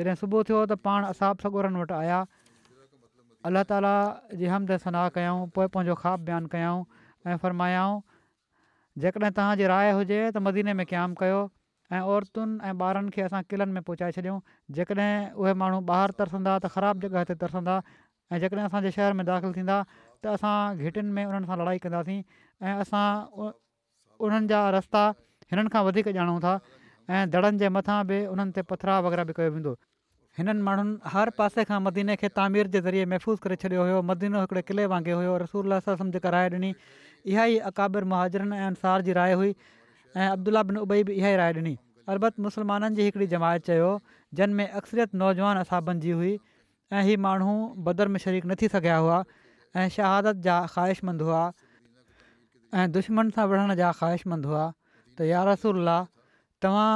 जॾहिं 0.00 0.14
सुबुह 0.22 0.42
थियो 0.50 0.58
त 0.70 0.78
पाण 0.88 1.06
असां 1.10 1.30
सॻोड़नि 1.44 1.80
वटि 1.82 1.94
आया 1.98 2.18
अलाह 3.50 3.64
ताला 3.72 3.94
जी 4.42 4.52
हमदर 4.52 4.82
सनाह 4.86 5.06
कयूं 5.16 5.38
पोइ 5.56 5.66
पंहिंजो 5.76 5.96
ख़्वाबु 6.02 6.28
बयानु 6.30 6.50
कयाऊं 6.56 6.84
ऐं 7.30 7.36
फरमायाऊं 7.44 7.96
जेकॾहिं 9.04 9.32
तव्हांजी 9.40 9.68
राय 9.74 9.90
हुजे 10.00 10.20
त 10.36 10.44
मदीने 10.48 10.74
में 10.80 10.84
क़यामु 10.92 11.18
कयो 11.22 11.40
ऐं 11.94 12.02
औरतुनि 12.14 12.68
ऐं 12.70 12.74
ॿारनि 12.84 13.14
खे 13.16 13.24
असां 13.30 13.40
किलनि 13.52 13.72
में 13.80 13.86
पहुचाए 13.88 14.14
छॾियूं 14.18 14.36
जेकॾहिं 14.78 15.10
उहे 15.40 15.54
माण्हू 15.64 15.80
ॿाहिरि 15.94 16.16
तरसंदा 16.20 16.52
त 16.58 16.70
ख़राबु 16.76 17.10
जॻह 17.16 17.26
ते 17.32 17.36
तरसंदा 17.42 17.76
ऐं 18.30 18.44
जेकॾहिं 18.44 18.68
असांजे 18.70 18.90
शहर 18.98 19.18
में 19.20 19.24
दाख़िलु 19.32 19.54
थींदा 19.58 19.80
त 19.96 20.36
असां 20.38 20.54
घिटिन 20.86 21.10
में 21.18 21.24
उन्हनि 21.24 21.50
सां 21.50 21.58
लड़ाई 21.62 21.78
कंदासीं 21.88 22.20
ऐं 22.20 22.76
असां 22.86 23.06
उन्हनि 24.28 24.48
जा 24.52 24.60
रस्ता 24.76 25.02
हिननि 25.52 25.72
खां 25.74 25.82
वधीक 25.88 26.12
ॼाणूं 26.14 26.38
था 26.44 26.52
ऐं 27.18 27.24
दड़नि 27.34 27.60
जे 27.62 27.68
मथां 27.76 27.98
बि 28.10 28.18
उन्हनि 28.32 28.52
ते 28.58 28.64
वग़ैरह 28.76 29.24
बि 29.30 29.36
कयो 29.38 29.52
वेंदो 29.56 29.72
हिननि 30.40 30.62
माण्हुनि 30.68 31.12
हर 31.14 31.32
पासे 31.40 31.64
खां 31.70 31.78
मदीने 31.88 32.16
खे 32.22 32.30
तामीर 32.40 32.70
जे 32.76 32.80
ज़रिए 32.88 33.06
महफ़ूज़ 33.12 33.40
करे 33.46 33.56
छॾियो 33.64 33.86
हुयो 33.88 34.02
मदीनो 34.10 34.42
हिकिड़े 34.44 34.62
किले 34.70 34.86
वांगुरु 34.92 35.18
हुयो 35.22 35.36
रसूल 35.44 35.80
सम्झ 35.88 36.14
क 36.16 36.34
राय 36.36 36.50
ॾिनी 36.56 36.72
इहा 37.34 37.48
ई 37.54 37.58
अकाबिर 37.72 38.10
मुहाजरनि 38.12 38.60
ऐं 38.64 38.66
अंसार 38.74 39.06
जी 39.08 39.16
राय 39.20 39.38
हुई 39.40 39.50
ऐं 40.20 40.28
अब्दुला 40.36 40.62
बिन 40.70 40.82
उबई 40.84 41.04
बि 41.10 41.18
इहा 41.22 41.32
ई 41.34 41.40
राय 41.42 41.54
ॾिनी 41.58 41.74
अरबत 42.14 42.40
मुसलमाननि 42.46 43.00
जी 43.00 43.08
हिकिड़ी 43.08 43.26
जमायत 43.34 43.66
चयो 43.72 43.90
जिन 44.40 44.56
में 44.60 44.68
अक्सरियत 44.82 45.18
नौजवान 45.24 45.64
असाबनि 45.64 46.00
जी 46.06 46.14
हुई 46.20 46.32
ऐं 46.98 47.02
इहे 47.06 47.16
माण्हू 47.26 47.56
बदर 47.88 48.14
में 48.14 48.20
शरीक 48.28 48.46
न 48.52 48.60
थी 48.62 48.70
सघिया 48.76 48.96
हुआ 49.06 49.18
ऐं 49.80 49.88
शहादत 49.98 50.40
जा 50.48 50.56
ख़्वाहिशमंद 50.76 51.28
हुआ 51.28 51.42
ऐं 52.78 52.90
दुश्मन 52.94 53.30
सां 53.34 53.46
विढ़ण 53.50 53.74
जा 53.78 53.90
ख़्वाहिशमंद 53.98 54.46
हुआ 54.46 54.64
त 55.18 55.26
यार 55.28 55.46
रसुल्ला 55.50 55.96
तव्हां 56.62 56.92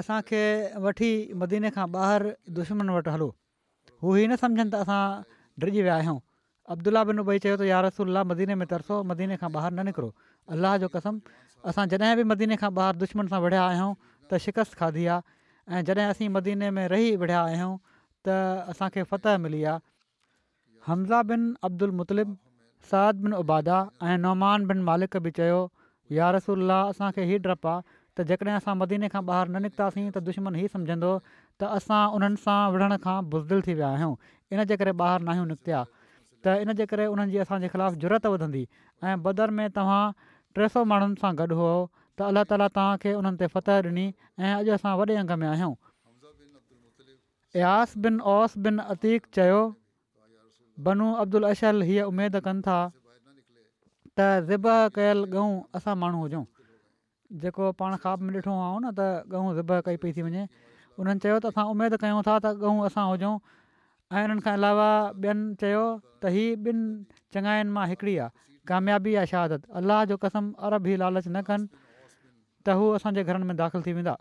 असांखे 0.00 0.40
वठी 0.86 1.10
मदीने 1.42 1.70
खां 1.76 1.86
ॿाहिरि 2.02 2.32
दुश्मन 2.58 2.90
वटि 2.96 3.10
हलो 3.14 3.28
हू 4.02 4.14
ई 4.22 4.26
न 4.26 4.36
सम्झनि 4.42 4.70
त 4.72 4.74
असां 4.84 5.02
डिॼी 5.64 5.82
विया 5.86 5.94
आहियूं 5.98 6.18
अब्दुल्ल्ला 6.74 7.02
बिन 7.10 7.20
उबई 7.24 7.38
चयो 7.44 7.56
त 7.56 7.68
यार 7.72 7.84
रसुल्ला 7.88 8.22
मदीने 8.30 8.54
में 8.62 8.66
तरसो 8.72 8.96
मदीने 9.10 9.36
खां 9.42 9.50
ॿाहिरि 9.52 9.76
न 9.76 9.86
निकिरो 9.90 10.10
अल्लाह 10.56 10.76
जो 10.84 10.88
कसम 10.96 11.20
असां 11.72 11.84
जॾहिं 11.94 12.16
बि 12.22 12.26
मदीने 12.32 12.56
खां 12.64 12.70
ॿाहिरि 12.80 12.98
दुश्मन 13.04 13.32
सां 13.34 13.40
विढ़िया 13.46 13.62
आहियूं 13.70 13.94
त 14.30 14.42
शिकस्त 14.48 14.74
खाधी 14.82 15.06
आहे 15.14 15.78
ऐं 15.78 15.84
जॾहिं 15.92 16.08
असीं 16.16 16.28
मदीने 16.40 16.70
में 16.80 16.86
रही 16.96 17.14
विढ़िया 17.22 17.40
आहियूं 17.54 17.72
त 18.26 18.40
असांखे 18.74 19.02
फतह 19.14 19.38
मिली 19.46 19.62
आहे 19.64 19.86
हमज़ा 20.90 21.22
बिन 21.32 21.48
अब्दुल 21.70 21.90
मुतलिब 22.02 22.36
साद 22.90 23.16
बिन 23.24 23.32
उबादा 23.42 23.78
ऐं 24.02 24.16
नौमान 24.18 24.66
बिन 24.66 24.82
मालिक 24.88 25.16
बि 25.26 25.30
चयो 25.38 25.58
यार 26.18 26.34
रसूल 26.36 26.70
असांखे 26.70 27.22
हीउ 27.30 27.38
ड्रपु 27.46 27.68
आहे 27.68 27.82
त 28.18 28.24
जेकॾहिं 28.28 28.54
असां 28.60 28.74
मदीने 28.82 29.08
खां 29.14 29.22
ॿाहिरि 29.26 29.50
न 29.52 29.62
निकितासीं 29.66 30.06
त 30.14 30.22
दुश्मन 30.28 30.54
ई 30.62 30.70
सम्झंदो 30.72 31.10
त 31.62 31.72
असां 31.78 32.00
उन्हनि 32.18 32.40
सां 32.44 32.58
विढ़ण 32.76 32.98
खां 33.04 33.16
बुज़दिल 33.34 33.62
थी 33.66 33.74
विया 33.80 33.90
आहियूं 33.98 34.14
इन 34.56 34.64
जे 34.72 34.76
करे 34.82 34.92
ॿाहिरि 35.02 35.24
न 35.28 35.34
आहियूं 35.34 35.46
निकिता 35.52 35.82
त 36.46 36.54
इनजे 36.64 36.86
करे 36.94 37.06
उन्हनि 37.14 37.32
जी 37.34 37.38
असांजे 37.44 37.68
ख़िलाफ़ु 37.74 38.00
ज़रूरत 38.04 38.26
वधंदी 38.34 38.64
ऐं 39.04 39.16
बदर 39.28 39.54
में 39.60 39.64
तव्हां 39.78 40.04
टे 40.58 40.68
सौ 40.76 40.84
माण्हुनि 40.94 41.22
सां 41.24 41.32
गॾु 41.42 41.48
हुओ 41.62 41.74
त 42.18 42.30
अलाह 42.30 42.46
ताला 42.54 42.68
तव्हांखे 42.80 43.14
उन्हनि 43.20 43.42
ते 43.44 43.50
फ़तह 43.56 43.82
ॾिनी 43.90 44.06
ऐं 44.12 44.54
अॼु 44.60 44.72
असां 44.78 44.94
वॾे 45.02 45.18
अंग 45.24 45.34
में 45.44 45.48
आहियूं 45.48 45.74
Ayas 47.58 47.92
bin 48.08 48.20
Aus 48.38 48.56
bin 48.68 48.80
Atik 48.94 49.28
Banu 50.86 51.06
Abdul 51.22 51.44
Ashal 51.52 51.82
हीअ 51.86 52.04
उमेदु 52.08 52.40
कनि 52.46 52.60
था 52.66 52.76
त 54.16 54.46
ज़िबा 54.48 54.74
कयल 54.96 55.20
गऊं 55.34 55.52
असां 55.76 55.94
माण्हू 56.02 56.18
हुजऊं 56.26 56.44
जेको 57.42 57.72
पाण 57.78 57.96
ख़्वाब 58.02 58.18
में 58.24 58.34
ॾिठो 58.38 58.52
आहे 58.64 58.78
न 58.82 58.90
त 58.98 59.26
गऊं 59.32 59.54
ज़िब 59.58 59.70
कई 59.86 59.96
पई 60.02 60.12
थी 60.16 60.22
वञे 60.26 60.44
उन्हनि 60.98 61.20
चयो 61.22 61.36
त 61.42 61.50
असां 61.50 61.64
उमेदु 61.74 61.96
कयूं 62.02 62.22
था 62.26 62.34
त 62.44 62.46
गऊं 62.62 62.78
असां 62.86 63.04
हुजऊं 63.10 63.34
ऐं 64.14 64.22
इन्हनि 64.26 64.42
खां 64.46 64.54
अलावा 64.58 64.88
ॿियनि 65.22 65.54
चयो 65.60 65.84
त 66.22 66.32
हीअ 66.34 66.50
ॿिनि 66.70 66.84
चङाइनि 67.34 67.70
मां 67.74 67.86
हिकिड़ी 67.90 68.14
आहे 68.22 68.30
कामयाबी 68.70 69.14
आहे 69.18 69.26
शहादत 69.34 69.60
अल 69.78 69.82
अलाह 69.82 70.04
जो 70.10 70.16
कसम 70.24 70.44
अरब 70.68 70.86
ई 70.86 70.94
लालच 71.02 71.26
न 71.34 71.42
कनि 71.48 71.66
त 72.66 72.76
हू 72.78 72.84
असांजे 73.00 73.22
घरनि 73.26 73.44
में 73.50 73.56
दाख़िलु 73.62 73.82
थी 73.86 73.92
वेंदा 73.98 74.14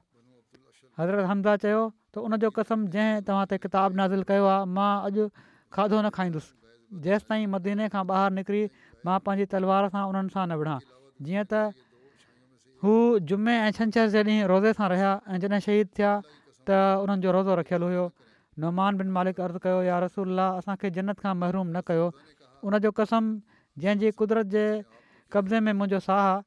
हज़रत 1.00 1.30
हमदा 1.34 1.54
चयो 1.66 1.82
त 2.14 2.26
उन 2.26 2.38
कसम 2.58 2.88
जंहिं 2.98 3.22
तव्हां 3.30 3.46
ते 3.54 3.58
नाज़िल 4.02 4.24
कयो 4.32 4.46
आहे 4.56 5.30
खाधो 5.74 6.02
न 6.02 6.10
खाईंदुसि 6.16 6.54
जेसि 7.04 7.26
ताईं 7.28 7.48
मदीने 7.52 7.86
खां 7.92 8.04
ॿाहिरि 8.08 8.36
निकिरी 8.40 8.62
मां 9.08 9.18
पंहिंजी 9.28 9.46
तलवार 9.54 9.90
सां 9.96 10.04
उन्हनि 10.12 10.32
सां 10.36 10.46
न 10.48 10.56
विढ़ां 10.60 10.80
जीअं 11.28 11.46
त 11.52 11.62
हू 12.84 12.94
जुमे 13.32 13.56
ऐं 13.66 13.72
छंछरु 13.80 14.10
जे 14.16 14.22
ॾींहुं 14.28 14.48
रोज़े 14.52 14.72
सां 14.80 14.88
रहिया 14.94 15.12
ऐं 15.36 15.40
जॾहिं 15.46 15.60
शहीद 15.68 15.92
थिया 16.00 16.12
त 16.68 16.80
उन्हनि 17.06 17.26
जो 17.28 17.34
रोज़ो 17.38 17.58
रखियलु 17.62 17.90
हुयो 17.94 18.06
नुमान 18.66 19.02
बिन 19.02 19.10
मालिक 19.18 19.42
अर्ज़ु 19.48 19.62
कयो 19.68 19.82
या 19.90 19.98
रसूल 20.06 20.44
असांखे 20.46 20.92
जन्नत 21.00 21.26
खां 21.26 21.34
महरूम 21.44 21.68
न 21.76 21.82
कयो 21.92 22.08
उनजो 22.72 22.92
कसम 23.02 23.30
जंहिंजी 23.84 24.12
कुदरत 24.24 24.54
जे 24.56 24.66
कब्ज़े 25.36 25.60
में 25.68 25.74
मुंहिंजो 25.82 26.00
साहु 26.06 26.28
आहे 26.28 26.38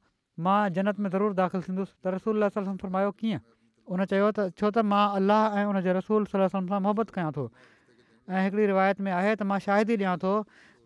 मां 0.49 0.57
जन्नत 0.79 1.03
में 1.03 1.09
ज़रूरु 1.17 1.37
दाख़िल 1.41 1.67
थींदुसि 1.69 1.93
त 2.01 2.17
रसूल 2.17 2.49
फरमायो 2.57 3.13
कीअं 3.21 3.43
उन 3.95 4.03
चयो 4.15 4.31
त 4.37 4.49
छो 4.61 4.71
त 4.73 4.87
मां 4.95 5.03
अलाह 5.21 5.59
ऐं 5.61 5.67
उनजे 5.75 5.93
रसूल 6.01 6.27
सलाह 6.35 6.51
सां 6.57 6.63
मुहबत 6.73 7.15
कयां 7.19 7.31
थो 7.39 7.45
ऐं 8.31 8.43
हिकिड़ी 8.43 8.65
रिवायत 8.71 8.99
में 9.05 9.11
आहे 9.11 9.31
त 9.35 9.45
मां 9.49 9.55
शाहिदी 9.63 9.95
ॾियां 10.01 10.11
थो 10.19 10.33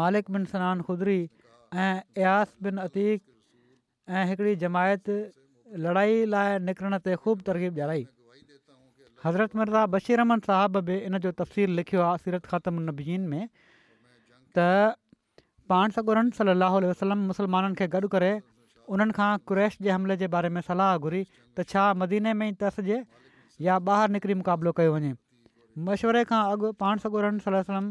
मालिक 0.00 0.32
बिन 0.36 0.48
सनानु 0.54 0.88
ख़ुदिरी 0.90 1.18
ऐं 1.20 2.22
अयास 2.22 2.56
बिन 2.68 2.84
अतीक 2.88 3.22
ऐं 4.18 4.30
हिकिड़ी 4.32 4.56
जमायत 4.64 5.14
लड़ाई 5.86 6.24
लाइ 6.36 6.58
निकिरण 6.70 6.98
ते 7.08 7.16
ख़ूबु 7.22 7.50
तरक़ीब 7.50 7.78
ॾियाराई 7.80 8.06
हज़रत 9.24 9.54
मिर्ज़ा 9.56 9.80
बशीर 9.86 10.18
बशीरमान 10.18 10.40
साहब 10.46 10.76
बि 10.86 10.94
इन 11.08 11.18
जो 11.24 11.30
तफ़सील 11.40 11.70
लिखियो 11.80 12.00
आहे 12.04 12.18
सीरत 12.22 12.46
ख़ातम 12.46 12.80
नबीन 12.86 13.28
में 13.34 13.44
त 14.58 14.96
पाण 15.72 15.94
सगोरन 15.98 16.30
सलाहु 16.38 16.80
वसलम 16.86 17.22
मुसलमाननि 17.28 17.76
खे 17.82 17.86
गॾु 17.92 18.08
करे 18.16 18.30
उन्हनि 18.96 19.16
खां 19.20 19.28
क़्रैश 19.52 19.78
जे 19.88 19.90
हमिले 19.96 20.16
जे 20.24 20.30
बारे 20.34 20.48
में 20.56 20.60
सलाह 20.70 20.90
घुरी 21.06 21.22
त 21.28 21.68
छा 21.74 21.84
मदीने 22.02 22.34
में 22.42 22.44
ई 22.54 22.56
तसिजे 22.66 22.98
या 23.70 23.78
ॿाहिरि 23.92 24.18
निकिरी 24.18 24.38
मुक़ाबिलो 24.42 24.74
कयो 24.82 24.96
वञे 24.98 25.14
मशवरे 25.92 26.24
खां 26.34 26.42
अॻु 26.56 26.72
पाण 26.84 27.04
सगोरन 27.08 27.38
सलम 27.48 27.88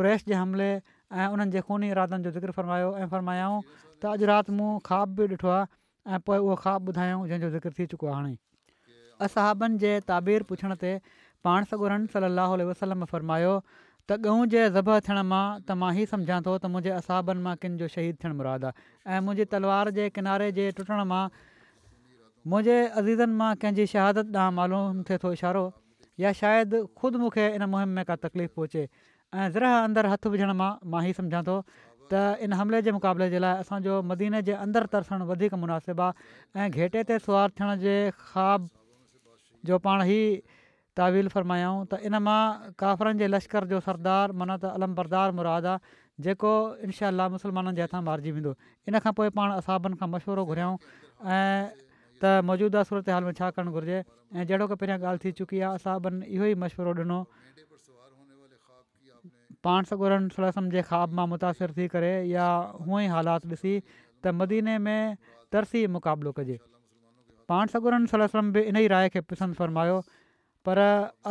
क़रैश 0.00 0.28
जे 0.32 0.40
हमले 0.44 0.68
ऐं 0.74 1.26
उन्हनि 1.36 1.50
जे 1.58 1.64
ख़ूनी 1.68 1.94
इरादनि 1.98 2.24
जो 2.30 2.34
ज़िक्र 2.38 2.58
फ़रमायो 2.62 2.90
ऐं 3.04 3.08
फ़रमायाऊं 3.18 3.60
त 3.80 4.16
अॼु 4.16 4.32
राति 4.36 4.58
मूं 4.60 4.70
ख़्वा 4.78 5.04
बि 5.20 5.30
ॾिठो 5.34 5.56
आहे 5.58 6.14
ऐं 6.18 6.24
पोइ 6.28 6.44
उहो 6.48 6.60
ख़्वाबु 6.66 6.96
ॿुधायूं 6.96 7.26
जंहिंजो 7.34 7.56
ज़िक्र 7.60 7.78
थी 7.78 7.88
चुको 7.94 8.06
आहे 8.12 8.16
हाणे 8.20 8.38
असहाबनि 9.26 9.78
जे 9.84 9.92
ताबीर 10.12 10.42
पुछण 10.50 10.74
ते 10.82 10.92
पाण 11.48 11.68
सां 11.70 11.78
गुरुन 11.82 12.06
सलाहु 12.14 12.56
वसलम 12.70 13.04
फरमायो 13.14 13.52
त 14.10 14.16
ॻहंहु 14.26 14.48
जे 14.54 14.62
ज़ब 14.76 14.88
थियण 15.08 15.20
मां 15.34 15.42
त 15.48 15.78
मां 15.82 15.90
ई 15.96 16.06
सम्झां 16.12 16.38
थो 16.46 16.54
त 16.62 16.70
मुंहिंजे 16.74 16.94
असहाबनि 17.02 17.44
मां 17.44 17.54
किनि 17.64 17.78
जो 17.82 17.88
शहीद 17.96 18.18
थियणु 18.24 18.38
मुरादु 18.40 18.68
आहे 18.70 19.18
ऐं 19.18 19.20
मुंहिंजी 19.26 19.46
तलवार 19.52 19.90
जे 19.98 20.08
किनारे 20.16 20.48
जे 20.58 20.66
टुटण 20.80 21.04
मां 21.12 21.20
मुंहिंजे 21.36 22.76
अज़ीज़नि 22.80 23.38
मां 23.44 23.50
कंहिंजी 23.64 23.86
शहादत 23.94 24.34
ॾांहुं 24.38 24.56
मालूम 24.60 25.02
थिए 25.10 25.20
थो 25.24 25.32
इशारो 25.38 25.64
या 26.24 26.34
शायदि 26.40 26.82
ख़ुदि 26.98 27.22
मूंखे 27.24 27.46
इन 27.60 27.68
मुहिम 27.76 27.94
में 28.00 28.02
का 28.10 28.18
तकलीफ़ 28.26 28.60
पहुचे 28.60 28.84
ऐं 28.88 29.48
ज़र 29.56 29.72
अंदरु 29.76 30.12
हथु 30.16 30.34
विझण 30.36 30.56
मां 30.64 30.72
मां 30.94 31.06
ई 31.12 31.16
सम्झां 31.22 31.44
थो 31.52 31.58
त 31.70 32.36
इन 32.48 32.58
हमले 32.62 32.82
जे 32.90 32.96
मुक़ाबले 33.00 33.30
जे 33.36 33.44
लाइ 33.46 33.64
असांजो 33.66 34.00
मदीने 34.12 34.42
जे 34.50 34.58
अंदरु 34.66 34.92
तरसणु 34.96 35.30
वधीक 35.32 35.58
मुनासिबु 35.64 36.08
आहे 36.10 36.66
ऐं 36.66 36.70
घेटे 36.82 37.06
ते 37.12 37.22
सुवारु 37.28 37.58
थियण 37.60 37.78
जे 37.88 37.94
ख़्वाबु 38.24 38.72
जो 39.68 39.78
पाण 39.86 40.02
ई 40.06 40.20
तावील 40.96 41.28
फ़रमायूं 41.34 41.84
त 41.90 41.94
इन 42.08 42.18
मां 42.26 42.74
काफ़रनि 42.82 43.18
जे 43.18 43.26
लश्कर 43.28 43.64
जो 43.72 43.78
सरदार 43.84 44.32
माना 44.40 44.56
त 44.56 44.64
अलम 44.78 44.94
बरदार 44.98 45.30
मुरादु 45.38 45.68
आहे 45.72 45.78
जेको 46.26 46.52
इनशा 46.88 47.10
मुस्लमाननि 47.34 47.74
जे 47.78 47.82
हथां 47.86 48.02
मारिजी 48.08 48.30
वेंदो 48.38 48.52
इन 48.90 48.98
खां 49.04 49.12
पोइ 49.20 49.28
पाण 49.38 49.52
असाबनि 49.60 49.96
खां 50.02 50.08
मशवरो 50.14 50.44
घुरियाऊं 50.50 50.76
ऐं 51.34 51.70
त 52.22 52.24
मौजूदा 52.50 52.82
सूरत 52.90 53.08
हाल 53.14 53.24
में 53.30 53.34
छा 53.40 53.50
करणु 53.56 53.70
घुरिजे 53.78 53.98
ऐं 54.00 54.44
जहिड़ो 54.50 54.66
की 54.72 54.74
पहिरियां 54.82 54.98
ॻाल्हि 55.02 55.22
थी 55.24 55.32
चुकी 55.40 55.60
आहे 55.70 55.80
असाबनि 55.80 56.26
इहो 56.36 56.44
ई 56.52 56.54
मशवरो 56.64 56.92
ॾिनो 57.04 57.18
पाण 59.64 59.84
सॻु 59.88 60.04
सरसम 60.36 60.68
जे 60.74 60.82
ख़्वाब 60.92 61.12
मां 61.20 61.26
मुतासिर 61.34 61.72
थी 61.78 61.88
करे 61.96 62.12
या 62.34 62.46
हूअं 62.58 62.98
ई 63.02 63.06
हालात 63.16 63.46
ॾिसी 63.54 63.78
त 64.24 64.34
मदीने 64.42 64.76
में 64.90 65.16
तरसी 65.52 65.86
मुक़ाबिलो 65.98 66.32
कजे 66.40 66.58
पाण 67.52 67.68
सागरनि 67.72 68.06
सलो 68.10 68.26
सलम 68.32 68.50
बि 68.52 68.60
इन 68.68 68.76
ई 68.82 68.86
राय 68.90 69.08
खे 69.14 69.20
पसंदि 69.30 69.54
फ़र्मायो 69.56 69.96
पर 70.66 70.78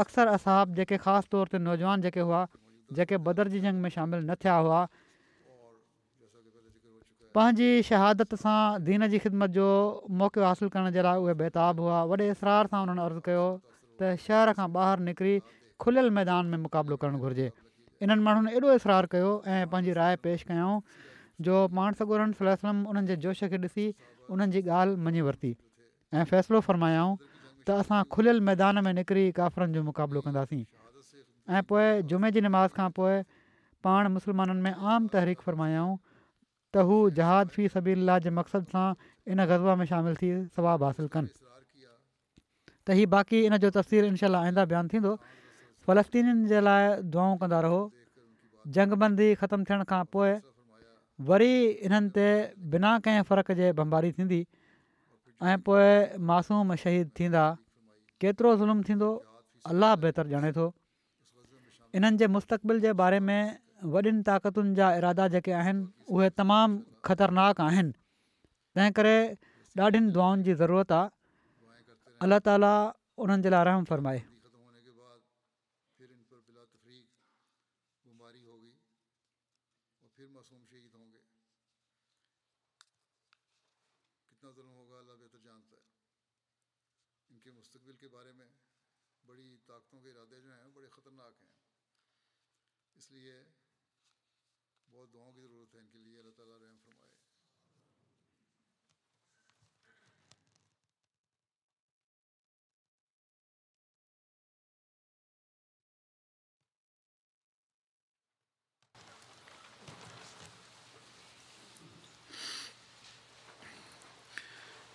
अक्सर 0.02 0.28
असां 0.40 0.58
जेके 0.80 0.98
ख़ासि 1.06 1.30
तौर 1.36 1.50
ते 1.54 1.58
नौजवान 1.68 2.02
जेके 2.06 2.26
हुआ 2.28 2.42
जेके 3.00 3.18
बदरजी 3.28 3.62
जंग 3.64 3.82
में 3.86 3.90
शामिलु 3.96 4.22
न 4.28 4.36
थिया 4.44 4.58
हुआ 4.66 4.82
पंहिंजी 7.38 7.70
शहादत 7.90 8.36
सां 8.44 8.54
दीन 8.90 9.08
जी 9.16 9.22
ख़िदमत 9.26 9.56
जो 9.58 9.66
मौक़ो 10.22 10.44
हासिलु 10.50 10.70
करण 10.76 10.92
जे 11.00 11.06
लाइ 11.08 11.24
उहे 11.24 11.36
बेताब 11.42 11.82
हुआ 11.86 12.04
वॾे 12.14 12.30
इसरार 12.36 12.70
सां 12.76 12.84
उन्हनि 12.88 13.04
अर्ज़ु 13.08 13.26
कयो 13.30 13.48
त 13.48 14.22
शहर 14.28 14.54
खां 14.60 14.70
ॿाहिरि 14.84 15.08
निकिरी 15.10 15.34
खुलियल 15.88 16.14
मैदान 16.20 16.54
में 16.54 16.64
मुक़ाबिलो 16.68 17.00
करणु 17.06 17.24
घुरिजे 17.26 17.50
इन्हनि 17.50 18.28
माण्हुनि 18.30 18.56
एॾो 18.62 18.78
इसरार 18.84 19.10
कयो 19.16 19.34
ऐं 19.56 19.62
पंहिंजी 19.74 19.98
राय 20.02 20.22
पेश 20.30 20.46
कयऊं 20.54 21.02
जो 21.50 21.64
पाण 21.80 22.00
सगोरनि 22.04 22.40
सलाह 22.46 22.72
उन्हनि 22.78 23.20
जोश 23.28 23.44
खे 23.58 23.64
ॾिसी 23.68 23.90
उन्हनि 24.38 24.60
जी 24.60 24.68
ॻाल्हि 24.84 25.06
मञी 25.10 25.30
वरिती 25.32 25.54
ऐं 26.20 26.24
फ़ैसिलो 26.30 26.60
फ़र्मायाऊं 26.68 27.16
त 27.66 27.78
असां 27.84 28.02
खुलियल 28.16 28.40
मैदान 28.50 28.84
में 28.88 28.94
निकिरी 29.00 29.26
काफ़रनि 29.40 29.74
जो 29.80 29.84
मुक़ाबिलो 29.90 30.22
कंदासीं 30.28 30.64
ऐं 31.58 31.62
पोइ 31.72 31.86
जुमे 32.12 32.32
जी 32.38 32.42
नमाज़ 32.48 32.74
खां 32.80 32.90
पोइ 32.98 33.16
पाण 33.88 34.10
मुस्लमाननि 34.18 34.62
में 34.66 34.90
आम 34.96 35.08
तहरीक 35.16 35.46
फ़रमायाऊं 35.48 35.94
त 36.74 36.86
हू 36.90 36.98
जहाद 37.22 37.54
फी 37.56 37.68
सबील्ला 37.78 38.18
जे 38.28 38.34
मक़सद 38.42 38.70
सां 38.76 38.86
इन 39.32 39.46
गज़बा 39.54 39.76
में 39.82 39.86
शामिलु 39.94 40.20
थी 40.26 40.34
सवाबु 40.60 40.90
हासिलु 40.90 41.14
कनि 41.18 41.32
त 41.48 43.02
हीअ 43.02 43.10
बाक़ी 43.18 43.44
इन 43.48 43.58
जो 43.66 43.72
तस्वीरु 43.82 44.12
इनशा 44.14 44.34
आईंदा 44.44 44.66
बयानु 44.76 44.94
थींदो 44.96 45.14
फ़लस्तीनीनि 45.88 46.48
जे 46.54 46.62
लाइ 46.70 46.96
दुआऊं 47.16 47.38
कंदा 47.46 47.62
रहो 47.68 47.82
जंगबंदी 48.80 49.30
ख़तमु 49.44 49.64
थियण 49.72 49.88
खां 49.94 50.02
पोइ 50.16 50.36
वरी 51.32 51.54
इन्हनि 51.90 52.18
ते 52.20 52.28
बिना 52.76 52.98
कंहिं 53.08 53.28
फ़र्क़ 53.32 53.54
जे 53.62 53.72
बमबारी 53.82 54.12
थींदी 54.20 54.42
ऐं 55.50 55.58
पोइ 55.66 56.22
मासूम 56.30 56.74
शहीद 56.82 57.08
थींदा 57.20 57.44
केतिरो 58.24 58.50
ज़ुल्म 58.62 58.84
थींदो 58.88 59.08
अलाह 59.74 59.94
बहितरु 60.04 60.30
ॼाणे 60.34 60.52
थो 60.58 60.66
इन्हनि 61.98 62.18
जे 62.22 62.28
मुस्तक़बिल 62.36 62.82
जे 62.86 62.92
बारे 63.02 63.20
में 63.30 63.42
वॾियुनि 63.96 64.22
ताक़तुनि 64.30 64.74
जा 64.78 64.88
इरादा 65.02 65.28
जेके 65.36 65.52
आहिनि 65.62 65.88
उहे 66.14 66.30
तमामु 66.42 66.78
ख़तरनाक 67.10 67.62
आहिनि 67.70 67.92
तंहिं 68.76 68.92
करे 69.00 69.16
ॾाढी 69.86 70.00
दुआउनि 70.16 70.44
जी 70.46 70.54
ज़रूरत 70.62 70.92
आहे 71.02 71.10
अलाह 72.26 72.40
ताला 72.48 72.72
उन्हनि 73.26 73.44
जे 73.44 73.50
लाइ 73.54 73.62
आराम 73.66 73.84
फ़र्माए 73.94 74.20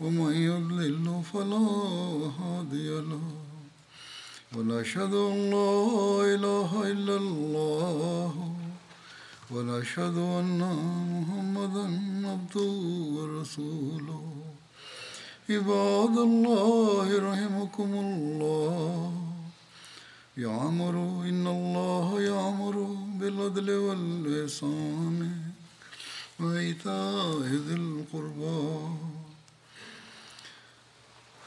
ومن 0.00 0.32
يضلل 0.34 1.22
فلا 1.32 1.66
هادي 2.40 3.00
له 3.00 3.20
ونشهد 4.56 5.14
أن 5.14 5.38
لا 5.56 5.72
إله 6.34 6.92
إلا 6.92 7.16
الله 7.16 8.52
ونشهد 9.50 10.16
أن 10.40 10.60
محمدا 11.14 11.86
عبده 12.28 12.70
ورسوله 13.16 14.22
عباد 15.50 16.16
الله 16.28 17.08
رحمكم 17.32 17.90
الله 18.04 19.12
يعمر 20.36 20.94
إن 21.28 21.46
الله 21.46 22.20
يعمر 22.20 22.76
بالعدل 23.20 23.70
والإحسان 23.70 25.32
وإيتاء 26.40 27.40
ذي 27.66 27.74
القربان 27.74 29.15